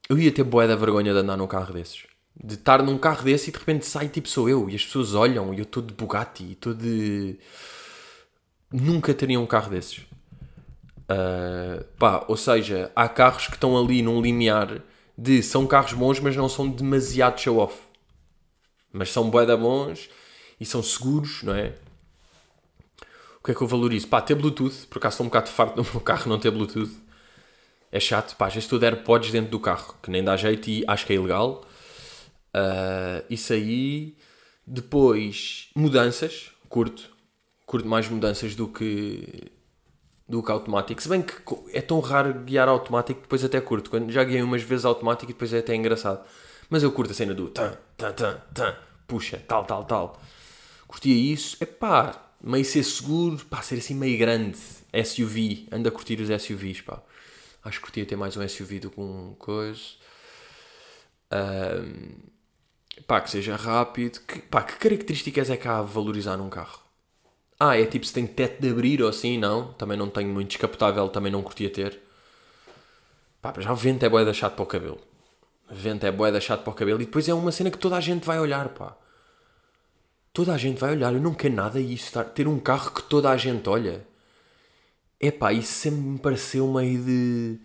eu 0.09 0.17
ia 0.17 0.31
ter 0.31 0.43
boé 0.43 0.67
da 0.67 0.75
vergonha 0.75 1.13
de 1.13 1.19
andar 1.19 1.37
num 1.37 1.45
carro 1.45 1.71
desses. 1.71 2.07
De 2.35 2.55
estar 2.55 2.81
num 2.81 2.97
carro 2.97 3.23
desse 3.23 3.49
e 3.49 3.53
de 3.53 3.59
repente 3.59 3.85
sai 3.85 4.09
tipo 4.09 4.27
sou 4.27 4.49
eu 4.49 4.67
e 4.67 4.75
as 4.75 4.83
pessoas 4.83 5.13
olham 5.13 5.53
e 5.53 5.59
eu 5.59 5.63
estou 5.63 5.83
de 5.83 5.93
Bugatti 5.93 6.43
e 6.43 6.51
estou 6.53 6.73
de. 6.73 7.37
Nunca 8.71 9.13
teria 9.13 9.39
um 9.39 9.45
carro 9.45 9.69
desses. 9.69 9.99
Uh, 11.09 11.83
pá, 11.99 12.25
ou 12.27 12.35
seja, 12.35 12.91
há 12.95 13.07
carros 13.07 13.47
que 13.47 13.53
estão 13.53 13.77
ali 13.77 14.01
num 14.01 14.19
limiar 14.21 14.81
de 15.17 15.41
são 15.41 15.65
carros 15.65 15.93
bons, 15.93 16.19
mas 16.19 16.35
não 16.35 16.49
são 16.49 16.67
demasiado 16.69 17.39
show-off. 17.39 17.75
Mas 18.91 19.11
são 19.11 19.29
bué 19.29 19.45
da 19.45 19.57
bons 19.57 20.09
e 20.59 20.65
são 20.65 20.81
seguros, 20.81 21.43
não 21.43 21.55
é? 21.55 21.73
O 23.39 23.45
que 23.45 23.51
é 23.51 23.53
que 23.53 23.61
eu 23.61 23.67
valorizo? 23.67 24.07
Pá, 24.07 24.21
ter 24.21 24.35
Bluetooth, 24.35 24.87
por 24.89 24.97
acaso 24.97 25.13
estou 25.13 25.25
um 25.25 25.29
bocado 25.29 25.49
farto 25.49 25.75
do 25.75 25.83
meu 25.83 26.01
carro 26.01 26.29
não 26.29 26.39
ter 26.39 26.51
Bluetooth 26.51 27.05
é 27.95 27.99
chato, 27.99 28.35
pá, 28.35 28.49
vezes 28.49 28.67
tu 28.67 28.77
der 28.77 29.03
podes 29.03 29.31
dentro 29.31 29.51
do 29.51 29.59
carro, 29.59 29.95
que 30.03 30.11
nem 30.11 30.21
dá 30.21 30.35
jeito 30.35 30.69
e 30.69 30.83
acho 30.85 31.05
que 31.05 31.13
é 31.13 31.15
ilegal. 31.15 31.63
Uh, 32.53 33.23
isso 33.29 33.53
aí. 33.53 34.17
Depois, 34.67 35.69
mudanças, 35.73 36.51
curto. 36.67 37.09
Curto 37.65 37.87
mais 37.87 38.09
mudanças 38.09 38.53
do 38.53 38.67
que 38.67 39.49
do 40.27 40.41
que 40.41 40.51
automático. 40.51 41.01
Se 41.01 41.07
bem 41.07 41.21
que 41.21 41.33
é 41.73 41.81
tão 41.81 41.99
raro 41.99 42.33
guiar 42.33 42.67
automático, 42.67 43.21
depois 43.21 43.43
até 43.43 43.61
curto. 43.61 43.89
Quando 43.89 44.11
já 44.11 44.23
guiei 44.23 44.41
umas 44.41 44.63
vezes 44.63 44.85
automático 44.85 45.31
e 45.31 45.33
depois 45.33 45.53
é 45.53 45.59
até 45.59 45.75
engraçado. 45.75 46.25
Mas 46.69 46.83
eu 46.83 46.91
curto 46.91 47.11
a 47.11 47.13
cena 47.13 47.33
do 47.33 47.47
tan, 47.49 47.77
tan, 47.95 48.11
tan, 48.11 48.41
tan, 48.53 48.75
puxa, 49.07 49.41
tal, 49.47 49.65
tal, 49.65 49.85
tal. 49.85 50.21
Curtia 50.87 51.15
isso. 51.15 51.57
É 51.59 51.65
pá, 51.65 52.29
meio 52.41 52.65
ser 52.65 52.83
seguro, 52.83 53.43
pá, 53.45 53.61
ser 53.61 53.75
assim 53.75 53.93
meio 53.93 54.17
grande. 54.17 54.57
SUV, 55.03 55.67
anda 55.71 55.89
a 55.89 55.91
curtir 55.91 56.19
os 56.21 56.29
SUVs, 56.41 56.81
pá. 56.81 57.01
Acho 57.63 57.79
que 57.79 57.85
curtia 57.85 58.05
ter 58.05 58.15
mais 58.15 58.37
um 58.37 58.47
SUV 58.47 58.79
do 58.79 58.91
que 58.91 58.99
um 58.99 59.35
coisa. 59.37 59.81
Um, 61.31 62.15
pá, 63.05 63.21
que 63.21 63.29
seja 63.29 63.55
rápido. 63.55 64.21
Que, 64.21 64.39
pá, 64.39 64.63
que 64.63 64.77
características 64.77 65.49
é 65.49 65.57
que 65.57 65.67
há 65.67 65.79
a 65.79 65.81
valorizar 65.81 66.37
num 66.37 66.49
carro? 66.49 66.84
Ah, 67.69 67.77
é 67.79 67.85
tipo 67.85 68.05
se 68.05 68.13
tem 68.13 68.27
teto 68.27 68.61
de 68.61 68.69
abrir 68.69 69.01
ou 69.01 69.09
assim? 69.09 69.37
Não. 69.37 69.73
Também 69.73 69.97
não 69.97 70.09
tenho 70.09 70.29
muito 70.29 70.49
descapotável, 70.49 71.07
também 71.09 71.31
não 71.31 71.41
curtia 71.41 71.69
ter. 71.69 71.99
Pá, 73.41 73.53
já 73.59 73.71
o 73.71 73.75
vento 73.75 74.03
é 74.05 74.09
boeda 74.09 74.33
chato 74.33 74.55
para 74.55 74.63
o 74.63 74.65
cabelo. 74.65 74.99
Vento 75.69 76.05
é 76.05 76.11
boeda 76.11 76.39
chato 76.39 76.63
para 76.63 76.71
o 76.71 76.75
cabelo 76.75 77.01
e 77.01 77.05
depois 77.05 77.27
é 77.27 77.33
uma 77.33 77.51
cena 77.51 77.71
que 77.71 77.77
toda 77.77 77.95
a 77.95 78.01
gente 78.01 78.25
vai 78.25 78.39
olhar, 78.39 78.69
pá. 78.69 78.95
Toda 80.33 80.53
a 80.53 80.57
gente 80.57 80.79
vai 80.79 80.91
olhar. 80.91 81.13
Eu 81.13 81.21
não 81.21 81.33
quero 81.33 81.55
nada 81.55 81.79
isso. 81.79 82.23
Ter 82.35 82.47
um 82.47 82.59
carro 82.59 82.91
que 82.91 83.03
toda 83.03 83.29
a 83.29 83.37
gente 83.37 83.67
olha. 83.69 84.05
Epá, 85.19 85.53
isso 85.53 85.71
sempre 85.73 86.01
me 86.01 86.19
pareceu 86.19 86.67
meio 86.71 87.01
de. 87.03 87.59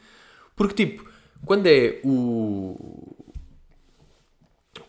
Porque, 0.56 0.86
tipo, 0.86 1.10
quando 1.44 1.66
é 1.66 2.00
o. 2.04 3.29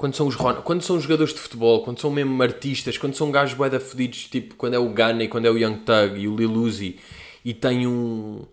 Quando 0.02 0.16
são 0.16 0.26
os 0.26 0.36
quando 0.36 0.82
são 0.82 1.00
jogadores 1.00 1.32
de 1.32 1.40
futebol, 1.40 1.84
quando 1.84 2.02
são 2.02 2.10
mesmo 2.10 2.42
artistas, 2.42 2.98
quando 2.98 3.16
são 3.16 3.30
gajos 3.30 3.54
bué 3.56 3.80
fodidos, 3.80 4.24
tipo, 4.26 4.56
quando 4.56 4.74
é 4.74 4.80
o 4.80 4.90
Ghana 4.90 5.24
e 5.24 5.28
quando 5.28 5.46
é 5.46 5.52
o 5.52 5.56
Young 5.56 5.78
Thug 5.78 6.20
e 6.20 6.28
o 6.28 6.36
Lil 6.36 6.52
Uzi 6.52 6.98
e 7.46 7.54
tem 7.54 7.86
um 7.86 8.44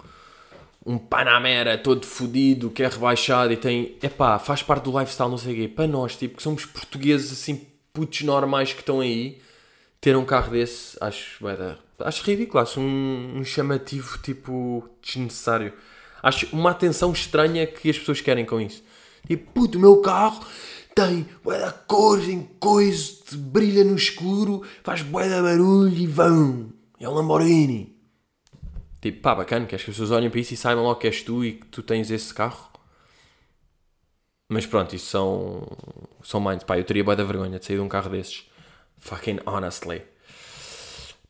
um 0.85 0.99
Panamera 0.99 1.79
todo 1.79 2.05
fodido 2.05 2.69
que 2.69 2.83
é 2.83 2.89
rebaixado 2.89 3.51
e 3.51 3.57
tem, 3.57 3.97
epá, 4.03 4.39
faz 4.39 4.63
parte 4.63 4.85
do 4.85 4.99
lifestyle, 4.99 5.31
não 5.31 5.39
sei 5.39 5.53
o 5.55 5.57
quê. 5.57 5.69
Para 5.69 5.87
nós, 5.87 6.17
tipo, 6.17 6.37
que 6.37 6.43
somos 6.43 6.67
portugueses 6.67 7.33
assim, 7.33 7.67
putos 7.95 8.21
normais 8.23 8.75
que 8.75 8.81
estão 8.81 9.01
aí, 9.01 9.39
ter 10.01 10.17
um 10.17 10.25
carro 10.27 10.51
desse, 10.51 10.99
acho, 11.01 11.43
vai 11.43 11.57
dar, 11.57 11.79
acho 12.01 12.25
ridículo, 12.25 12.63
acho 12.63 12.79
um, 12.79 13.39
um 13.39 13.45
chamativo 13.45 14.19
tipo 14.19 14.87
desnecessário. 15.03 15.73
Acho 16.23 16.47
uma 16.53 16.73
atenção 16.73 17.11
estranha 17.13 17.67
que 17.67 17.89
as 17.89 17.99
pessoas 17.99 18.21
querem 18.21 18.45
com 18.45 18.61
isso. 18.61 18.83
Tipo, 19.27 19.51
puto, 19.53 19.79
o 19.79 19.81
meu 19.81 19.97
carro 20.03 20.45
tem 20.99 21.29
bué 21.45 21.61
da 21.61 21.71
cores 21.71 22.29
em 22.29 22.43
coisa, 22.59 23.13
brilha 23.37 23.85
no 23.85 23.95
escuro, 23.95 24.67
faz 24.83 25.01
bué 25.01 25.29
da 25.29 25.41
barulho 25.41 25.95
e 25.95 26.09
vão. 26.09 26.73
É 26.99 27.09
um 27.09 27.15
Lamborghini. 27.15 27.97
Tipo, 29.01 29.21
pá, 29.21 29.37
bacana, 29.37 29.65
que 29.65 29.77
as 29.77 29.85
pessoas 29.85 30.11
olhem 30.11 30.29
para 30.29 30.41
isso 30.41 30.55
e 30.55 30.57
saibam 30.57 30.83
logo 30.83 30.99
que 30.99 31.07
és 31.07 31.23
tu 31.23 31.45
e 31.45 31.53
que 31.53 31.67
tu 31.67 31.85
tens 31.85 32.11
esse 32.11 32.35
carro? 32.35 32.69
Mas 34.49 34.67
pronto, 34.67 34.97
isso 34.97 35.07
são, 35.07 35.69
são 36.25 36.41
minds. 36.41 36.65
Pá, 36.65 36.77
eu 36.77 36.83
teria 36.83 37.05
bué 37.05 37.15
da 37.15 37.23
vergonha 37.23 37.61
de 37.61 37.65
sair 37.65 37.77
de 37.77 37.83
um 37.83 37.89
carro 37.89 38.11
desses. 38.11 38.51
Fucking 38.97 39.39
honestly. 39.47 40.03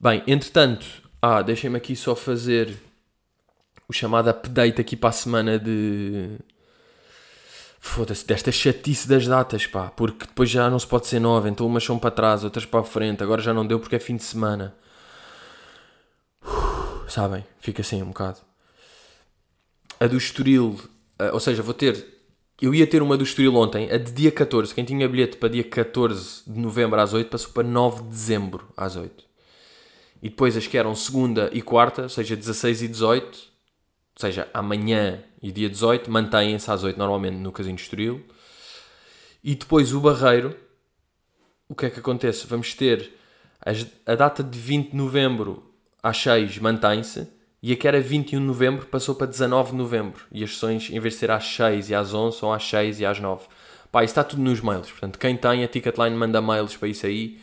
Bem, 0.00 0.22
entretanto, 0.26 0.86
ah, 1.20 1.42
deixem-me 1.42 1.76
aqui 1.76 1.94
só 1.94 2.16
fazer 2.16 2.74
o 3.86 3.92
chamado 3.92 4.30
update 4.30 4.80
aqui 4.80 4.96
para 4.96 5.10
a 5.10 5.12
semana 5.12 5.58
de. 5.58 6.38
Foda-se, 7.80 8.26
desta 8.26 8.50
chatice 8.50 9.08
das 9.08 9.26
datas, 9.26 9.66
pá. 9.66 9.90
Porque 9.90 10.26
depois 10.26 10.50
já 10.50 10.68
não 10.68 10.78
se 10.78 10.86
pode 10.86 11.06
ser 11.06 11.20
nova, 11.20 11.48
então 11.48 11.66
umas 11.66 11.84
são 11.84 11.98
para 11.98 12.10
trás, 12.10 12.44
outras 12.44 12.66
para 12.66 12.80
a 12.80 12.84
frente. 12.84 13.22
Agora 13.22 13.40
já 13.40 13.54
não 13.54 13.66
deu 13.66 13.78
porque 13.78 13.96
é 13.96 13.98
fim 13.98 14.16
de 14.16 14.24
semana. 14.24 14.74
sabem? 17.08 17.44
Fica 17.60 17.82
assim 17.82 18.02
um 18.02 18.08
bocado. 18.08 18.38
A 20.00 20.06
do 20.06 20.16
Estoril, 20.16 20.78
ou 21.32 21.40
seja, 21.40 21.62
vou 21.62 21.74
ter. 21.74 22.18
Eu 22.60 22.74
ia 22.74 22.86
ter 22.86 23.02
uma 23.02 23.16
do 23.16 23.22
Estoril 23.22 23.54
ontem, 23.54 23.90
a 23.90 23.98
de 23.98 24.10
dia 24.12 24.32
14. 24.32 24.74
Quem 24.74 24.84
tinha 24.84 25.08
bilhete 25.08 25.36
para 25.36 25.48
dia 25.48 25.64
14 25.64 26.42
de 26.46 26.58
novembro 26.58 27.00
às 27.00 27.12
8 27.12 27.30
passou 27.30 27.52
para 27.52 27.62
9 27.62 28.02
de 28.02 28.08
dezembro 28.08 28.68
às 28.76 28.96
8. 28.96 29.24
E 30.20 30.28
depois 30.28 30.56
as 30.56 30.66
que 30.66 30.76
eram 30.76 30.94
segunda 30.96 31.48
e 31.52 31.62
quarta, 31.62 32.02
ou 32.02 32.08
seja, 32.08 32.34
16 32.34 32.82
e 32.82 32.88
18, 32.88 33.38
ou 33.38 33.47
seja, 34.20 34.48
amanhã 34.52 35.22
e 35.40 35.52
dia 35.52 35.68
18, 35.68 36.10
mantêm-se 36.10 36.70
às 36.70 36.82
8 36.82 36.98
normalmente 36.98 37.36
no 37.36 37.52
Casino 37.52 37.76
Estoril. 37.76 38.24
E 39.42 39.54
depois 39.54 39.94
o 39.94 40.00
Barreiro, 40.00 40.56
o 41.68 41.74
que 41.74 41.86
é 41.86 41.90
que 41.90 42.00
acontece? 42.00 42.46
Vamos 42.46 42.74
ter 42.74 43.12
a 44.06 44.14
data 44.14 44.42
de 44.42 44.58
20 44.58 44.90
de 44.90 44.96
novembro 44.96 45.68
às 46.02 46.16
6 46.18 46.58
mantém-se 46.58 47.28
e 47.62 47.72
a 47.72 47.76
que 47.76 47.88
era 47.88 48.00
21 48.00 48.40
de 48.40 48.46
novembro 48.46 48.86
passou 48.86 49.14
para 49.14 49.26
19 49.26 49.72
de 49.72 49.76
novembro. 49.76 50.24
E 50.30 50.44
as 50.44 50.50
sessões, 50.50 50.90
em 50.90 51.00
vez 51.00 51.14
de 51.14 51.20
ser 51.20 51.30
às 51.30 51.44
6 51.44 51.90
e 51.90 51.94
às 51.94 52.14
11, 52.14 52.38
são 52.38 52.52
às 52.52 52.62
6 52.62 53.00
e 53.00 53.06
às 53.06 53.18
9. 53.18 53.46
Pá, 53.90 54.04
isso 54.04 54.12
está 54.12 54.22
tudo 54.22 54.42
nos 54.42 54.60
mails. 54.60 54.90
Portanto, 54.90 55.18
quem 55.18 55.36
tem 55.36 55.64
a 55.64 55.68
Ticketline 55.68 56.16
manda 56.16 56.40
mails 56.40 56.76
para 56.76 56.88
isso 56.88 57.06
aí. 57.06 57.40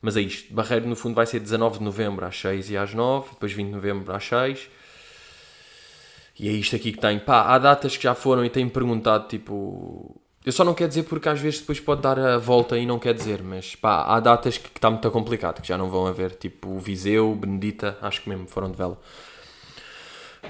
Mas 0.00 0.16
é 0.16 0.20
isto. 0.20 0.54
Barreiro, 0.54 0.88
no 0.88 0.94
fundo, 0.94 1.14
vai 1.14 1.26
ser 1.26 1.40
19 1.40 1.78
de 1.78 1.84
novembro 1.84 2.24
às 2.24 2.38
6 2.38 2.70
e 2.70 2.76
às 2.76 2.94
9. 2.94 3.30
Depois 3.30 3.52
20 3.52 3.66
de 3.66 3.72
novembro 3.72 4.14
às 4.14 4.24
6. 4.24 4.68
E 6.38 6.48
é 6.48 6.52
isto 6.52 6.76
aqui 6.76 6.92
que 6.92 6.98
tem. 6.98 7.18
Pá, 7.18 7.42
há 7.42 7.58
datas 7.58 7.96
que 7.96 8.02
já 8.04 8.14
foram 8.14 8.44
e 8.44 8.50
têm 8.50 8.68
perguntado, 8.68 9.26
tipo... 9.28 10.20
Eu 10.44 10.52
só 10.52 10.64
não 10.64 10.72
quero 10.72 10.88
dizer 10.88 11.02
porque 11.02 11.28
às 11.28 11.40
vezes 11.40 11.60
depois 11.60 11.80
pode 11.80 12.00
dar 12.00 12.18
a 12.18 12.38
volta 12.38 12.78
e 12.78 12.86
não 12.86 12.98
quer 12.98 13.12
dizer, 13.12 13.42
mas 13.42 13.74
pá, 13.74 14.04
há 14.04 14.20
datas 14.20 14.56
que, 14.56 14.70
que 14.70 14.78
está 14.78 14.88
muito 14.88 15.10
complicado, 15.10 15.60
que 15.60 15.68
já 15.68 15.76
não 15.76 15.90
vão 15.90 16.06
haver, 16.06 16.36
tipo 16.36 16.78
Viseu, 16.78 17.34
Benedita, 17.34 17.98
acho 18.00 18.22
que 18.22 18.30
mesmo 18.30 18.46
foram 18.46 18.70
de 18.70 18.76
vela. 18.76 18.98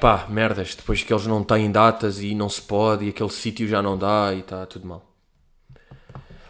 Pá, 0.01 0.26
merdas, 0.28 0.76
depois 0.76 1.03
que 1.03 1.12
eles 1.12 1.26
não 1.26 1.43
têm 1.43 1.72
datas 1.72 2.22
e 2.22 2.34
não 2.34 2.49
se 2.49 2.62
pode 2.62 3.07
e 3.07 3.09
aquele 3.09 3.30
sítio 3.30 3.66
já 3.66 3.82
não 3.82 3.99
dá 3.99 4.32
e 4.32 4.41
está 4.41 4.64
tudo 4.66 4.86
mal. 4.86 5.05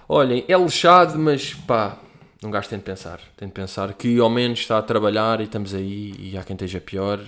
Olhem, 0.06 0.44
é 0.48 0.56
lixado, 0.56 1.18
mas 1.18 1.54
pá, 1.54 1.96
um 2.42 2.50
gajo 2.50 2.68
tem 2.68 2.78
de 2.78 2.84
pensar. 2.84 3.20
Tem 3.36 3.48
de 3.48 3.54
pensar 3.54 3.94
que 3.94 4.18
ao 4.18 4.28
menos 4.28 4.58
está 4.58 4.78
a 4.78 4.82
trabalhar 4.82 5.40
e 5.40 5.44
estamos 5.44 5.74
aí 5.74 6.14
e 6.18 6.36
há 6.36 6.42
quem 6.42 6.54
esteja 6.54 6.80
pior. 6.80 7.20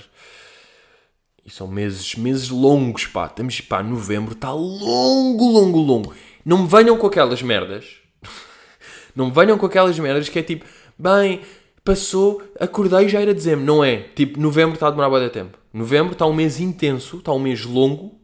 E 1.45 1.51
são 1.51 1.67
meses, 1.67 2.15
meses 2.15 2.51
longos, 2.51 3.07
pá. 3.07 3.27
Estamos, 3.27 3.61
pá, 3.61 3.83
novembro 3.83 4.33
está 4.33 4.53
longo, 4.53 5.45
longo, 5.51 5.79
longo. 5.79 6.15
Não 6.45 6.59
me 6.59 6.69
venham 6.69 6.97
com 6.97 7.07
aquelas 7.07 7.43
merdas. 7.43 7.97
não 9.15 9.27
me 9.27 9.33
venham 9.33 9.59
com 9.59 9.67
aquelas 9.67 9.99
merdas 9.99 10.29
que 10.29 10.39
é 10.39 10.43
tipo, 10.43 10.65
bem, 10.99 11.41
passou, 11.85 12.43
acordei 12.59 13.09
já 13.09 13.21
era 13.21 13.35
dezembro. 13.35 13.65
Não 13.65 13.83
é. 13.83 13.99
Tipo, 14.15 14.41
novembro 14.41 14.75
está 14.75 14.89
a 14.89 14.91
demorar 14.91 15.11
bastante 15.11 15.33
tempo. 15.33 15.59
Novembro 15.73 16.13
está 16.13 16.27
um 16.27 16.33
mês 16.33 16.61
intenso, 16.61 17.19
está 17.19 17.33
um 17.33 17.39
mês 17.39 17.65
longo. 17.65 18.19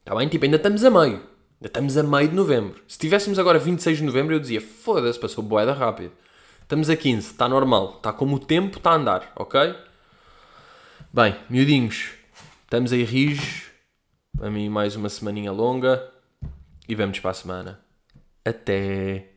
Está 0.00 0.14
bem? 0.14 0.28
Tipo, 0.28 0.44
ainda 0.44 0.56
estamos 0.56 0.84
a 0.84 0.90
meio. 0.90 1.14
Ainda 1.14 1.66
estamos 1.66 1.96
a 1.96 2.02
meio 2.02 2.28
de 2.28 2.34
novembro. 2.34 2.82
Se 2.86 2.98
tivéssemos 2.98 3.38
agora 3.38 3.58
26 3.58 3.98
de 3.98 4.04
novembro, 4.04 4.34
eu 4.34 4.40
dizia, 4.40 4.60
foda-se, 4.60 5.18
passou 5.18 5.42
boeda 5.42 5.72
rápido. 5.72 6.12
Estamos 6.62 6.88
a 6.88 6.96
15, 6.96 7.32
está 7.32 7.48
normal. 7.48 7.94
Está 7.96 8.12
como 8.12 8.36
o 8.36 8.38
tempo 8.38 8.78
está 8.78 8.90
a 8.90 8.94
andar, 8.96 9.32
ok? 9.36 9.74
Bem, 11.12 11.36
miudinhos, 11.48 12.10
estamos 12.64 12.92
aí 12.92 13.04
rijos. 13.04 13.70
Para 14.36 14.50
mim, 14.50 14.68
mais 14.68 14.96
uma 14.96 15.08
semaninha 15.08 15.52
longa. 15.52 16.10
E 16.88 16.94
vamos 16.94 17.20
para 17.20 17.30
a 17.30 17.34
semana. 17.34 17.80
Até! 18.44 19.34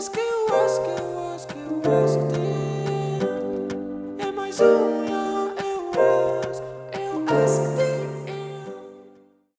ask 0.00 0.16
you, 0.16 0.46
ask 0.54 1.50
you, 1.56 1.82
ask 1.92 2.16
you. 2.16 2.29